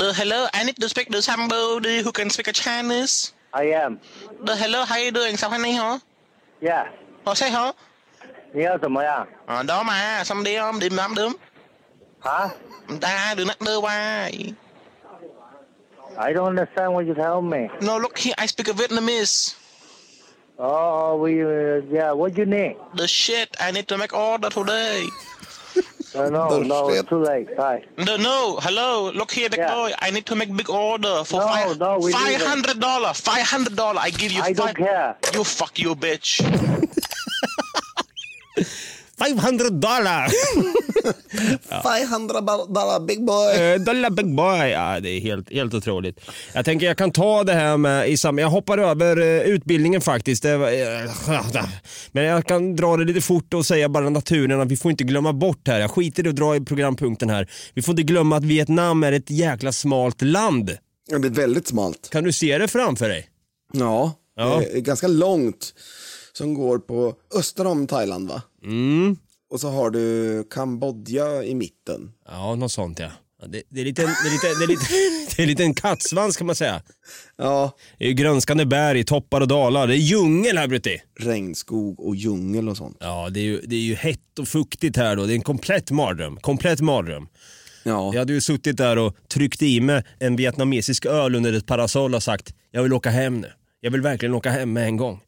The 0.00 0.12
hello, 0.12 0.46
I 0.54 0.64
need 0.64 0.76
to 0.76 0.88
speak 0.88 1.08
to 1.08 1.22
somebody 1.22 2.02
who 2.02 2.12
can 2.12 2.30
speak 2.30 2.54
Chinese. 2.54 3.32
I 3.52 3.64
am. 3.72 3.98
The 4.46 4.56
hello, 4.56 4.84
how 4.84 4.96
you 4.96 5.10
doing? 5.10 5.36
Sao 5.36 5.50
hôm 5.50 5.62
nay 5.62 5.72
hả? 5.72 5.98
Dạ. 6.60 6.74
Yeah. 6.76 6.86
Họ 7.24 7.34
say 7.34 7.50
hả? 7.50 7.72
Nhớ 8.52 8.76
tụi 8.82 8.90
mới 8.90 9.06
à? 9.06 9.24
Ờ, 9.46 9.62
đó 9.62 9.82
mà, 9.82 10.24
xong 10.24 10.44
đi 10.44 10.56
không? 10.58 10.78
Điểm 10.78 10.96
lắm 10.96 11.14
đúng. 11.16 11.32
Hả? 12.20 12.48
Ta 13.00 13.34
đừng 13.36 13.46
nắc 13.46 13.60
đưa 13.60 13.78
qua. 13.78 14.28
I 16.18 16.32
don't 16.34 16.44
understand 16.44 16.92
what 16.92 17.06
you 17.06 17.14
tell 17.14 17.40
me. 17.40 17.68
No, 17.80 17.98
look 17.98 18.18
here, 18.18 18.34
I 18.42 18.46
speak 18.46 18.76
Vietnamese. 18.76 19.54
Oh, 20.58 21.16
we, 21.22 21.42
uh, 21.42 21.82
yeah, 21.92 22.12
what 22.12 22.36
you 22.36 22.44
need? 22.44 22.76
The 22.98 23.06
shit, 23.06 23.48
I 23.58 23.72
need 23.72 23.88
to 23.88 23.96
make 23.96 24.12
order 24.12 24.50
today. 24.50 25.06
Uh, 26.14 26.28
no, 26.28 26.60
no, 26.62 26.88
shit. 26.88 26.98
it's 27.00 27.08
too 27.08 27.18
late. 27.22 27.56
Bye. 27.56 27.84
No, 27.98 28.16
no, 28.16 28.58
hello, 28.60 29.10
look 29.12 29.30
here, 29.32 29.48
big 29.48 29.60
boy. 29.60 29.92
I 29.98 30.10
need 30.10 30.26
to 30.26 30.34
make 30.34 30.54
big 30.56 30.68
order 30.68 31.22
for 31.24 31.40
No, 31.40 31.46
five, 31.46 31.78
no, 31.78 31.98
we 31.98 32.06
leave 32.06 32.14
it. 32.14 32.18
five 32.18 32.42
hundred 32.42 32.80
dollar. 32.80 33.12
Five 33.14 33.42
hundred 33.46 33.76
dollar. 33.76 34.00
I 34.00 34.10
give 34.10 34.32
you. 34.32 34.42
I 34.42 34.52
don't 34.52 34.76
care. 34.76 35.16
You 35.32 35.44
fuck 35.44 35.78
you, 35.78 35.94
bitch. 35.94 36.40
500 39.28 39.70
dollar! 39.70 40.28
500 41.82 42.40
dollar 42.40 43.06
big 43.06 43.24
boy. 43.24 43.54
Eh, 43.56 43.80
dollar 43.80 44.10
big 44.10 44.34
boy. 44.36 44.68
Ja, 44.68 45.00
det 45.00 45.10
är 45.10 45.20
helt, 45.20 45.52
helt 45.52 45.74
otroligt. 45.74 46.20
Jag 46.52 46.64
tänker 46.64 46.86
jag 46.86 46.96
kan 46.96 47.10
ta 47.12 47.44
det 47.44 47.52
här 47.52 47.76
med 47.76 48.08
i 48.10 48.16
sam- 48.16 48.38
Jag 48.38 48.48
hoppar 48.50 48.78
över 48.78 49.20
eh, 49.20 49.26
utbildningen 49.42 50.00
faktiskt. 50.00 50.44
Eh, 50.44 50.58
men 52.12 52.24
jag 52.24 52.46
kan 52.46 52.76
dra 52.76 52.96
det 52.96 53.04
lite 53.04 53.20
fort 53.20 53.54
och 53.54 53.66
säga 53.66 53.88
bara 53.88 54.10
naturen 54.10 54.60
att 54.60 54.68
vi 54.68 54.76
får 54.76 54.90
inte 54.90 55.04
glömma 55.04 55.32
bort 55.32 55.68
här. 55.68 55.80
Jag 55.80 55.90
skiter 55.90 56.26
i 56.26 56.28
att 56.28 56.36
dra 56.36 56.56
i 56.56 56.60
programpunkten 56.60 57.30
här. 57.30 57.50
Vi 57.74 57.82
får 57.82 57.92
inte 57.92 58.02
glömma 58.02 58.36
att 58.36 58.44
Vietnam 58.44 59.02
är 59.04 59.12
ett 59.12 59.30
jäkla 59.30 59.72
smalt 59.72 60.22
land. 60.22 60.70
Ja, 61.10 61.18
det 61.18 61.28
är 61.28 61.32
väldigt 61.32 61.68
smalt. 61.68 62.08
Kan 62.12 62.24
du 62.24 62.32
se 62.32 62.58
det 62.58 62.68
framför 62.68 63.08
dig? 63.08 63.26
Ja, 63.72 64.12
Ja. 64.36 64.62
ganska 64.74 65.06
långt. 65.08 65.74
Som 66.32 66.54
går 66.54 66.78
på 66.78 67.14
öster 67.34 67.66
om 67.66 67.86
Thailand 67.86 68.28
va? 68.28 68.42
Mm. 68.64 69.16
Och 69.50 69.60
så 69.60 69.68
har 69.68 69.90
du 69.90 70.44
Kambodja 70.50 71.44
i 71.44 71.54
mitten. 71.54 72.12
Ja, 72.28 72.54
något 72.54 72.72
sånt 72.72 72.98
ja. 72.98 73.10
Det, 73.46 73.62
det, 73.68 73.80
är 73.80 73.84
lite, 73.84 74.02
det, 74.02 74.08
är 74.08 74.32
lite, 74.32 74.46
det, 74.58 74.64
är 74.64 74.68
lite, 74.68 74.84
det 75.36 75.42
är 75.42 75.46
lite 75.46 75.62
en 75.62 75.74
kattsvans 75.74 76.36
kan 76.36 76.46
man 76.46 76.56
säga. 76.56 76.82
Ja. 77.36 77.76
Det 77.98 78.08
är 78.08 78.12
grönskande 78.12 78.64
berg, 78.64 79.04
toppar 79.04 79.40
och 79.40 79.48
dalar. 79.48 79.86
Det 79.86 79.94
är 79.94 79.96
djungel 79.96 80.58
här 80.58 80.68
Brutti. 80.68 81.02
Regnskog 81.18 82.00
och 82.00 82.16
djungel 82.16 82.68
och 82.68 82.76
sånt. 82.76 82.96
Ja, 83.00 83.28
det 83.30 83.40
är, 83.40 83.44
ju, 83.44 83.60
det 83.60 83.76
är 83.76 83.80
ju 83.80 83.94
hett 83.94 84.38
och 84.38 84.48
fuktigt 84.48 84.96
här 84.96 85.16
då. 85.16 85.26
Det 85.26 85.32
är 85.32 85.34
en 85.34 85.42
komplett 85.42 85.90
mardröm. 85.90 86.36
Komplett 86.36 86.80
mardröm. 86.80 87.28
Ja. 87.82 88.10
Jag 88.12 88.18
hade 88.18 88.32
ju 88.32 88.40
suttit 88.40 88.76
där 88.76 88.98
och 88.98 89.16
tryckt 89.28 89.62
i 89.62 89.80
mig 89.80 90.04
en 90.18 90.36
vietnamesisk 90.36 91.06
öl 91.06 91.34
under 91.34 91.52
ett 91.52 91.66
parasoll 91.66 92.14
och 92.14 92.22
sagt 92.22 92.54
jag 92.70 92.82
vill 92.82 92.92
åka 92.92 93.10
hem 93.10 93.40
nu. 93.40 93.52
Jag 93.80 93.90
vill 93.90 94.00
verkligen 94.00 94.34
åka 94.34 94.50
hem 94.50 94.72
med 94.72 94.84
en 94.84 94.96
gång. 94.96 95.20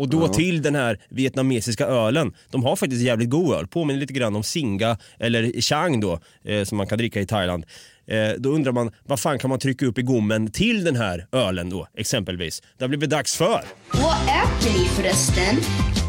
Och 0.00 0.08
då 0.08 0.22
Ja. 0.22 0.28
till 0.28 0.62
den 0.62 0.74
här 0.74 0.98
vietnamesiska 1.08 1.86
ölen. 1.86 2.32
De 2.50 2.64
har 2.64 2.76
faktiskt 2.76 3.02
jävligt 3.02 3.30
god 3.30 3.54
öl. 3.56 3.66
Påminner 3.66 4.00
lite 4.00 4.12
grann 4.12 4.36
om 4.36 4.42
Singa 4.42 4.98
eller 5.18 5.60
Chang 5.60 6.00
då, 6.00 6.18
eh, 6.44 6.64
som 6.64 6.78
man 6.78 6.86
kan 6.86 6.98
dricka 6.98 7.20
i 7.20 7.26
Thailand. 7.26 7.64
Eh, 8.06 8.28
då 8.38 8.50
undrar 8.50 8.72
man, 8.72 8.90
vad 9.06 9.20
fan 9.20 9.38
kan 9.38 9.50
man 9.50 9.58
trycka 9.58 9.86
upp 9.86 9.98
i 9.98 10.02
gommen 10.02 10.50
till 10.52 10.84
den 10.84 10.96
här 10.96 11.26
ölen 11.32 11.70
då, 11.70 11.86
exempelvis? 11.96 12.62
Det 12.78 12.84
har 12.84 12.88
blivit 12.88 13.10
dags 13.10 13.36
för. 13.36 13.64
Vad 13.92 14.14
äter 14.14 14.78
ni 14.78 14.84
förresten? 14.88 15.56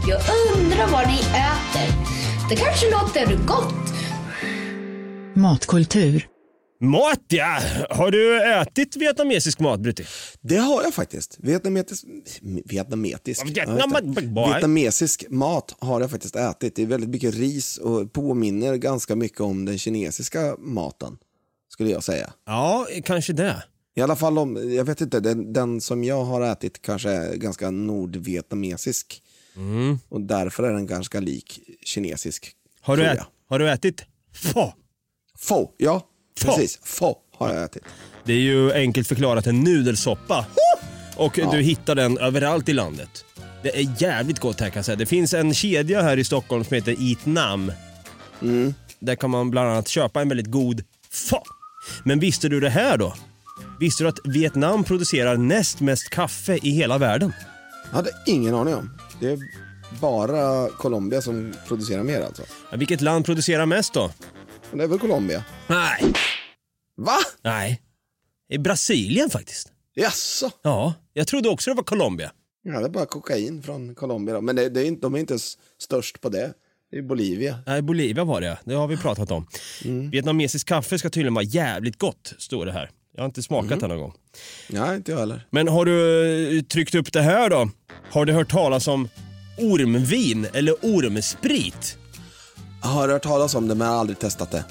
Jag 0.08 0.22
undrar 0.58 0.88
vad 0.88 1.08
ni 1.08 1.20
äter. 1.20 1.96
Det 2.50 2.56
kanske 2.56 2.86
låter 2.92 3.46
gott. 3.46 3.94
Matkultur. 5.36 6.26
Mat 6.82 7.26
ja! 7.28 7.60
Har 7.90 8.12
du 8.12 8.52
ätit 8.62 8.96
vietnamesisk 8.96 9.60
mat, 9.60 9.80
Brutti? 9.80 10.06
Det 10.42 10.58
har 10.58 10.84
jag 10.84 10.94
faktiskt. 10.94 11.38
Vietnametisk, 11.40 12.06
vietnametisk. 12.66 13.46
Vietnamesisk 14.26 15.26
mat 15.30 15.76
har 15.80 16.02
jag 16.02 16.12
faktiskt 16.12 16.36
ätit. 16.36 16.76
Det 16.76 16.82
är 16.82 16.86
väldigt 16.86 17.10
mycket 17.10 17.36
ris 17.36 17.78
och 17.78 18.14
påminner 18.14 18.76
ganska 18.76 19.16
mycket 19.16 19.42
om 19.42 19.66
den 19.66 19.78
kinesiska 19.78 20.56
maten. 20.60 21.18
Skulle 21.70 21.90
jag 21.90 22.04
säga. 22.04 22.34
Ja, 22.46 22.88
kanske 23.04 23.34
det. 23.34 23.64
I 23.96 24.02
alla 24.02 24.16
fall 24.16 24.38
om, 24.38 24.74
jag 24.76 24.84
vet 24.84 25.02
inte, 25.02 25.20
den, 25.20 25.54
den 25.54 25.82
som 25.82 26.04
jag 26.04 26.24
har 26.24 26.42
ätit 26.42 26.82
kanske 26.82 27.10
är 27.10 27.36
ganska 27.36 27.72
nordvietnamesisk. 27.72 29.24
Mm. 29.56 30.00
Och 30.10 30.22
därför 30.22 30.64
är 30.64 30.74
den 30.74 30.88
ganska 30.88 31.20
lik 31.20 31.60
kinesisk. 31.86 32.52
Har 32.82 32.98
du, 32.98 33.06
ät, 33.06 33.20
har 33.50 33.60
du 33.60 33.70
ätit 33.70 34.06
pho? 34.44 34.72
Pho, 35.48 35.72
ja. 35.78 36.08
Pho. 36.42 36.48
Precis, 36.56 36.78
pho 37.00 37.16
har 37.38 37.54
jag 37.54 37.64
ätit. 37.64 37.84
Det 38.24 38.34
är 38.34 38.38
ju 38.38 38.74
enkelt 38.74 39.08
förklarat 39.08 39.48
en 39.48 39.60
nudelsoppa. 39.60 40.46
Och 41.16 41.38
Ja. 41.38 41.52
du 41.52 41.62
hittar 41.62 41.96
den 41.96 42.18
överallt 42.18 42.70
i 42.70 42.74
landet. 42.74 43.26
Det 43.64 43.80
är 43.80 44.02
jävligt 44.02 44.40
gott 44.40 44.60
här 44.60 44.70
kan 44.70 44.78
jag 44.80 44.86
säga. 44.86 44.96
Det 44.96 45.06
finns 45.06 45.34
en 45.34 45.54
kedja 45.54 46.02
här 46.02 46.18
i 46.18 46.24
Stockholm 46.24 46.64
som 46.64 46.76
heter 46.76 46.96
Eat 47.10 47.26
Nam. 47.26 47.72
Mm. 48.42 48.74
Där 49.00 49.16
kan 49.16 49.30
man 49.30 49.52
bland 49.52 49.70
annat 49.70 49.88
köpa 49.88 50.22
en 50.22 50.30
väldigt 50.30 50.48
god 50.52 50.84
pho. 51.30 51.38
Men 52.04 52.20
visste 52.20 52.50
du 52.50 52.60
det 52.60 52.70
här 52.70 52.98
då? 52.98 53.14
Visste 53.80 54.04
du 54.04 54.08
att 54.08 54.20
Vietnam 54.24 54.84
producerar 54.84 55.38
näst 55.38 55.80
mest 55.80 56.10
kaffe 56.10 56.60
i 56.64 56.70
hela 56.72 56.98
världen? 56.98 57.34
Jag 57.90 57.96
hade 57.96 58.12
ingen 58.26 58.56
aning 58.56 58.76
om. 58.76 58.90
Det 59.20 59.28
är 59.32 59.40
bara 60.02 60.70
Colombia 60.70 61.22
som 61.22 61.54
producerar 61.68 62.04
mer 62.04 62.22
alltså. 62.22 62.44
Ja, 62.72 62.78
vilket 62.78 63.02
land 63.02 63.26
producerar 63.26 63.66
mest 63.66 63.94
då? 63.94 64.12
Men 64.72 64.78
det 64.78 64.84
är 64.84 64.88
väl 64.88 65.00
Colombia? 65.00 65.44
Nej. 65.68 66.14
Va? 66.98 67.18
Nej. 67.42 67.82
Är 68.50 68.58
Brasilien 68.58 69.30
faktiskt. 69.30 69.72
Jaså? 69.96 70.52
Ja, 70.62 70.94
jag 71.14 71.28
trodde 71.28 71.50
också 71.50 71.70
det 71.70 71.76
var 71.76 71.84
Colombia. 71.84 72.32
Ja, 72.64 72.80
det 72.80 72.86
är 72.86 72.90
bara 72.90 73.06
kokain 73.06 73.64
från 73.64 73.96
Colombia 73.96 74.36
då. 74.36 74.42
Men 74.42 74.56
det, 74.56 74.70
det 74.70 74.82
är 74.82 74.86
inte, 74.86 75.02
de 75.02 75.16
är 75.16 75.20
inte 75.20 75.36
s- 75.36 75.58
störst 75.82 76.22
på 76.22 76.30
det. 76.30 76.54
Det 76.92 76.98
är 76.98 77.02
Bolivia. 77.02 77.60
Nej, 77.68 77.82
Bolivia 77.82 78.24
var 78.24 78.42
det 78.42 78.58
Det 78.66 78.74
har 78.74 78.88
vi 78.88 78.98
pratat 78.98 79.32
om. 79.32 79.48
Vietnamesisk 80.12 80.68
kaffe 80.68 81.00
ska 81.00 81.10
tydligen 81.10 81.34
vara 81.34 81.46
jävligt 81.46 81.98
gott, 81.98 82.34
står 82.38 82.66
det 82.66 82.72
här. 82.72 82.90
Jag 83.16 83.22
har 83.22 83.26
inte 83.26 83.44
smakat 83.44 83.80
det 83.80 83.88
någon 83.88 84.00
gång. 84.00 84.14
Nej, 84.70 84.96
inte 84.96 85.12
jag 85.12 85.20
heller. 85.20 85.48
Men 85.50 85.68
har 85.68 85.86
du 85.86 86.58
eh, 86.58 86.64
tryckt 86.64 86.96
upp 86.96 87.14
det 87.14 87.22
här 87.22 87.50
då? 87.50 87.70
Har 88.12 88.26
du 88.26 88.34
hört 88.34 88.52
talas 88.52 88.88
om 88.88 89.10
ormvin 89.58 90.48
eller 90.54 90.74
ormsprit? 90.82 91.98
Jag 92.82 92.88
har 92.90 93.10
hört 93.10 93.24
talas 93.24 93.56
om 93.56 93.68
det 93.68 93.76
men 93.76 93.88
har 93.88 93.96
aldrig 93.96 94.20
testat 94.20 94.52
det. 94.52 94.66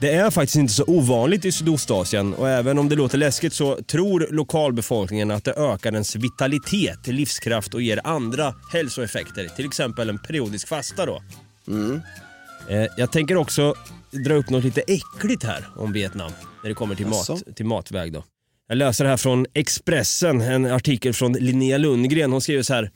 Det 0.00 0.12
är 0.14 0.30
faktiskt 0.30 0.56
inte 0.56 0.72
så 0.72 0.84
ovanligt 0.86 1.44
i 1.44 1.52
Sydostasien 1.52 2.34
och 2.34 2.48
även 2.48 2.78
om 2.78 2.88
det 2.88 2.96
låter 2.96 3.18
läskigt 3.18 3.52
så 3.52 3.76
tror 3.76 4.26
lokalbefolkningen 4.30 5.30
att 5.30 5.44
det 5.44 5.52
ökar 5.52 5.92
ens 5.92 6.16
vitalitet, 6.16 7.06
livskraft 7.06 7.74
och 7.74 7.82
ger 7.82 8.00
andra 8.04 8.54
hälsoeffekter. 8.72 9.48
Till 9.48 9.66
exempel 9.66 10.08
en 10.08 10.18
periodisk 10.18 10.68
fasta 10.68 11.06
då. 11.06 11.22
Eh, 12.68 12.86
Jag 12.96 13.12
tänker 13.12 13.36
också 13.36 13.74
dra 14.26 14.34
upp 14.34 14.50
något 14.50 14.64
lite 14.64 14.80
äckligt 14.80 15.44
här 15.44 15.66
om 15.76 15.92
Vietnam 15.92 16.32
när 16.62 16.68
det 16.68 16.74
kommer 16.74 16.94
till, 16.94 17.06
mat, 17.06 17.42
till 17.56 17.66
matväg. 17.66 18.12
Då. 18.12 18.24
Jag 18.68 18.78
läser 18.78 19.04
här 19.04 19.16
från 19.16 19.46
Expressen, 19.54 20.40
en 20.40 20.66
artikel 20.66 21.12
från 21.14 21.32
Linnea 21.32 21.78
Lundgren. 21.78 22.32
Hon 22.32 22.40
skriver 22.40 22.62
så 22.62 22.74
här. 22.74 22.90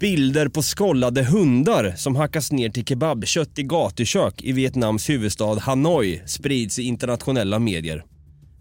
Bilder 0.00 0.48
på 0.48 0.62
skållade 0.62 1.22
hundar 1.22 1.94
som 1.96 2.16
hackas 2.16 2.52
ner 2.52 2.68
till 2.68 2.84
kebabkött 2.84 3.58
i 3.58 3.62
gatukök 3.62 4.42
i 4.42 4.52
Vietnams 4.52 5.10
huvudstad 5.10 5.58
Hanoi 5.58 6.22
sprids 6.26 6.78
i 6.78 6.82
internationella 6.82 7.58
medier. 7.58 8.04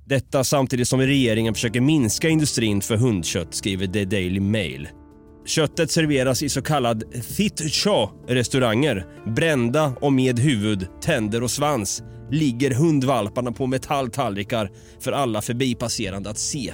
Detta 0.05 0.43
samtidigt 0.43 0.87
som 0.87 1.01
regeringen 1.01 1.53
försöker 1.53 1.81
minska 1.81 2.29
industrin 2.29 2.81
för 2.81 2.97
hundkött, 2.97 3.53
skriver 3.53 3.87
The 3.87 4.05
Daily 4.05 4.39
Mail. 4.39 4.87
Köttet 5.45 5.91
serveras 5.91 6.43
i 6.43 6.49
så 6.49 6.61
kallad 6.61 7.03
thit 7.37 7.71
cho 7.71 8.09
restauranger. 8.27 9.05
Brända 9.35 9.95
och 10.01 10.13
med 10.13 10.39
huvud, 10.39 10.87
tänder 11.01 11.43
och 11.43 11.51
svans 11.51 12.03
ligger 12.31 12.71
hundvalparna 12.71 13.51
på 13.51 13.67
metalltallrikar 13.67 14.71
för 14.99 15.11
alla 15.11 15.41
förbipasserande 15.41 16.29
att 16.29 16.39
se. 16.39 16.73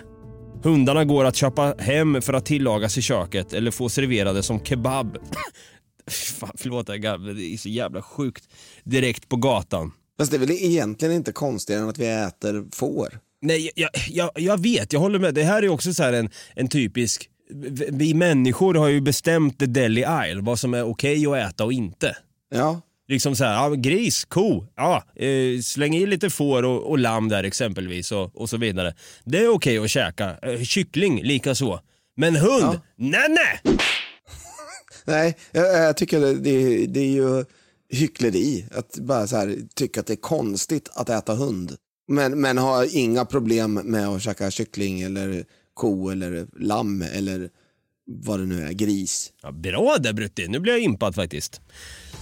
Hundarna 0.64 1.06
går 1.06 1.26
att 1.26 1.36
köpa 1.36 1.76
hem 1.80 2.22
för 2.22 2.34
att 2.34 2.46
tillagas 2.46 2.98
i 2.98 3.02
köket 3.02 3.54
eller 3.54 3.72
få 3.72 3.90
serverade 3.90 4.44
som 4.44 4.66
kebab. 4.66 5.18
Fan, 6.08 6.52
förlåt, 6.56 6.88
det 6.88 6.94
är 6.94 7.58
så 7.58 7.70
jävla 7.70 8.02
sjukt. 8.02 8.50
Direkt 8.84 9.30
på 9.30 9.36
gatan. 9.36 9.92
Fast 10.20 10.32
det 10.32 10.38
är 10.38 10.40
väl 10.40 10.52
egentligen 10.52 11.14
inte 11.14 11.32
konstigare 11.32 11.82
än 11.82 11.90
att 11.90 11.98
vi 11.98 12.08
äter 12.08 12.76
får? 12.76 13.20
Nej, 13.42 13.72
jag, 13.76 13.90
jag, 14.10 14.32
jag 14.36 14.62
vet, 14.62 14.94
jag 14.94 15.00
håller 15.00 15.20
med. 15.20 15.34
Det 15.34 15.44
här 15.44 15.64
är 15.64 15.70
också 15.70 15.94
så 15.94 16.04
här 16.04 16.14
en, 16.14 16.30
en 16.56 16.68
typisk... 16.68 17.30
Vi 17.92 18.14
människor 18.14 18.76
har 18.76 18.88
ju 18.88 19.02
bestämt 19.02 19.60
the 19.60 19.66
deli 19.66 20.04
aisle, 20.04 20.42
vad 20.42 20.60
som 20.60 20.74
är 20.74 20.84
okej 20.84 21.28
att 21.28 21.38
äta 21.38 21.66
och 21.66 21.74
inte. 21.74 22.18
Ja. 22.56 22.82
Liksom 23.10 23.36
så 23.36 23.44
här, 23.44 23.54
ja, 23.54 23.70
gris, 23.70 24.26
ko, 24.26 24.66
ja, 24.76 25.04
eh, 25.16 25.62
släng 25.62 25.96
i 25.96 26.06
lite 26.06 26.30
får 26.30 26.64
och, 26.64 26.90
och 26.90 27.00
lamm 27.00 27.30
där 27.30 27.44
exempelvis 27.44 28.12
och, 28.12 28.36
och 28.36 28.50
så 28.50 28.58
vidare. 28.58 28.94
Det 29.26 29.38
är 29.40 29.50
okej 29.50 29.78
att 29.78 29.90
käka. 29.90 30.38
Eh, 30.42 30.62
kyckling 30.62 31.22
lika 31.24 31.56
så. 31.56 31.80
Men 32.18 32.36
hund, 32.36 32.64
Ja. 32.64 32.82
nej 32.96 33.30
nej! 33.30 33.78
Nej, 35.06 35.38
jag, 35.52 35.84
jag 35.84 35.98
tycker 35.98 36.20
det, 36.20 36.34
det, 36.34 36.86
det 36.86 37.00
är 37.00 37.12
ju 37.12 37.46
hyckleri 37.92 38.66
att 38.72 38.96
bara 39.00 39.28
så 39.28 39.36
här, 39.38 39.58
tycka 39.76 40.00
att 40.00 40.08
det 40.08 40.14
är 40.14 40.18
konstigt 40.18 40.90
att 40.94 41.10
äta 41.10 41.36
hund. 41.36 41.76
Men, 42.08 42.42
men 42.42 42.58
ha 42.58 42.86
inga 42.86 43.26
problem 43.26 43.74
med 43.74 44.08
att 44.08 44.22
käka 44.22 44.52
kyckling 44.52 45.02
eller 45.02 45.44
ko 45.74 46.10
eller 46.10 46.48
lamm 46.60 47.02
eller 47.02 47.50
vad 48.06 48.40
det 48.40 48.46
nu 48.46 48.64
är, 48.64 48.72
gris. 48.72 49.32
Ja, 49.42 49.52
bra 49.52 49.98
där 50.00 50.14
Brutti, 50.14 50.48
nu 50.48 50.60
blir 50.60 50.74
jag 50.74 50.82
impad 50.82 51.16
faktiskt. 51.16 51.62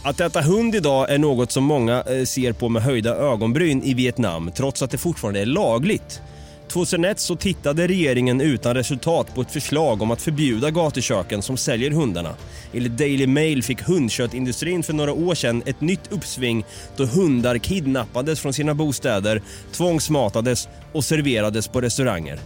Att 0.04 0.20
äta 0.20 0.41
hund 0.41 0.76
idag 0.76 1.10
är 1.10 1.18
något 1.18 1.52
som 1.52 1.64
många 1.64 2.04
eh, 2.04 2.24
ser 2.24 2.54
på 2.54 2.70
med 2.70 2.84
höjda 2.84 3.16
ögonbryn 3.16 3.84
i 3.84 3.93
Vietnam 3.93 4.52
trots 4.56 4.82
att 4.82 4.91
det 4.91 4.98
fortfarande 4.98 5.39
är 5.39 5.45
lagligt. 5.45 6.22
2001 6.68 7.20
så 7.20 7.36
tittade 7.36 7.88
regeringen 7.88 8.41
utan 8.41 8.76
resultat 8.76 9.36
på 9.36 9.41
ett 9.41 9.52
förslag 9.52 10.02
om 10.02 10.12
att 10.12 10.22
förbjuda 10.22 10.72
gatuköken 10.72 11.41
som 11.41 11.58
säljer 11.58 11.91
hundarna. 11.91 12.34
Enligt 12.74 12.98
Daily 12.98 13.28
Mail 13.28 13.64
fick 13.64 13.82
hundköttindustrin 13.82 14.84
för 14.84 14.93
några 14.93 15.14
år 15.14 15.36
sedan 15.36 15.64
ett 15.66 15.82
nytt 15.82 16.12
uppsving 16.12 16.66
då 16.98 17.06
hundar 17.06 17.58
kidnappades 17.58 18.39
från 18.39 18.54
sina 18.54 18.74
bostäder, 18.74 19.41
tvångsmatades 19.72 20.68
och 20.93 21.04
serverades 21.04 21.68
på 21.68 21.82
restauranger. 21.82 22.39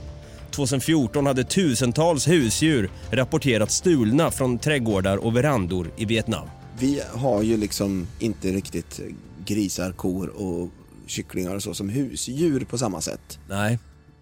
2014 0.52 1.26
hade 1.26 1.43
tusentals 1.43 2.28
husdjur 2.28 2.89
rapporterats 3.12 3.76
stulna 3.76 4.32
från 4.32 4.60
trädgårdar 4.60 5.18
och 5.18 5.36
verandor 5.36 5.91
i 5.97 6.06
Vietnam. 6.06 6.47
Vi 6.82 7.01
har 7.13 7.41
ju 7.41 7.57
liksom 7.57 8.07
inte 8.19 8.51
riktigt 8.51 9.01
grisar, 9.45 9.91
kor 9.91 10.27
och 10.27 10.69
kycklingar 11.05 11.55
och 11.55 11.63
så 11.63 11.73
som 11.73 11.89
husdjur 11.89 12.65
på 12.65 12.77
samma 12.77 13.01
sätt. 13.01 13.39
Nej. 13.49 13.79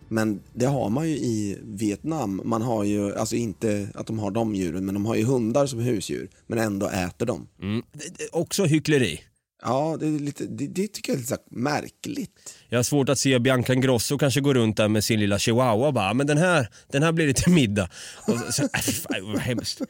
Men 0.07 0.39
det 0.53 0.66
har 0.66 0.89
man 0.89 1.10
ju 1.10 1.16
i 1.16 1.57
Vietnam. 1.64 2.41
Man 2.45 2.62
har 2.62 2.84
ju, 2.84 3.16
alltså 3.16 3.36
inte 3.36 3.89
att 3.95 4.07
de 4.07 4.20
har 4.20 4.32
de 4.32 4.55
djuren, 4.55 4.86
men 4.86 4.93
de 4.93 5.05
har 5.05 5.16
ju 5.16 5.24
hundar 5.24 5.66
som 5.66 5.80
husdjur. 5.80 6.30
Men 6.47 6.60
ändå 6.60 6.88
äter 6.88 7.26
de. 7.26 7.47
Mm. 7.62 7.84
Också 8.32 8.64
hyckleri. 8.66 9.20
Ja, 9.62 9.97
det, 9.99 10.07
är 10.07 10.20
lite, 10.20 10.45
det, 10.45 10.68
det 10.68 10.88
tycker 10.88 11.12
jag 11.12 11.18
är 11.18 11.22
lite 11.22 11.38
märkligt. 11.51 12.55
Jag 12.70 12.78
har 12.80 12.84
svårt 12.84 13.10
att 13.10 13.20
se 13.20 13.39
Bianca 13.39 13.74
Ingrosso 13.74 14.18
kanske 14.18 14.41
gå 14.41 14.53
runt 14.53 14.78
där 14.78 14.88
med 14.88 15.03
sin 15.03 15.20
lilla 15.20 15.39
chihuahua 15.39 15.88
och 15.88 15.93
bara, 15.93 16.14
men 16.14 16.28
den 16.28 16.38
här, 16.38 16.68
den 16.91 17.03
här 17.03 17.12
blir 17.12 17.28
det 17.28 17.34
till 17.34 17.53
middag. 17.53 17.89
Och 18.28 18.53
så, 18.53 18.64
äh, 18.64 18.80
fan, 18.80 19.32
vad 19.32 19.41
hemskt. 19.41 19.82
Äh, 19.82 19.88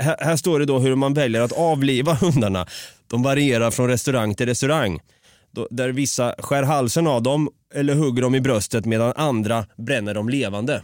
Här, 0.00 0.16
här 0.24 0.36
står 0.36 0.58
det 0.58 0.64
då 0.64 0.78
hur 0.78 0.94
man 0.94 1.14
väljer 1.14 1.40
att 1.40 1.52
avliva 1.52 2.14
hundarna. 2.14 2.66
De 3.06 3.22
varierar 3.22 3.70
från 3.70 3.88
restaurang 3.88 4.34
till 4.34 4.46
restaurang. 4.46 5.00
Då, 5.50 5.68
där 5.70 5.88
vissa 5.88 6.34
skär 6.38 6.62
halsen 6.62 7.06
av 7.06 7.22
dem 7.22 7.48
eller 7.74 7.94
hugger 7.94 8.22
dem 8.22 8.34
i 8.34 8.40
bröstet 8.40 8.84
medan 8.84 9.12
andra 9.16 9.66
bränner 9.76 10.14
dem 10.14 10.28
levande. 10.28 10.82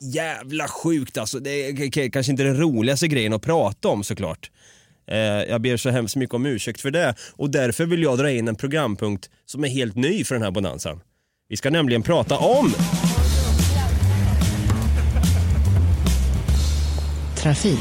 Jävla 0.00 0.68
sjukt 0.68 1.18
alltså. 1.18 1.38
Det 1.40 1.50
är 1.50 2.10
kanske 2.10 2.32
inte 2.32 2.42
den 2.42 2.56
roligaste 2.56 3.08
grejen 3.08 3.32
att 3.32 3.42
prata 3.42 3.88
om 3.88 4.04
såklart. 4.04 4.50
Eh, 5.08 5.18
jag 5.20 5.60
ber 5.60 5.76
så 5.76 5.90
hemskt 5.90 6.16
mycket 6.16 6.34
om 6.34 6.46
ursäkt 6.46 6.80
för 6.80 6.90
det 6.90 7.14
och 7.32 7.50
därför 7.50 7.86
vill 7.86 8.02
jag 8.02 8.18
dra 8.18 8.30
in 8.30 8.48
en 8.48 8.54
programpunkt 8.54 9.30
som 9.46 9.64
är 9.64 9.68
helt 9.68 9.94
ny 9.96 10.24
för 10.24 10.34
den 10.34 10.42
här 10.42 10.50
bonanzan. 10.50 11.00
Vi 11.48 11.56
ska 11.56 11.70
nämligen 11.70 12.02
prata 12.02 12.38
om 12.38 12.74
Trafik. 17.36 17.78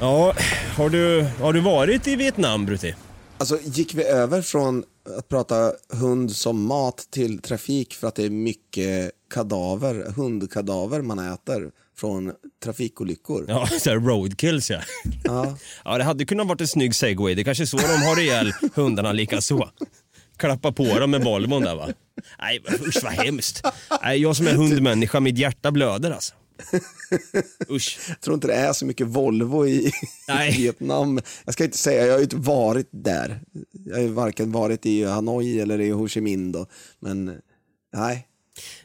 Ja, 0.00 0.34
har 0.76 0.90
du, 0.90 1.26
har 1.40 1.52
du 1.52 1.60
varit 1.60 2.08
i 2.08 2.16
Vietnam 2.16 2.66
Brutti? 2.66 2.94
Alltså 3.38 3.58
gick 3.62 3.94
vi 3.94 4.04
över 4.04 4.42
från 4.42 4.84
att 5.18 5.28
prata 5.28 5.72
hund 5.88 6.32
som 6.32 6.62
mat 6.62 7.06
till 7.10 7.38
trafik 7.38 7.94
för 7.94 8.08
att 8.08 8.14
det 8.14 8.24
är 8.24 8.30
mycket 8.30 9.10
kadaver, 9.30 10.12
hundkadaver 10.16 11.02
man 11.02 11.18
äter 11.18 11.70
från 11.98 12.32
trafikolyckor? 12.64 13.44
Ja, 13.48 13.66
så 13.80 13.90
här 13.90 13.96
roadkills 13.96 14.70
ja. 14.70 14.80
Ja. 15.24 15.56
ja. 15.84 15.98
Det 15.98 16.04
hade 16.04 16.24
kunnat 16.24 16.46
varit 16.46 16.60
en 16.60 16.68
snygg 16.68 16.94
segway. 16.94 17.34
Det 17.34 17.42
är 17.42 17.44
kanske 17.44 17.66
så 17.66 17.76
de 17.76 17.82
har 17.82 18.20
ihjäl 18.20 18.52
hundarna 18.74 19.12
lika 19.12 19.40
så. 19.40 19.70
Klappa 20.36 20.72
på 20.72 20.98
dem 20.98 21.10
med 21.10 21.24
Volvon 21.24 21.62
där 21.62 21.76
va. 21.76 21.88
Nej 22.38 22.62
usch 22.86 23.02
vad 23.02 23.12
hemskt. 23.12 23.66
Nej, 24.02 24.18
jag 24.18 24.36
som 24.36 24.46
är 24.46 24.54
hundmänniska, 24.54 25.20
mitt 25.20 25.38
hjärta 25.38 25.70
blöder 25.70 26.10
alltså. 26.10 26.34
Usch. 27.70 27.98
Jag 28.08 28.20
tror 28.20 28.34
inte 28.34 28.46
det 28.46 28.54
är 28.54 28.72
så 28.72 28.86
mycket 28.86 29.06
Volvo 29.06 29.66
i, 29.66 29.92
i 30.48 30.56
Vietnam. 30.56 31.20
Jag 31.44 31.54
ska 31.54 31.64
inte 31.64 31.78
säga, 31.78 32.06
jag 32.06 32.12
har 32.12 32.18
ju 32.18 32.24
inte 32.24 32.36
varit 32.36 32.88
där. 32.90 33.40
Jag 33.86 33.94
har 33.94 34.02
ju 34.02 34.08
varken 34.08 34.52
varit 34.52 34.86
i 34.86 35.04
Hanoi 35.04 35.60
eller 35.60 35.80
i 35.80 35.90
Ho 35.90 36.08
Chi 36.08 36.20
Minh 36.20 36.52
då. 36.52 36.66
Men 37.00 37.38
nej. 37.94 38.27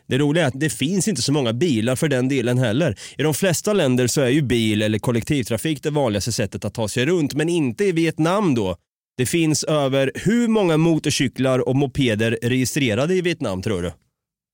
Det 0.07 0.17
roliga 0.17 0.43
är 0.43 0.47
att 0.47 0.59
det 0.59 0.69
finns 0.69 1.07
inte 1.07 1.21
så 1.21 1.31
många 1.31 1.53
bilar 1.53 1.95
för 1.95 2.07
den 2.07 2.29
delen 2.29 2.57
heller. 2.57 2.97
I 3.17 3.23
de 3.23 3.33
flesta 3.33 3.73
länder 3.73 4.07
så 4.07 4.21
är 4.21 4.29
ju 4.29 4.41
bil 4.41 4.81
eller 4.81 4.99
kollektivtrafik 4.99 5.83
det 5.83 5.89
vanligaste 5.89 6.31
sättet 6.31 6.65
att 6.65 6.73
ta 6.73 6.87
sig 6.87 7.05
runt, 7.05 7.33
men 7.33 7.49
inte 7.49 7.85
i 7.85 7.91
Vietnam 7.91 8.55
då. 8.55 8.75
Det 9.17 9.25
finns 9.25 9.63
över 9.63 10.11
hur 10.15 10.47
många 10.47 10.77
motorcyklar 10.77 11.69
och 11.69 11.75
mopeder 11.75 12.39
registrerade 12.41 13.13
i 13.15 13.21
Vietnam 13.21 13.61
tror 13.61 13.81
du? 13.81 13.93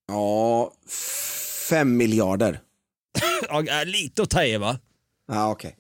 Ja, 0.08 0.72
fem 1.70 1.98
miljarder. 1.98 2.60
Ja, 3.50 3.84
lite 3.86 4.22
att 4.22 4.30
ta 4.30 4.44
i 4.44 4.58
va? 4.58 4.80
Ja, 5.28 5.52
okej. 5.52 5.76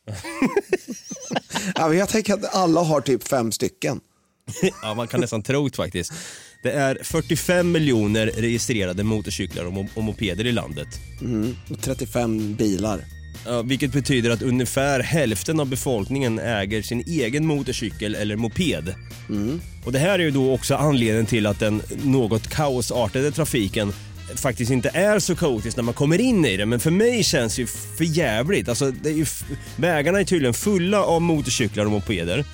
ja, 1.76 1.88
men 1.88 1.97
jag 1.97 2.09
tänker 2.09 2.34
att 2.34 2.55
alla 2.55 2.82
har 2.82 3.01
typ 3.01 3.28
fem 3.28 3.51
stycken. 3.51 3.99
ja, 4.82 4.93
man 4.93 5.07
kan 5.07 5.22
nästan 5.22 5.43
tro 5.43 5.67
det 5.67 5.76
faktiskt. 5.76 6.13
Det 6.62 6.72
är 6.72 6.97
45 7.03 7.72
miljoner 7.72 8.28
registrerade 8.38 9.03
motorcyklar 9.03 9.64
och, 9.66 9.74
mo- 9.74 9.89
och 9.93 10.03
mopeder 10.03 10.45
i 10.47 10.51
landet. 10.51 10.88
Mm. 11.22 11.55
Och 11.70 11.82
35 11.82 12.55
bilar. 12.55 13.05
Ja, 13.45 13.62
vilket 13.62 13.91
betyder 13.93 14.30
att 14.30 14.41
ungefär 14.41 14.99
hälften 14.99 15.60
av 15.60 15.68
befolkningen 15.68 16.39
äger 16.39 16.82
sin 16.82 17.03
egen 17.07 17.45
motorcykel 17.45 18.16
eller 18.16 18.36
moped. 18.36 18.93
Och 19.86 19.91
Det 19.91 19.99
här 19.99 20.20
är 20.20 20.24
ju 20.24 20.32
då 20.32 20.53
också 20.53 20.76
anledningen 20.76 21.26
till 21.26 21.45
att 21.45 21.60
den 21.60 21.82
något 22.03 22.47
kaosartade 22.49 23.32
trafiken 23.32 23.93
faktiskt 24.36 24.72
inte 24.72 24.89
är 24.89 25.20
så 25.20 25.36
kaotisk 25.36 25.78
när 25.78 25.84
man 25.84 25.93
kommer 25.93 26.22
in 26.22 26.45
i 26.45 26.57
det. 26.57 26.66
Men 26.66 26.80
för 26.80 26.91
mig 26.91 27.24
känns 27.24 27.55
det 27.55 27.62
ju 27.62 27.68
för 27.68 28.03
jävligt. 28.03 28.70
Alltså, 28.70 28.91
det 28.91 29.10
är 29.10 29.14
ju 29.14 29.24
f- 29.24 29.43
vägarna 29.76 30.20
är 30.20 30.24
tydligen 30.24 30.53
fulla 30.53 31.03
av 31.03 31.22
motorcyklar 31.22 31.86
och 31.86 31.91
mopeder. 31.91 32.45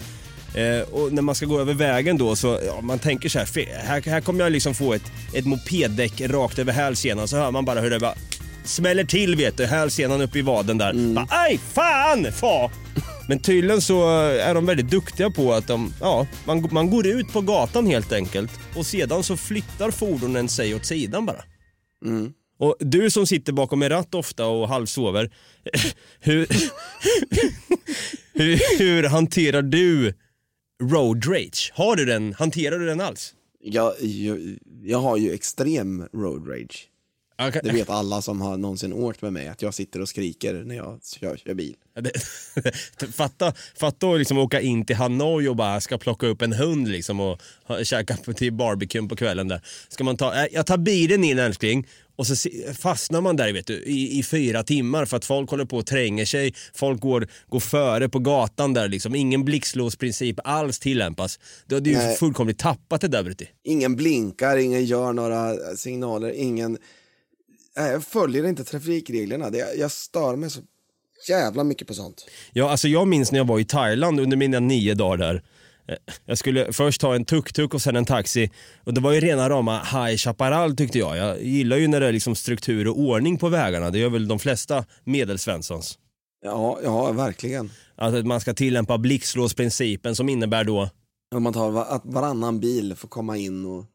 Eh, 0.56 0.82
och 0.92 1.14
när 1.14 1.22
man 1.22 1.36
ska 1.36 1.46
gå 1.46 1.60
över 1.60 1.74
vägen 1.74 2.18
då 2.18 2.36
så, 2.36 2.60
ja, 2.66 2.82
man 2.82 3.00
tänker 3.00 3.30
så 3.30 3.40
här, 3.40 3.46
"Fe- 3.46 3.78
här, 3.86 4.02
här 4.02 4.22
kommer 4.22 4.44
jag 4.44 4.52
liksom 4.52 4.76
få 4.76 4.94
ett, 4.94 5.12
ett 5.34 5.46
mopeddäck 5.46 6.22
rakt 6.22 6.60
över 6.60 6.74
hälsenan 6.74 7.28
så 7.28 7.38
hör 7.38 7.52
man 7.52 7.66
bara 7.66 7.80
hur 7.82 7.90
det 7.90 8.00
bara 8.00 8.16
smäller 8.64 9.04
till 9.04 9.36
vet 9.36 9.58
du, 9.58 9.66
hälsenan 9.66 10.22
upp 10.22 10.36
i 10.36 10.42
vaden 10.42 10.78
där. 10.78 11.14
Bara, 11.16 11.28
Aj, 11.30 11.60
fan! 11.74 12.32
Fa! 12.32 12.72
Men 13.28 13.40
tydligen 13.40 13.82
så 13.82 14.10
är 14.20 14.54
de 14.54 14.66
väldigt 14.66 14.90
duktiga 14.92 15.30
på 15.30 15.54
att 15.54 15.68
de, 15.68 15.94
ja, 16.02 16.28
man, 16.46 16.68
man 16.72 16.90
går 16.90 17.08
ut 17.08 17.34
på 17.34 17.42
gatan 17.42 17.88
helt 17.88 18.12
enkelt 18.12 18.52
och 18.76 18.86
sedan 18.86 19.24
så 19.24 19.38
flyttar 19.38 19.92
fordonen 19.92 20.50
sig 20.50 20.76
åt 20.76 20.86
sidan 20.86 21.26
bara. 21.26 21.44
Och 22.60 22.76
du 22.80 23.10
som 23.12 23.28
sitter 23.28 23.54
bakom 23.54 23.82
en 23.82 23.90
ratt 23.90 24.16
ofta 24.16 24.46
och 24.46 24.68
halvsover, 24.68 25.32
hur, 26.20 26.48
hur, 28.34 28.80
hur 28.80 29.04
hanterar 29.04 29.62
du 29.62 30.14
road 30.84 31.26
rage? 31.28 31.72
Har 31.76 31.96
du 31.96 32.06
den, 32.06 32.34
hanterar 32.34 32.80
du 32.80 32.86
den 32.86 33.02
alls? 33.02 33.34
Jag, 33.62 33.94
jag, 34.02 34.58
jag 34.84 35.00
har 35.00 35.18
ju 35.18 35.34
extrem 35.34 36.08
road 36.14 36.50
rage. 36.50 36.90
Okay. 37.48 37.62
Det 37.64 37.72
vet 37.72 37.90
alla 37.90 38.22
som 38.22 38.42
har 38.42 38.58
någonsin 38.58 38.94
åkt 38.94 39.22
med 39.22 39.34
mig, 39.34 39.48
att 39.48 39.62
jag 39.62 39.74
sitter 39.74 40.02
och 40.02 40.10
skriker 40.10 40.54
när 40.54 40.76
jag 40.76 41.00
kör, 41.20 41.38
kör 41.38 41.54
bil. 41.54 41.76
Fatta, 43.14 43.54
fatta 43.80 44.12
att 44.12 44.20
liksom 44.20 44.38
åka 44.38 44.62
in 44.62 44.86
till 44.86 44.96
Hanoi 44.96 45.48
och 45.48 45.56
bara 45.56 45.82
ska 45.82 45.98
plocka 45.98 46.28
upp 46.28 46.42
en 46.42 46.54
hund 46.54 46.88
liksom 46.88 47.20
och 47.20 47.40
käka 47.84 48.18
på- 48.18 48.34
till 48.34 48.54
barbecuen 48.54 49.08
på 49.08 49.16
kvällen 49.16 49.48
där. 49.48 49.62
Ska 49.88 50.04
man 50.04 50.18
ta, 50.18 50.36
äh, 50.36 50.46
jag 50.52 50.66
tar 50.66 50.78
bilen 50.78 51.24
in 51.24 51.40
älskling 51.40 51.88
och 52.16 52.28
så 52.28 52.50
fastnar 52.80 53.22
man 53.22 53.36
där 53.36 53.54
vet 53.54 53.68
du, 53.68 53.84
i, 53.84 54.20
i 54.20 54.24
fyra 54.24 54.64
timmar 54.64 55.06
för 55.06 55.18
att 55.18 55.26
folk 55.26 55.50
håller 55.50 55.66
på 55.66 55.78
och 55.78 55.86
tränger 55.86 56.26
sig. 56.26 56.54
Folk 56.74 57.02
går, 57.02 57.28
går 57.50 57.60
före 57.60 58.10
på 58.10 58.20
gatan 58.20 58.74
där 58.74 58.88
liksom. 58.88 59.16
Ingen 59.16 59.46
blixtlåsprincip 59.46 60.40
alls 60.44 60.80
tillämpas. 60.80 61.40
Du 61.66 61.76
hade 61.76 61.90
ju 61.90 61.96
Nej. 61.96 62.18
fullkomligt 62.18 62.60
tappat 62.60 63.02
det 63.02 63.08
där 63.08 63.24
Brutti. 63.24 63.48
Ingen 63.64 63.96
blinkar, 63.96 64.58
ingen 64.58 64.86
gör 64.86 65.14
några 65.14 65.56
signaler, 65.76 66.32
ingen... 66.32 66.78
Nej, 67.78 67.92
jag 67.92 68.04
följer 68.04 68.48
inte 68.48 68.64
trafikreglerna. 68.64 69.50
Det, 69.50 69.76
jag 69.78 69.92
stör 69.92 70.36
mig 70.36 70.50
så 70.50 70.62
jävla 71.28 71.64
mycket 71.64 71.88
på 71.88 71.94
sånt. 71.94 72.26
Ja, 72.54 72.70
alltså 72.70 72.88
jag 72.88 73.08
minns 73.08 73.32
när 73.32 73.40
jag 73.40 73.48
var 73.48 73.60
i 73.60 73.66
Thailand 73.66 74.20
under 74.20 74.38
mina 74.38 74.60
nio 74.60 74.94
dagar 74.94 75.18
där. 75.18 75.44
Jag 76.26 76.38
skulle 76.38 76.74
först 76.74 77.02
ta 77.02 77.16
en 77.16 77.26
tuk-tuk 77.26 77.74
och 77.74 77.82
sen 77.82 77.96
en 77.96 78.06
taxi. 78.06 78.52
Och 78.84 78.94
det 78.94 79.02
var 79.02 79.12
ju 79.12 79.20
rena 79.20 79.50
rama 79.50 79.84
High 79.84 80.18
Chaparral 80.18 80.76
tyckte 80.76 81.00
jag. 81.00 81.18
Jag 81.18 81.44
gillar 81.44 81.78
ju 81.78 81.88
när 81.88 82.00
det 82.00 82.08
är 82.08 82.12
liksom 82.12 82.36
struktur 82.36 82.88
och 82.88 83.00
ordning 83.00 83.38
på 83.38 83.50
vägarna. 83.50 83.92
Det 83.92 84.00
gör 84.00 84.10
väl 84.10 84.28
de 84.28 84.40
flesta 84.40 84.86
medelsvenssons. 85.04 86.00
Ja, 86.44 86.80
ja 86.84 87.12
verkligen. 87.12 87.72
Att 87.96 88.26
man 88.26 88.42
ska 88.42 88.54
tillämpa 88.54 88.98
blixtlåsprincipen 88.98 90.16
som 90.16 90.30
innebär 90.30 90.64
då 90.64 90.90
Om 91.36 91.44
man 91.44 91.54
tar 91.54 91.82
att 91.82 92.02
varannan 92.06 92.60
bil 92.60 92.96
får 92.96 93.08
komma 93.08 93.38
in 93.38 93.66
och 93.66 93.86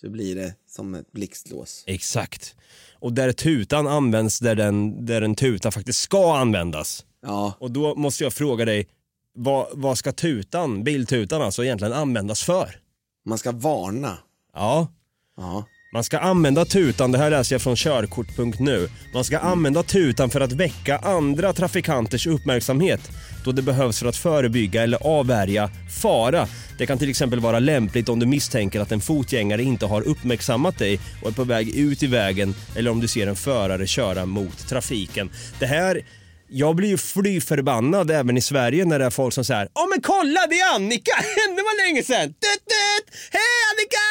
så 0.00 0.10
blir 0.10 0.36
det 0.36 0.54
som 0.68 0.94
ett 0.94 1.12
blixtlås. 1.12 1.84
Exakt. 1.86 2.56
Och 2.98 3.12
där 3.12 3.32
tutan 3.32 3.86
används 3.86 4.38
där 4.38 4.54
den, 4.54 5.06
där 5.06 5.22
en 5.22 5.34
tuta 5.34 5.70
faktiskt 5.70 5.98
ska 5.98 6.36
användas. 6.36 7.04
Ja. 7.22 7.54
Och 7.58 7.70
då 7.70 7.94
måste 7.94 8.24
jag 8.24 8.32
fråga 8.32 8.64
dig, 8.64 8.88
vad, 9.36 9.66
vad 9.72 9.98
ska 9.98 10.12
tutan, 10.12 10.84
biltutan 10.84 11.42
alltså 11.42 11.64
egentligen 11.64 11.92
användas 11.92 12.42
för? 12.42 12.76
Man 13.24 13.38
ska 13.38 13.52
varna. 13.52 14.18
Ja. 14.54 14.88
Ja. 15.36 15.64
Man 15.92 16.04
ska 16.04 16.18
använda 16.18 16.64
tutan, 16.64 17.12
det 17.12 17.18
här 17.18 17.30
läser 17.30 17.54
jag 17.54 17.62
från 17.62 17.76
körkort.nu. 17.76 18.88
Man 19.14 19.24
ska 19.24 19.38
använda 19.38 19.82
tutan 19.82 20.30
för 20.30 20.40
att 20.40 20.52
väcka 20.52 20.98
andra 20.98 21.52
trafikanters 21.52 22.26
uppmärksamhet 22.26 23.10
då 23.44 23.52
det 23.52 23.62
behövs 23.62 23.98
för 23.98 24.06
att 24.06 24.16
förebygga 24.16 24.82
eller 24.82 25.06
avvärja 25.06 25.70
fara. 26.02 26.48
Det 26.78 26.86
kan 26.86 26.98
till 26.98 27.10
exempel 27.10 27.40
vara 27.40 27.58
lämpligt 27.58 28.08
om 28.08 28.18
du 28.18 28.26
misstänker 28.26 28.80
att 28.80 28.92
en 28.92 29.00
fotgängare 29.00 29.62
inte 29.62 29.86
har 29.86 30.02
uppmärksammat 30.02 30.78
dig 30.78 31.00
och 31.22 31.28
är 31.28 31.34
på 31.34 31.44
väg 31.44 31.68
ut 31.76 32.02
i 32.02 32.06
vägen 32.06 32.54
eller 32.76 32.90
om 32.90 33.00
du 33.00 33.08
ser 33.08 33.26
en 33.26 33.36
förare 33.36 33.86
köra 33.86 34.26
mot 34.26 34.68
trafiken. 34.68 35.30
Det 35.58 35.66
här 35.66 36.02
jag 36.48 36.76
blir 36.76 36.88
ju 36.88 36.98
fly 36.98 37.40
förbannad 37.40 38.10
även 38.10 38.36
i 38.36 38.40
Sverige 38.40 38.84
när 38.84 38.98
det 38.98 39.04
är 39.04 39.10
folk 39.10 39.34
som 39.34 39.44
säger 39.44 39.68
Åh 39.74 39.88
men 39.90 40.00
kolla 40.00 40.46
det 40.50 40.60
är 40.60 40.74
Annika! 40.74 41.12
Det 41.56 41.62
var 41.62 41.86
länge 41.86 42.02
sedan! 42.02 42.28
Tut, 42.28 42.62
tut. 42.72 43.14
Hej 43.30 43.52
Annika! 43.70 44.06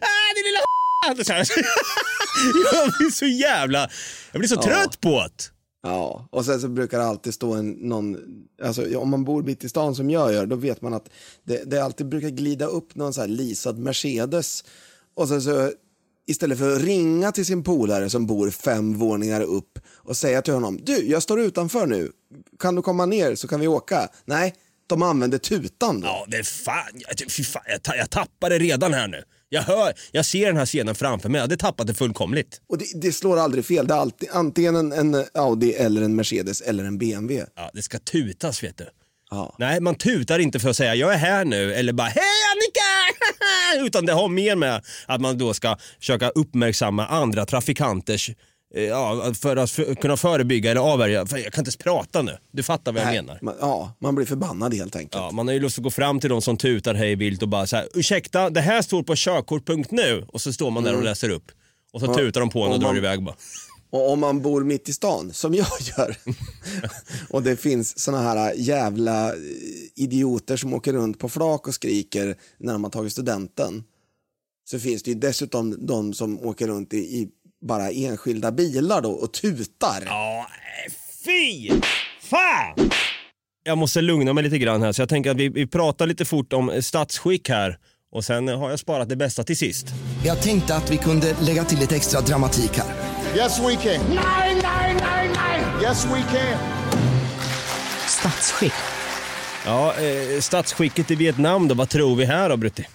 ah, 0.06 0.34
din 0.34 0.44
lilla. 0.44 0.60
Jag 2.72 2.92
blir 2.98 3.10
så 3.10 3.26
jävla... 3.26 3.88
Jag 4.32 4.38
blir 4.40 4.48
så 4.48 4.54
Ja. 4.54 4.62
trött 4.62 5.00
på 5.00 5.20
det. 5.20 5.44
Ja, 5.82 6.28
och 6.30 6.44
sen 6.44 6.60
så 6.60 6.68
brukar 6.68 6.98
det 6.98 7.04
alltid 7.04 7.34
stå 7.34 7.54
en, 7.54 7.70
någon, 7.70 8.16
alltså 8.62 8.98
om 8.98 9.10
man 9.10 9.24
bor 9.24 9.42
mitt 9.42 9.64
i 9.64 9.68
stan 9.68 9.94
som 9.94 10.10
jag 10.10 10.32
gör, 10.32 10.46
då 10.46 10.56
vet 10.56 10.82
man 10.82 10.94
att 10.94 11.08
det, 11.46 11.70
det 11.70 11.84
alltid 11.84 12.08
brukar 12.08 12.28
glida 12.28 12.66
upp 12.66 12.94
någon 12.94 13.14
så 13.14 13.20
här 13.20 13.28
leasad 13.28 13.78
Mercedes. 13.78 14.64
Och 15.16 15.28
sen 15.28 15.42
så 15.42 15.72
istället 16.28 16.58
för 16.58 16.76
att 16.76 16.82
ringa 16.82 17.32
till 17.32 17.46
sin 17.46 17.64
polare 17.64 18.10
som 18.10 18.26
bor 18.26 18.50
fem 18.50 18.98
våningar 18.98 19.40
upp 19.40 19.78
och 19.94 20.16
säga 20.16 20.42
till 20.42 20.54
honom, 20.54 20.80
du, 20.82 21.08
jag 21.08 21.22
står 21.22 21.40
utanför 21.40 21.86
nu, 21.86 22.12
kan 22.58 22.74
du 22.74 22.82
komma 22.82 23.06
ner 23.06 23.34
så 23.34 23.48
kan 23.48 23.60
vi 23.60 23.68
åka? 23.68 24.08
Nej, 24.24 24.54
de 24.86 25.02
använder 25.02 25.38
tutan 25.38 26.00
då. 26.00 26.06
Ja, 26.06 26.24
det 26.28 26.36
är 26.36 26.42
fan... 26.42 26.74
Jag, 26.92 27.46
fan 27.46 27.62
jag, 27.66 27.96
jag 27.96 28.10
tappar 28.10 28.50
det 28.50 28.58
redan 28.58 28.94
här 28.94 29.08
nu. 29.08 29.22
Jag 29.48 29.62
hör, 29.62 29.92
jag 30.12 30.26
ser 30.26 30.46
den 30.46 30.56
här 30.56 30.66
scenen 30.66 30.94
framför 30.94 31.28
mig. 31.28 31.38
Jag 31.38 31.42
hade 31.42 31.56
tappat 31.56 31.86
det 31.86 31.94
fullkomligt. 31.94 32.60
Och 32.68 32.78
det, 32.78 32.84
det 32.94 33.12
slår 33.12 33.38
aldrig 33.38 33.64
fel, 33.64 33.86
det 33.86 33.94
är 33.94 33.98
alltid 33.98 34.28
antingen 34.32 34.76
en, 34.76 34.92
en 34.92 35.24
Audi 35.34 35.72
eller 35.72 36.02
en 36.02 36.14
Mercedes 36.14 36.60
eller 36.60 36.84
en 36.84 36.98
BMW. 36.98 37.46
Ja, 37.56 37.70
det 37.74 37.82
ska 37.82 37.98
tutas 37.98 38.62
vet 38.62 38.76
du. 38.76 38.88
Ja. 39.30 39.54
Nej, 39.58 39.80
man 39.80 39.94
tutar 39.94 40.38
inte 40.38 40.58
för 40.58 40.70
att 40.70 40.76
säga 40.76 40.94
jag 40.94 41.14
är 41.14 41.18
här 41.18 41.44
nu 41.44 41.74
eller 41.74 41.92
bara 41.92 42.08
hej 42.08 42.22
Annika! 42.52 43.24
Utan 43.80 44.06
det 44.06 44.12
har 44.12 44.28
mer 44.28 44.56
med 44.56 44.82
att 45.06 45.20
man 45.20 45.38
då 45.38 45.54
ska 45.54 45.76
försöka 45.98 46.28
uppmärksamma 46.28 47.06
andra 47.06 47.46
trafikanters 47.46 48.30
eh, 48.74 48.82
Ja, 48.82 49.34
för 49.40 49.56
att 49.56 49.70
för, 49.70 49.94
kunna 49.94 50.16
förebygga 50.16 50.70
eller 50.70 50.80
avvärja. 50.80 51.26
För 51.26 51.36
jag 51.38 51.52
kan 51.52 51.62
inte 51.62 51.68
ens 51.68 51.76
prata 51.76 52.22
nu. 52.22 52.36
Du 52.52 52.62
fattar 52.62 52.92
vad 52.92 53.02
jag 53.02 53.06
Nej, 53.06 53.22
menar. 53.22 53.38
Man, 53.42 53.54
ja, 53.60 53.92
man 54.00 54.14
blir 54.14 54.26
förbannad 54.26 54.74
helt 54.74 54.96
enkelt. 54.96 55.14
Ja, 55.22 55.30
man 55.30 55.46
har 55.46 55.54
ju 55.54 55.60
lust 55.60 55.78
att 55.78 55.84
gå 55.84 55.90
fram 55.90 56.20
till 56.20 56.30
de 56.30 56.42
som 56.42 56.56
tutar 56.56 56.94
hej 56.94 57.14
vilt 57.16 57.42
och 57.42 57.48
bara 57.48 57.66
så 57.66 57.76
här, 57.76 57.86
ursäkta, 57.94 58.50
det 58.50 58.60
här 58.60 58.82
står 58.82 59.02
på 59.02 59.14
körkort.nu 59.16 60.24
och 60.28 60.40
så 60.40 60.52
står 60.52 60.70
man 60.70 60.82
där 60.84 60.90
och 60.90 60.94
Mm. 60.98 61.04
läser 61.04 61.30
upp. 61.30 61.44
Och 61.92 62.00
så 62.00 62.06
Ja, 62.06 62.14
tutar 62.14 62.40
de 62.40 62.50
på 62.50 62.62
en 62.62 62.68
och 62.68 62.74
om 62.74 62.80
drar 62.80 62.88
man- 62.88 62.96
iväg 62.96 63.22
bara. 63.22 63.34
Och 63.90 64.10
om 64.12 64.20
man 64.20 64.42
bor 64.42 64.64
mitt 64.64 64.88
i 64.88 64.92
stan, 64.92 65.32
som 65.32 65.54
jag 65.54 65.66
gör, 65.98 66.16
och 67.30 67.42
det 67.42 67.56
finns 67.56 67.98
såna 67.98 68.22
här 68.22 68.54
jävla 68.56 69.28
eh, 69.28 69.38
idioter 69.94 70.56
som 70.56 70.74
åker 70.74 70.92
runt 70.92 71.18
på 71.18 71.28
flak 71.28 71.68
och 71.68 71.74
skriker 71.74 72.36
när 72.58 72.72
de 72.72 72.84
har 72.84 72.90
tagit 72.90 73.12
studenten, 73.12 73.84
så 74.70 74.78
finns 74.78 75.02
det 75.02 75.10
ju 75.10 75.18
dessutom 75.18 75.86
de 75.86 76.14
som 76.14 76.46
åker 76.46 76.68
runt 76.68 76.94
i, 76.94 76.98
i 76.98 77.28
bara 77.66 77.90
enskilda 77.90 78.52
bilar 78.52 79.02
då 79.02 79.10
och 79.10 79.32
tutar. 79.32 80.02
Ja, 80.06 80.46
fy! 81.24 81.70
Fan! 82.20 82.90
Jag 83.64 83.78
måste 83.78 84.00
lugna 84.00 84.32
mig 84.32 84.44
lite 84.44 84.58
grann 84.58 84.82
här 84.82 84.92
så 84.92 85.02
jag 85.02 85.08
tänker 85.08 85.30
att 85.30 85.36
vi, 85.36 85.48
vi 85.48 85.66
pratar 85.66 86.06
lite 86.06 86.24
fort 86.24 86.52
om 86.52 86.82
statsskick 86.82 87.48
här 87.48 87.78
och 88.12 88.24
sen 88.24 88.48
har 88.48 88.70
jag 88.70 88.78
sparat 88.78 89.08
det 89.08 89.16
bästa 89.16 89.44
till 89.44 89.56
sist. 89.56 89.86
Jag 90.24 90.42
tänkte 90.42 90.76
att 90.76 90.90
vi 90.90 90.96
kunde 90.96 91.36
lägga 91.40 91.64
till 91.64 91.78
lite 91.78 91.96
extra 91.96 92.20
dramatik 92.20 92.70
här. 92.72 93.17
Yes, 93.36 93.58
we 93.60 93.76
can. 93.76 94.14
Nej, 94.14 94.54
nej, 94.62 94.94
nej, 95.00 95.28
nej. 95.34 95.82
Yes, 95.82 96.04
we 96.04 96.22
can. 96.22 96.58
Statsskick. 98.08 98.72
Ja, 99.66 99.94
eh, 99.94 100.40
statsskicket 100.40 101.10
i 101.10 101.14
Vietnam 101.14 101.68
då, 101.68 101.74
vad 101.74 101.88
tror 101.88 102.16
vi 102.16 102.24
här 102.24 102.48
då 102.48 102.56
Brutti? 102.56 102.86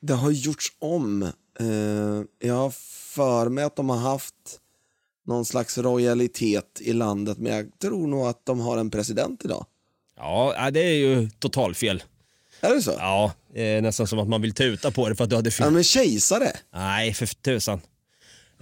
Det 0.00 0.12
har 0.14 0.30
gjorts 0.30 0.66
om. 0.78 1.22
Eh, 1.22 2.48
jag 2.48 2.54
har 2.54 2.70
för 3.14 3.48
mig 3.48 3.64
att 3.64 3.76
de 3.76 3.90
har 3.90 3.96
haft 3.96 4.34
någon 5.26 5.44
slags 5.44 5.78
royalitet 5.78 6.80
i 6.80 6.92
landet, 6.92 7.38
men 7.38 7.52
jag 7.52 7.66
tror 7.82 8.06
nog 8.06 8.26
att 8.26 8.46
de 8.46 8.60
har 8.60 8.76
en 8.78 8.90
president 8.90 9.44
idag. 9.44 9.66
Ja, 10.16 10.54
ja, 10.56 10.70
det 10.70 10.80
är 10.80 10.94
ju 10.94 11.30
totalfel. 11.38 12.02
Är 12.60 12.74
det 12.74 12.82
så? 12.82 12.92
Ja, 12.98 13.32
eh, 13.54 13.82
nästan 13.82 14.06
som 14.06 14.18
att 14.18 14.28
man 14.28 14.42
vill 14.42 14.54
tuta 14.54 14.90
på 14.90 15.08
det 15.08 15.14
för 15.16 15.24
att 15.24 15.30
du 15.30 15.36
hade 15.36 15.50
fel. 15.50 15.64
Ja, 15.66 15.70
men 15.70 15.84
kejsare? 15.84 16.52
Nej, 16.74 17.14
för 17.14 17.26
tusan. 17.26 17.80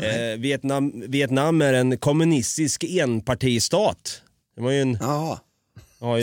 Eh, 0.02 0.38
Vietnam, 0.38 1.04
Vietnam 1.08 1.62
är 1.62 1.72
en 1.72 1.98
kommunistisk 1.98 2.84
enpartistat. 2.84 4.22
Det 4.56 4.62
var 4.62 4.70
ju 4.70 4.82
en... 4.82 4.98
Ja, 5.00 5.40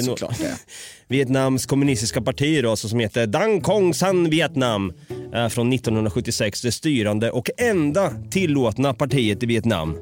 såklart 0.05 0.39
det. 0.39 0.57
Vietnams 1.09 1.65
kommunistiska 1.65 2.21
parti 2.21 2.63
då, 2.63 2.75
som 2.75 2.99
heter 2.99 3.27
Dang 3.27 3.61
Kong 3.61 3.93
San 3.93 4.29
Vietnam 4.29 4.93
är 5.33 5.49
från 5.49 5.73
1976 5.73 6.61
det 6.61 6.71
styrande 6.71 7.31
och 7.31 7.49
enda 7.57 8.11
tillåtna 8.31 8.93
partiet 8.93 9.43
i 9.43 9.45
Vietnam. 9.45 9.97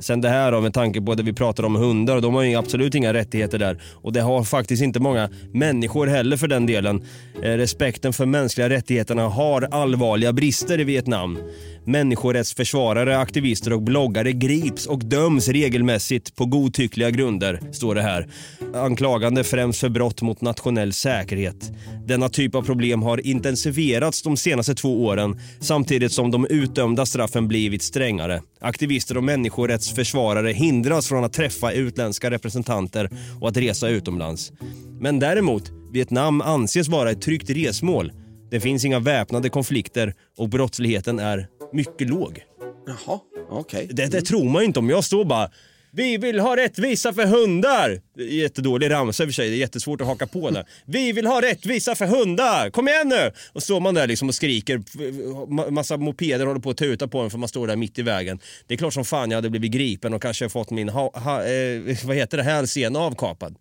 Sen 0.00 0.20
det 0.20 0.28
här 0.28 0.52
då 0.52 0.60
med 0.60 0.74
tanke 0.74 1.00
på 1.00 1.14
det 1.14 1.22
vi 1.22 1.32
pratar 1.32 1.64
om 1.64 1.76
hundar 1.76 2.16
och 2.16 2.22
de 2.22 2.34
har 2.34 2.42
ju 2.42 2.54
absolut 2.54 2.94
inga 2.94 3.14
rättigheter 3.14 3.58
där. 3.58 3.82
Och 3.94 4.12
det 4.12 4.20
har 4.20 4.44
faktiskt 4.44 4.82
inte 4.82 5.00
många 5.00 5.30
människor 5.52 6.06
heller 6.06 6.36
för 6.36 6.48
den 6.48 6.66
delen. 6.66 7.02
Eh, 7.42 7.50
respekten 7.50 8.12
för 8.12 8.26
mänskliga 8.26 8.68
rättigheterna 8.68 9.28
har 9.28 9.68
allvarliga 9.70 10.32
brister 10.32 10.80
i 10.80 10.84
Vietnam. 10.84 11.38
Människorättsförsvarare, 11.84 13.18
aktivister 13.18 13.72
och 13.72 13.82
bloggare 13.82 14.32
grips 14.32 14.86
och 14.86 14.98
döms 14.98 15.48
regelmässigt 15.48 16.36
på 16.36 16.44
godtyckliga 16.44 17.10
grunder, 17.10 17.60
står 17.72 17.94
det 17.94 18.02
här. 18.02 18.26
Anklagande 18.74 19.44
främst 19.44 19.80
för 19.80 19.88
brott 19.88 20.22
mot 20.22 20.40
nationell 20.48 20.92
säkerhet. 20.92 21.72
Denna 22.06 22.28
typ 22.28 22.54
av 22.54 22.62
problem 22.62 23.02
har 23.02 23.26
intensifierats 23.26 24.22
de 24.22 24.36
senaste 24.36 24.74
två 24.74 25.04
åren 25.04 25.40
samtidigt 25.60 26.12
som 26.12 26.30
de 26.30 26.46
utdömda 26.46 27.06
straffen 27.06 27.48
blivit 27.48 27.82
strängare. 27.82 28.42
Aktivister 28.60 29.16
och 29.16 29.24
människorättsförsvarare 29.24 30.52
hindras 30.52 31.08
från 31.08 31.24
att 31.24 31.32
träffa 31.32 31.72
utländska 31.72 32.30
representanter 32.30 33.10
och 33.40 33.48
att 33.48 33.56
resa 33.56 33.88
utomlands. 33.88 34.52
Men 35.00 35.18
däremot, 35.18 35.72
Vietnam 35.92 36.40
anses 36.40 36.88
vara 36.88 37.10
ett 37.10 37.22
tryggt 37.22 37.50
resmål. 37.50 38.12
Det 38.50 38.60
finns 38.60 38.84
inga 38.84 38.98
väpnade 38.98 39.48
konflikter 39.48 40.14
och 40.38 40.48
brottsligheten 40.48 41.18
är 41.18 41.46
mycket 41.72 42.08
låg. 42.08 42.40
Jaha, 42.86 43.18
okej. 43.50 43.88
Det, 43.90 44.06
det 44.06 44.22
tror 44.22 44.44
man 44.44 44.62
ju 44.62 44.66
inte 44.66 44.78
om 44.78 44.90
jag 44.90 45.04
står 45.04 45.24
bara 45.24 45.50
vi 45.98 46.16
vill 46.16 46.38
ha 46.40 46.56
rättvisa 46.56 47.12
för 47.12 47.26
hundar! 47.26 48.00
Jättedålig 48.18 48.90
ramsa 48.90 49.22
i 49.22 49.26
och 49.26 49.28
för 49.28 49.34
sig, 49.34 49.48
det 49.50 49.56
är 49.56 49.58
jättesvårt 49.58 50.00
att 50.00 50.06
haka 50.06 50.26
på 50.26 50.50
där. 50.50 50.64
Vi 50.86 51.12
vill 51.12 51.26
ha 51.26 51.42
rättvisa 51.42 51.94
för 51.94 52.06
hundar! 52.06 52.70
Kom 52.70 52.88
igen 52.88 53.08
nu! 53.08 53.30
Och 53.52 53.62
står 53.62 53.80
man 53.80 53.94
där 53.94 54.06
liksom 54.06 54.28
och 54.28 54.34
skriker, 54.34 54.78
ma- 54.78 55.70
massa 55.70 55.96
mopeder 55.96 56.46
håller 56.46 56.60
på 56.60 56.70
att 56.70 56.76
tuta 56.76 57.08
på 57.08 57.18
en 57.20 57.30
för 57.30 57.38
man 57.38 57.48
står 57.48 57.66
där 57.66 57.76
mitt 57.76 57.98
i 57.98 58.02
vägen. 58.02 58.38
Det 58.66 58.74
är 58.74 58.78
klart 58.78 58.94
som 58.94 59.04
fan 59.04 59.30
jag 59.30 59.36
hade 59.36 59.50
blivit 59.50 59.70
gripen 59.72 60.14
och 60.14 60.22
kanske 60.22 60.48
fått 60.48 60.70
min 60.70 60.88
ha, 60.88 61.18
ha, 61.18 61.44
eh, 61.44 61.96
vad 62.04 62.16
heter 62.16 62.36
det, 62.36 62.42
hälsena 62.42 62.98
avkapad. 62.98 63.56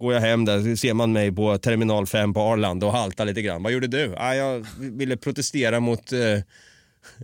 Går 0.00 0.14
jag 0.14 0.20
hem 0.20 0.44
där 0.44 0.76
ser 0.76 0.94
man 0.94 1.12
mig 1.12 1.32
på 1.32 1.58
terminal 1.58 2.06
5 2.06 2.34
på 2.34 2.40
Arlanda 2.40 2.86
och 2.86 2.92
haltar 2.92 3.24
lite 3.24 3.42
grann. 3.42 3.62
Vad 3.62 3.72
gjorde 3.72 3.86
du? 3.86 4.14
Ah, 4.16 4.34
jag 4.34 4.66
ville 4.78 5.16
protestera 5.16 5.80
mot 5.80 6.12
eh, 6.12 6.18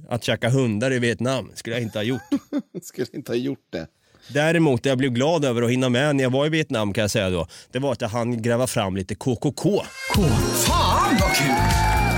att 0.09 0.25
käka 0.25 0.49
hundar 0.51 0.93
i 0.93 0.99
Vietnam. 0.99 1.51
skulle 1.55 1.77
jag 1.77 1.83
inte 1.83 1.99
ha 1.99 2.03
gjort. 2.03 2.21
Skulle 2.83 3.07
inte 3.13 3.33
ha 3.33 3.37
gjort 3.37 3.67
det. 3.71 3.87
Däremot 4.29 4.83
det 4.83 4.89
jag 4.89 4.99
blev 4.99 5.11
glad 5.11 5.45
över 5.45 5.63
att 5.63 5.71
hinna 5.71 5.89
med 5.89 6.17
när 6.17 6.25
jag 6.25 6.31
var 6.31 6.47
i 6.47 6.49
Vietnam 6.49 6.93
kan 6.93 7.03
jag 7.03 7.11
säga 7.11 7.31
då, 7.31 7.47
det 7.73 7.79
var 7.79 7.93
att 7.93 8.01
jag 8.01 8.09
hann 8.09 8.43
gräva 8.43 8.67
fram 8.67 8.97
lite 8.97 9.15
KKK. 9.15 9.83
Fan 10.67 11.17
vad 11.21 11.35
kul! 11.37 11.55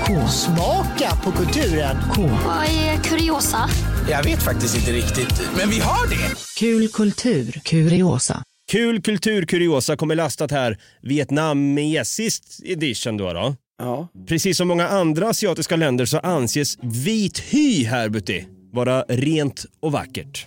K. 0.05 0.27
Smaka 0.27 1.15
på 1.23 1.31
kulturen. 1.31 1.97
K. 2.13 2.21
Vad 2.21 2.63
är 2.63 3.03
kuriosa? 3.03 3.69
Jag 4.09 4.23
vet 4.23 4.43
faktiskt 4.43 4.75
inte 4.75 4.91
riktigt, 4.91 5.41
men 5.57 5.69
vi 5.69 5.79
har 5.79 6.09
det. 6.09 6.35
Kul 6.59 6.87
kultur, 6.87 7.61
kuriosa. 7.63 8.43
Kul 8.71 9.01
kultur 9.01 9.45
kuriosa 9.45 9.95
kommer 9.95 10.15
lastat 10.15 10.51
här 10.51 10.77
vietnamesiskt 11.01 12.59
edition 12.63 13.17
då. 13.17 13.33
då. 13.33 13.55
Ja. 13.77 14.07
Precis 14.27 14.57
som 14.57 14.67
många 14.67 14.87
andra 14.87 15.29
asiatiska 15.29 15.75
länder 15.75 16.05
så 16.05 16.19
anses 16.19 16.77
vit 16.81 17.39
hy 17.39 17.85
här 17.85 18.09
Butti 18.09 18.47
vara 18.73 19.01
rent 19.07 19.65
och 19.79 19.91
vackert. 19.91 20.45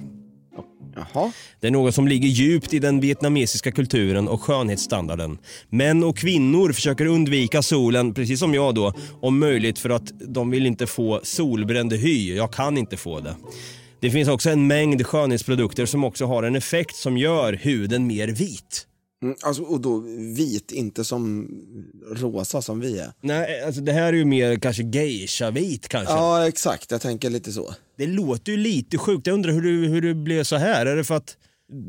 Jaha. 0.97 1.32
Det 1.61 1.66
är 1.66 1.70
något 1.70 1.95
som 1.95 2.09
ligger 2.09 2.28
djupt 2.28 2.74
i 2.74 2.78
den 2.78 3.01
vietnamesiska 3.01 3.72
kulturen 3.72 4.28
och 4.28 4.42
skönhetsstandarden. 4.42 5.38
Män 5.68 6.05
och 6.05 6.16
kvinnor 6.16 6.72
försöker 6.72 7.07
undvika 7.07 7.62
solen, 7.62 8.14
precis 8.14 8.40
som 8.40 8.55
jag 8.55 8.74
då, 8.74 8.92
om 9.20 9.38
möjligt 9.38 9.78
för 9.78 9.90
att 9.90 10.12
de 10.20 10.51
vill 10.51 10.66
inte 10.66 10.86
få 10.86 11.20
solbränd 11.22 11.92
hy. 11.92 12.36
Jag 12.36 12.53
kan 12.53 12.78
inte 12.78 12.97
få 12.97 13.20
det. 13.20 13.36
Det 14.01 14.11
finns 14.11 14.28
också 14.28 14.51
en 14.51 14.66
mängd 14.66 15.07
skönhetsprodukter 15.07 15.86
som 15.86 16.05
också 16.05 16.26
har 16.26 16.42
en 16.42 16.57
effekt 16.57 16.97
som 16.97 17.18
gör 17.18 17.53
huden 17.53 18.07
mer 18.07 18.28
vit. 18.28 18.86
Mm, 19.24 19.36
alltså, 19.42 19.62
och 19.62 19.80
då 19.80 19.98
vit, 20.36 20.72
inte 20.72 21.04
som 21.04 21.48
rosa 22.12 22.62
som 22.62 22.80
vi 22.80 22.98
är. 22.98 23.12
Nej, 23.20 23.62
alltså 23.64 23.80
det 23.80 23.92
här 23.92 24.06
är 24.12 24.12
ju 24.16 24.24
mer 24.24 24.56
kanske 24.56 24.82
geisha-vit 24.82 25.88
kanske. 25.88 26.14
Ja, 26.14 26.48
exakt. 26.48 26.90
Jag 26.90 27.00
tänker 27.00 27.30
lite 27.30 27.52
så. 27.52 27.74
Det 27.96 28.06
låter 28.06 28.52
ju 28.52 28.58
lite 28.58 28.98
sjukt. 28.98 29.26
Jag 29.26 29.34
undrar 29.34 29.52
hur 29.52 29.62
det, 29.82 29.88
hur 29.88 30.02
det 30.02 30.14
blev 30.14 30.44
så 30.44 30.56
här. 30.56 30.86
Är 30.86 30.96
det 30.96 31.04
för 31.04 31.14
att 31.16 31.36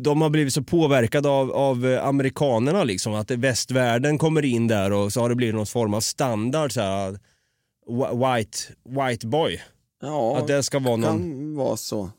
de 0.04 0.22
har 0.22 0.30
blivit 0.30 0.54
så 0.54 0.64
påverkade 0.64 1.30
av, 1.30 1.52
av 1.52 2.00
amerikanerna 2.04 2.84
liksom? 2.84 3.14
Att 3.14 3.32
västvärlden 3.32 4.18
kommer 4.18 4.46
in 4.46 4.68
där 4.68 4.94
och 4.94 5.14
så 5.14 5.22
har 5.22 5.30
det 5.30 5.36
blivit 5.36 5.56
någon 5.56 5.66
form 5.66 5.94
av 5.94 6.02
standard 6.02 6.72
så 6.74 6.82
här. 6.82 7.20
wh- 7.90 8.36
White, 8.38 8.58
white 8.90 9.28
boy. 9.28 9.62
Ja, 10.02 10.38
Att 10.38 10.48
det 10.48 10.64
ska 10.64 10.80
vara 10.80 10.96
någon... 10.96 11.18
kan 11.22 11.56
vara 11.56 11.78
så. 11.78 12.10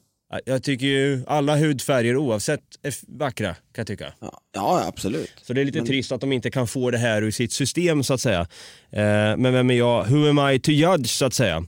Jag 0.45 0.62
tycker 0.62 0.87
ju 0.87 1.24
alla 1.27 1.57
hudfärger 1.57 2.16
oavsett 2.16 2.61
är 2.83 2.95
vackra 3.18 3.55
kan 3.55 3.61
jag 3.77 3.87
tycka. 3.87 4.12
Ja, 4.55 4.85
absolut. 4.89 5.33
Så 5.43 5.53
det 5.53 5.61
är 5.61 5.64
lite 5.64 5.79
Men- 5.79 5.87
trist 5.87 6.12
att 6.12 6.20
de 6.20 6.33
inte 6.33 6.51
kan 6.51 6.66
få 6.66 6.91
det 6.91 6.99
här 6.99 7.22
ur 7.22 7.31
sitt 7.31 7.53
system 7.53 8.03
så 8.03 8.14
att 8.14 8.20
säga. 8.20 8.41
Eh, 8.91 9.37
men 9.37 9.53
vem 9.53 9.70
är 9.70 9.74
jag? 9.74 10.05
Who 10.07 10.29
am 10.29 10.51
I 10.51 10.59
to 10.59 10.70
judge 10.70 11.09
så 11.11 11.24
att 11.27 11.35
säga. 11.35 11.64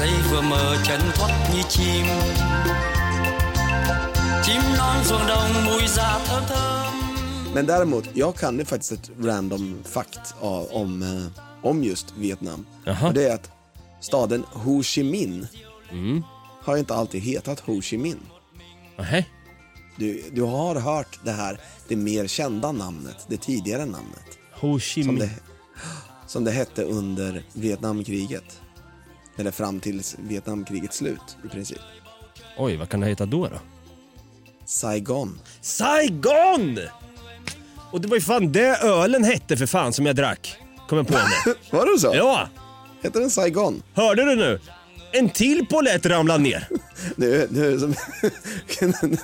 dây 0.05 0.13
vừa 0.31 0.41
mờ 0.41 0.77
chân 0.83 1.01
thoát 1.15 1.49
như 1.53 1.61
chim 1.69 2.05
chim 4.43 4.61
non 4.77 5.03
ruộng 5.05 5.27
đồng 5.27 5.65
mùi 5.65 5.87
giạt 5.87 6.21
thơm 6.25 6.43
thơm 6.47 6.93
Men 7.53 7.67
däremot, 7.67 8.03
jag 8.13 8.35
kan 8.35 8.57
ju 8.57 8.65
faktiskt 8.65 8.91
ett 8.91 9.11
random 9.21 9.83
fakt 9.83 10.33
av, 10.39 10.67
om, 10.71 11.01
eh, 11.01 11.41
om 11.61 11.83
just 11.83 12.13
Vietnam. 12.17 12.65
Och 13.03 13.13
det 13.13 13.23
är 13.23 13.33
att 13.35 13.51
staden 13.99 14.43
Ho 14.53 14.83
Chi 14.83 15.03
Minh 15.03 15.47
har 16.61 16.75
ju 16.75 16.79
inte 16.79 16.95
alltid 16.95 17.21
hetat 17.21 17.59
Ho 17.59 17.81
Chi 17.81 17.97
Minh. 17.97 18.19
Nej. 18.97 19.29
Du, 19.97 20.23
du 20.31 20.41
har 20.41 20.75
hört 20.75 21.19
det 21.23 21.31
här, 21.31 21.59
det 21.87 21.95
mer 21.95 22.27
kända 22.27 22.71
namnet, 22.71 23.25
det 23.27 23.37
tidigare 23.37 23.85
namnet. 23.85 24.37
Ho 24.53 24.79
Chi 24.79 25.03
Som 25.03 25.15
Minh. 25.15 25.19
det, 25.19 25.29
som 26.27 26.43
det 26.43 26.51
hette 26.51 26.83
under 26.83 27.43
Vietnamkriget. 27.53 28.61
Eller 29.37 29.51
fram 29.51 29.79
till 29.79 30.01
Vietnamkrigets 30.17 30.97
slut 30.97 31.37
i 31.45 31.47
princip. 31.47 31.79
Oj, 32.57 32.77
vad 32.77 32.89
kan 32.89 32.99
det 32.99 33.07
heta 33.07 33.25
då? 33.25 33.47
då? 33.47 33.59
Saigon. 34.65 35.39
Saigon! 35.61 36.79
Och 37.91 38.01
det 38.01 38.07
var 38.07 38.15
ju 38.15 38.21
fan 38.21 38.51
det 38.51 38.77
ölen 38.81 39.23
hette 39.23 39.57
för 39.57 39.65
fan 39.65 39.93
som 39.93 40.05
jag 40.05 40.15
drack. 40.15 40.57
Kommer 40.89 41.03
på 41.03 41.13
nu. 41.13 41.53
Var 41.77 41.93
det 41.93 41.99
så? 41.99 42.11
Ja. 42.15 42.49
Heter 43.01 43.19
den 43.19 43.29
Saigon? 43.29 43.83
Hörde 43.93 44.25
du 44.25 44.35
nu? 44.35 44.59
En 45.11 45.29
till 45.29 45.65
polett 45.65 46.05
ramlade 46.05 46.43
ner. 46.43 46.67
Nu, 47.15 47.47
nu, 47.51 47.67
är 47.67 47.71
det 47.71 47.79
som, 47.79 47.95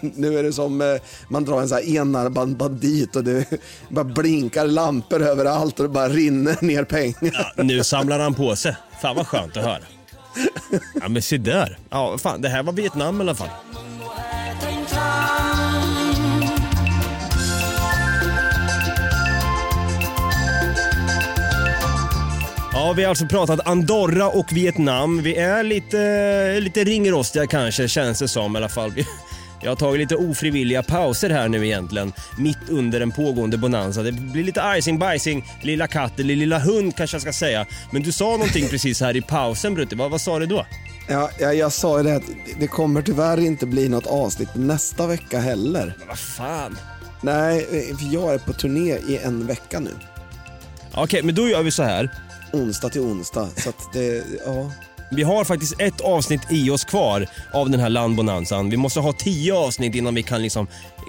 nu 0.16 0.40
är 0.40 0.44
det 0.44 0.54
som 0.54 0.82
eh, 0.82 0.88
man 1.30 1.46
drar 1.46 1.62
en 1.62 1.70
sån 1.70 1.78
här 1.78 1.96
enarmad 1.96 2.58
bandit 2.58 3.16
och 3.16 3.24
det 3.24 3.46
bara 3.90 4.04
blinkar 4.06 4.68
lampor 4.68 5.22
överallt 5.22 5.80
och 5.80 5.84
det 5.84 5.90
bara 5.90 6.10
rinner 6.10 6.58
ner 6.62 6.84
pengar. 6.84 7.54
Ja, 7.58 7.64
nu 7.64 7.84
samlar 7.84 8.20
han 8.20 8.34
på 8.34 8.56
sig. 8.56 8.76
Fan 9.02 9.16
vad 9.16 9.28
skönt 9.28 9.58
att 9.58 9.64
höra 9.64 9.82
ja 11.02 11.10
men 11.10 11.22
se 11.22 11.38
där. 11.38 11.78
Ja, 11.90 12.18
fan, 12.18 12.42
det 12.42 12.50
här 12.50 12.64
var 12.64 12.74
Vietnam 12.74 13.18
i 13.18 13.22
alla 13.22 13.36
fall. 13.36 13.50
Ja, 22.74 22.94
vi 22.94 23.04
har 23.04 23.10
alltså 23.10 23.26
pratat 23.26 23.68
Andorra 23.68 24.30
och 24.30 24.54
Vietnam. 24.54 25.22
Vi 25.22 25.36
är 25.36 25.64
lite, 25.64 26.60
lite 26.60 26.84
ringrostiga 26.84 27.48
kanske, 27.48 27.88
känns 27.88 28.20
det 28.20 28.28
som 28.28 28.56
i 28.56 28.58
alla 28.58 28.70
fall. 28.70 28.94
Jag 29.64 29.72
har 29.72 29.76
tagit 29.76 30.00
lite 30.00 30.16
ofrivilliga 30.16 30.84
pauser 30.84 31.30
här 31.30 31.50
nu 31.50 31.68
egentligen, 31.68 32.14
mitt 32.38 32.70
under 32.70 33.02
en 33.02 33.12
pågående 33.12 33.58
bonanza. 33.58 34.04
Det 34.04 34.12
blir 34.12 34.44
lite 34.44 34.74
icing 34.78 35.00
bajsing, 35.00 35.46
lilla 35.62 35.88
katt 35.88 36.20
eller 36.20 36.36
lilla 36.36 36.60
hund 36.60 36.96
kanske 36.96 37.16
jag 37.16 37.22
ska 37.22 37.34
säga. 37.34 37.66
Men 37.92 38.04
du 38.04 38.12
sa 38.12 38.32
någonting 38.32 38.68
precis 38.70 39.02
här 39.02 39.16
i 39.16 39.22
pausen 39.22 39.74
Brutti, 39.74 39.96
vad, 39.96 40.12
vad 40.12 40.22
sa 40.22 40.40
du 40.40 40.46
då? 40.46 40.66
Ja, 41.08 41.30
jag, 41.40 41.56
jag 41.56 41.72
sa 41.72 41.98
ju 41.98 42.04
det 42.04 42.16
att 42.16 42.24
det 42.60 42.68
kommer 42.68 43.02
tyvärr 43.02 43.40
inte 43.40 43.66
bli 43.66 43.90
något 43.90 44.08
avsnitt 44.08 44.50
nästa 44.56 45.08
vecka 45.08 45.40
heller. 45.40 45.98
Vad 46.08 46.20
fan? 46.20 46.78
Nej, 47.22 47.66
för 48.00 48.14
jag 48.14 48.34
är 48.34 48.38
på 48.38 48.54
turné 48.54 48.98
i 48.98 49.20
en 49.24 49.48
vecka 49.48 49.80
nu. 49.80 49.92
Okej, 50.94 51.24
men 51.24 51.36
då 51.36 51.50
gör 51.50 51.64
vi 51.64 51.72
så 51.72 51.84
här. 51.84 52.10
Onsdag 52.54 52.90
till 52.90 53.02
onsdag, 53.02 53.50
så 53.58 53.70
att 53.70 53.94
det, 53.94 54.24
ja. 54.46 54.72
Vi 55.12 55.24
har 55.24 55.44
faktiskt 55.44 55.82
ett 55.82 56.02
avsnitt 56.02 56.42
i 56.52 56.70
oss 56.70 56.86
kvar 56.86 57.28
av 57.54 57.70
den 57.70 57.80
här 57.80 57.90
landbonanzan. 57.90 58.70
Vi 58.70 58.78
måste 58.78 59.00
ha 59.00 59.14
tio 59.14 59.54
avsnitt 59.54 59.96
innan 59.96 60.16
vi 60.16 60.24
kan 60.24 60.42
liksom 60.42 60.68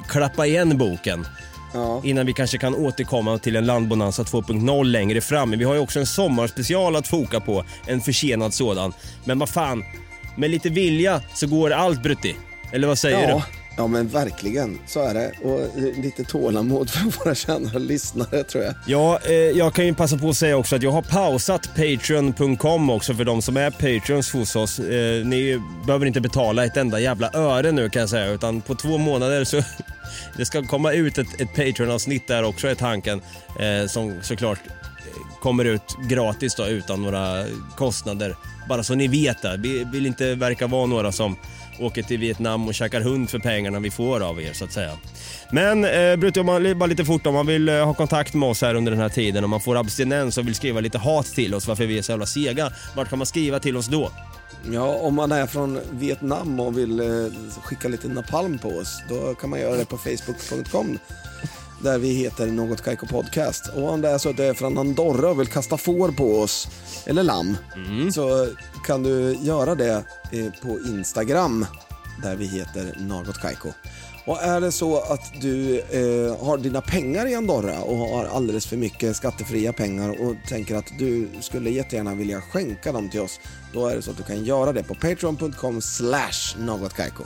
klappa 0.09 0.47
igen 0.47 0.79
boken. 0.79 1.27
Innan 2.05 2.27
vi 2.27 2.33
kanske 2.33 2.59
kan 2.59 2.75
återkomma 2.75 3.39
till 3.39 3.57
en 3.57 3.67
landbonanza 3.67 4.23
2.0 4.23 4.85
längre 4.85 5.21
fram. 5.21 5.51
Men 5.51 5.59
vi 5.59 5.65
har 5.65 5.75
ju 5.75 5.81
också 5.81 5.99
en 5.99 6.07
sommarspecial 6.07 6.97
att 6.97 7.09
foka 7.09 7.41
på, 7.41 7.65
en 7.87 8.01
försenad 8.01 8.55
sådan. 8.55 8.93
Men 9.25 9.39
vad 9.39 9.49
fan, 9.49 9.85
med 10.37 10.51
lite 10.51 10.69
vilja 10.69 11.21
så 11.35 11.47
går 11.47 11.71
allt 11.71 12.03
Brutti. 12.03 12.37
Eller 12.73 12.89
vad 12.89 12.99
säger 12.99 13.29
ja. 13.29 13.35
du? 13.35 13.62
Ja 13.77 13.87
men 13.87 14.09
verkligen, 14.09 14.79
så 14.87 15.01
är 15.01 15.15
det. 15.15 15.33
Och 15.43 15.61
eh, 15.61 16.03
lite 16.03 16.25
tålamod 16.25 16.91
för 16.91 17.19
våra 17.25 17.35
kära 17.35 17.79
lyssnare 17.79 18.45
tror 18.45 18.65
jag. 18.65 18.75
Ja, 18.87 19.19
eh, 19.25 19.35
jag 19.35 19.75
kan 19.75 19.87
ju 19.87 19.95
passa 19.95 20.19
på 20.19 20.29
att 20.29 20.37
säga 20.37 20.57
också 20.57 20.77
att 20.77 20.83
jag 20.83 20.91
har 20.91 21.03
pausat 21.03 21.69
Patreon.com 21.75 22.91
också 22.91 23.15
för 23.15 23.25
de 23.25 23.43
som 23.43 23.57
är 23.57 23.71
Patreons 23.71 24.33
hos 24.33 24.57
oss. 24.57 24.79
Eh, 24.79 25.27
ni 25.27 25.63
behöver 25.87 26.07
inte 26.07 26.21
betala 26.21 26.65
ett 26.65 26.77
enda 26.77 27.01
jävla 27.01 27.31
öre 27.35 27.73
nu 27.73 27.91
kan 27.91 28.01
jag 28.01 28.09
säga, 28.09 28.27
utan 28.27 28.61
på 28.61 28.75
två 28.75 28.99
månader 28.99 29.45
så 29.45 29.63
det 30.37 30.45
ska 30.45 30.63
komma 30.63 30.93
ut 30.93 31.19
ett, 31.19 31.41
ett 31.41 31.55
Patreon-avsnitt 31.55 32.29
där 32.29 32.43
också 32.43 32.69
är 32.69 32.75
tanken, 32.75 33.21
eh, 33.61 33.89
som 33.89 34.15
såklart 34.23 34.61
eh, 34.67 35.41
kommer 35.41 35.65
ut 35.65 35.97
gratis 36.09 36.55
då 36.55 36.67
utan 36.67 37.03
några 37.03 37.45
kostnader. 37.77 38.37
Bara 38.69 38.83
så 38.83 38.95
ni 38.95 39.09
vet 39.09 39.43
det. 39.43 39.57
Vi 39.59 39.85
vill 39.93 40.07
inte 40.07 40.35
verka 40.35 40.67
vara 40.67 40.87
några 40.87 41.13
som 41.13 41.37
åker 41.79 42.03
till 42.03 42.19
Vietnam 42.19 42.69
och 42.69 42.75
käkar 42.75 43.01
hund 43.01 43.31
för 43.31 43.39
pengarna 43.39 43.81
vi 43.81 43.91
får 43.91 44.21
av 44.21 44.43
er 44.43 44.53
så 44.53 44.65
att 44.65 44.73
säga. 44.73 44.93
Men 45.51 45.85
eh, 45.85 46.17
Brutti, 46.17 46.41
om 46.41 46.47
man, 46.47 46.79
bara 46.79 46.87
lite 46.87 47.05
fort 47.05 47.27
om 47.27 47.35
man 47.35 47.47
vill 47.47 47.69
eh, 47.69 47.85
ha 47.85 47.95
kontakt 47.95 48.35
med 48.35 48.49
oss 48.49 48.63
här 48.63 48.75
under 48.75 48.93
den 48.93 49.01
här 49.01 49.09
tiden, 49.09 49.45
om 49.45 49.51
man 49.51 49.61
får 49.61 49.77
abstinens 49.77 50.39
och 50.39 50.47
vill 50.47 50.55
skriva 50.55 50.81
lite 50.81 50.99
hat 50.99 51.27
till 51.27 51.55
oss 51.55 51.69
varför 51.69 51.87
vi 51.87 51.99
är 51.99 52.03
så 52.03 52.13
jävla 52.13 52.27
sega, 52.27 52.73
vart 52.97 53.09
kan 53.09 53.19
man 53.19 53.27
skriva 53.27 53.61
till 53.61 53.77
oss 53.77 53.87
då? 53.87 54.11
Ja, 54.71 54.95
om 54.95 55.15
man 55.15 55.33
är 55.33 55.47
från 55.47 55.81
Vietnam 55.91 56.61
och 56.61 56.79
vill 56.79 57.01
eh, 57.01 57.07
skicka 57.63 57.89
lite 57.89 58.09
napalm 58.09 58.59
på 58.59 58.69
oss, 58.69 59.03
då 59.09 59.35
kan 59.35 59.51
man 59.51 59.61
göra 59.61 59.77
det 59.77 59.85
på 59.85 59.99
facebook.com 59.99 60.99
där 61.83 61.99
vi 61.99 62.09
heter 62.09 62.47
Något 62.47 62.83
Kaiko 62.83 63.07
Podcast. 63.07 63.69
Och 63.77 63.89
om 63.89 64.01
det 64.01 64.09
är 64.09 64.19
så 64.19 64.31
att 64.31 64.37
du 64.37 64.45
är 64.45 64.55
från 64.55 64.79
Andorra 64.79 65.31
och 65.31 65.41
vill 65.41 65.47
kasta 65.47 65.77
får 65.77 66.13
på 66.13 66.39
oss, 66.39 66.69
eller 67.07 67.23
lamm, 67.23 67.57
så 68.13 68.49
kan 68.87 69.03
du 69.03 69.37
göra 69.41 69.75
det 69.75 70.05
eh, 70.33 70.53
på 70.63 70.79
Instagram 70.87 71.67
där 72.23 72.37
vi 72.37 72.47
heter 72.47 72.95
Något 72.99 73.39
Kaiko. 73.39 73.69
Och 74.25 74.43
är 74.43 74.61
det 74.61 74.73
så 74.73 75.01
att 75.01 75.33
du 75.41 75.79
eh, 75.79 76.47
har 76.47 76.59
dina 76.59 76.81
pengar 76.81 77.27
i 77.27 77.35
Andorra 77.35 77.83
och 77.83 77.97
har 77.97 78.25
alldeles 78.25 78.67
för 78.67 78.77
mycket 78.77 79.17
skattefria 79.17 79.73
pengar 79.73 80.23
och 80.23 80.37
tänker 80.49 80.77
att 80.77 80.93
du 80.99 81.29
skulle 81.41 81.71
jättegärna 81.71 82.15
vilja 82.15 82.41
skänka 82.41 82.93
dem 82.93 83.11
till 83.11 83.21
oss, 83.21 83.41
då 83.73 83.87
är 83.87 83.97
det 83.97 84.03
så 84.03 84.11
att 84.11 84.17
du 84.17 84.23
kan 84.23 84.45
göra 84.45 84.73
det 84.73 84.83
på 84.83 84.95
patreon.com 84.95 85.83
slash 85.83 86.59
någotkaiko. 86.59 87.25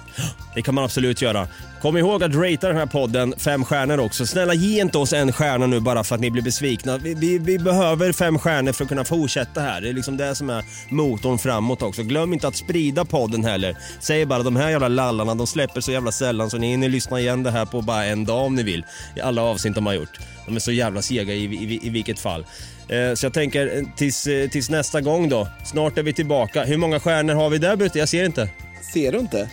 Det 0.54 0.62
kan 0.62 0.74
man 0.74 0.84
absolut 0.84 1.22
göra. 1.22 1.48
Kom 1.82 1.96
ihåg 1.96 2.22
att 2.22 2.34
ratea 2.34 2.68
den 2.68 2.76
här 2.76 2.86
podden 2.86 3.34
fem 3.38 3.64
stjärnor 3.64 3.98
också. 3.98 4.26
Snälla 4.26 4.54
ge 4.54 4.80
inte 4.80 4.98
oss 4.98 5.12
en 5.12 5.32
stjärna 5.32 5.66
nu 5.66 5.80
bara 5.80 6.04
för 6.04 6.14
att 6.14 6.20
ni 6.20 6.30
blir 6.30 6.42
besvikna. 6.42 6.98
Vi, 6.98 7.14
vi, 7.14 7.38
vi 7.38 7.58
behöver 7.58 8.12
fem 8.12 8.38
stjärnor 8.38 8.72
för 8.72 8.84
att 8.84 8.88
kunna 8.88 9.04
fortsätta 9.04 9.60
här. 9.60 9.80
Det 9.80 9.88
är 9.88 9.92
liksom 9.92 10.16
det 10.16 10.34
som 10.34 10.50
är 10.50 10.64
motorn 10.90 11.38
framåt 11.38 11.82
också. 11.82 12.02
Glöm 12.02 12.32
inte 12.32 12.48
att 12.48 12.56
sprida 12.56 13.04
podden 13.04 13.44
heller. 13.44 13.76
Säg 14.00 14.26
bara 14.26 14.42
de 14.42 14.56
här 14.56 14.70
jävla 14.70 14.88
lallarna, 14.88 15.34
de 15.34 15.46
släpper 15.46 15.80
så 15.80 15.92
jävla 15.92 16.12
sällan 16.12 16.50
så 16.50 16.58
ni 16.58 16.70
hinner 16.70 16.88
lyssna 16.88 17.20
igen 17.20 17.42
det 17.42 17.50
här 17.50 17.66
på 17.66 17.82
bara 17.82 18.04
en 18.04 18.24
dag 18.24 18.46
om 18.46 18.54
ni 18.54 18.62
vill. 18.62 18.84
I 19.16 19.20
alla 19.20 19.42
avsnitt 19.42 19.74
de 19.74 19.86
har 19.86 19.94
gjort. 19.94 20.18
De 20.46 20.56
är 20.56 20.60
så 20.60 20.72
jävla 20.72 21.02
sega 21.02 21.34
i, 21.34 21.44
i, 21.44 21.86
i 21.86 21.90
vilket 21.90 22.18
fall. 22.18 22.44
Eh, 22.88 23.14
Så 23.14 23.26
jag 23.26 23.32
tänker 23.32 23.76
eh, 23.76 23.82
tills, 23.96 24.26
eh, 24.26 24.48
tills 24.50 24.70
nästa 24.70 25.00
gång 25.00 25.28
då. 25.28 25.48
Snart 25.64 25.98
är 25.98 26.02
vi 26.02 26.12
tillbaka. 26.12 26.64
Hur 26.64 26.76
många 26.76 27.00
stjärnor 27.00 27.34
har 27.34 27.50
vi 27.50 27.58
där 27.58 27.76
Brutte? 27.76 27.98
Jag 27.98 28.08
ser 28.08 28.24
inte. 28.24 28.48
Ser 28.92 29.12
du 29.12 29.18
inte? 29.18 29.50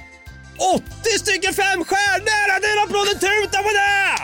80 0.75 0.83
stycken 1.19 1.53
fem 1.53 1.83
stjärnor! 1.83 2.61
Det 2.61 2.67
är 2.67 2.77
en 2.77 2.83
applåd 2.83 3.07
och 3.15 3.19
tuta 3.21 3.57
på 3.63 3.69
det! 3.69 4.23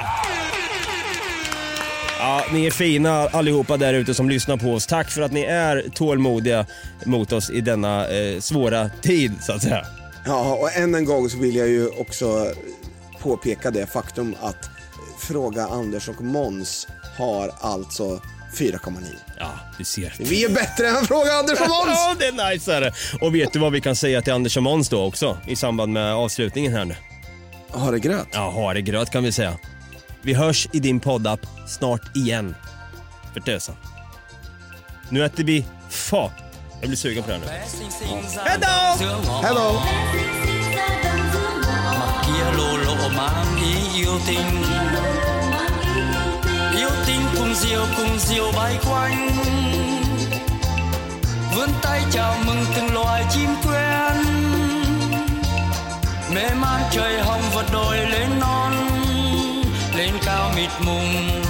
Ja, 2.19 2.43
ni 2.53 2.65
är 2.65 2.71
fina 2.71 3.11
allihopa 3.27 3.77
där 3.77 3.93
ute 3.93 4.13
som 4.13 4.29
lyssnar 4.29 4.57
på 4.57 4.73
oss. 4.73 4.87
Tack 4.87 5.09
för 5.11 5.21
att 5.21 5.31
ni 5.31 5.41
är 5.41 5.85
tålmodiga 5.95 6.65
mot 7.05 7.31
oss 7.31 7.49
i 7.49 7.61
denna 7.61 8.07
eh, 8.07 8.39
svåra 8.39 8.89
tid 9.01 9.33
så 9.41 9.53
att 9.53 9.61
säga. 9.61 9.85
Ja, 10.25 10.53
och 10.55 10.75
än 10.77 10.95
en 10.95 11.05
gång 11.05 11.29
så 11.29 11.37
vill 11.37 11.55
jag 11.55 11.67
ju 11.67 11.87
också 11.87 12.47
påpeka 13.21 13.71
det 13.71 13.85
faktum 13.85 14.35
att 14.41 14.69
Fråga 15.19 15.67
Anders 15.67 16.09
och 16.09 16.21
Måns 16.21 16.87
har 17.17 17.51
alltså 17.61 18.21
4,9. 18.53 19.03
Ja, 19.39 19.51
du 19.77 19.83
ser. 19.83 20.13
Vi 20.17 20.43
är 20.43 20.49
bättre 20.49 20.87
än 20.87 21.05
Fråga 21.05 21.33
Anders 21.33 21.61
och 21.61 21.69
Måns! 21.69 21.87
ja, 21.87 22.15
det 22.19 22.25
är 22.25 22.51
nice 22.51 22.73
är 22.73 22.81
det. 22.81 22.93
Och 23.21 23.35
vet 23.35 23.53
du 23.53 23.59
vad 23.59 23.71
vi 23.71 23.81
kan 23.81 23.95
säga 23.95 24.21
till 24.21 24.33
Anders 24.33 24.57
och 24.57 24.63
Måns 24.63 24.89
då 24.89 25.03
också 25.03 25.37
i 25.47 25.55
samband 25.55 25.93
med 25.93 26.13
avslutningen 26.13 26.73
här 26.73 26.85
nu? 26.85 26.95
Ha 27.69 27.91
det 27.91 27.99
gröt. 27.99 28.27
Ja, 28.31 28.49
ha 28.49 28.73
det 28.73 28.81
gröt 28.81 29.09
kan 29.09 29.23
vi 29.23 29.31
säga. 29.31 29.57
Vi 30.21 30.33
hörs 30.33 30.67
i 30.73 30.79
din 30.79 30.99
poddapp 30.99 31.39
snart 31.67 32.17
igen. 32.17 32.55
För 33.33 33.39
tösen. 33.39 33.75
Nu 35.09 35.25
äter 35.25 35.43
vi 35.43 35.65
fa. 35.89 36.31
Jag 36.79 36.89
blir 36.89 36.97
sugen 36.97 37.23
på 37.23 37.29
det 37.29 37.35
här 37.35 37.41
nu. 37.41 37.47
Hejdå! 38.45 38.67
Hejdå! 39.41 39.81
Kia 42.23 43.09
mang 43.15 43.57
Yêu 43.95 44.19
tình 44.27 45.18
cùng 47.39 47.55
diều 47.55 47.85
cùng 47.97 48.19
diều 48.19 48.51
bay 48.55 48.77
quanh. 48.89 49.29
Vươn 51.55 51.69
tay 51.81 52.01
chào 52.11 52.35
mừng 52.45 52.65
từng 52.75 52.93
loài 52.93 53.23
chim 53.29 53.49
quen. 53.67 54.25
Mê 56.35 56.49
man 56.55 56.81
trời 56.91 57.19
hồng 57.19 57.41
vật 57.53 57.65
đồi 57.73 57.97
lên 57.97 58.39
non, 58.39 58.73
Lên 59.95 60.13
cao 60.25 60.51
mịt 60.55 60.69
mùng. 60.85 61.43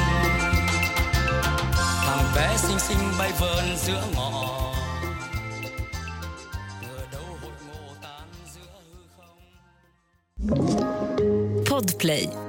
Thằng 2.06 2.26
bé 2.36 2.58
xinh 2.58 2.80
xinh 2.80 3.12
bay 3.20 3.32
vờn 3.40 3.78
giữa 3.78 4.04
ngõ. 4.16 4.32
Podplay. 11.66 12.49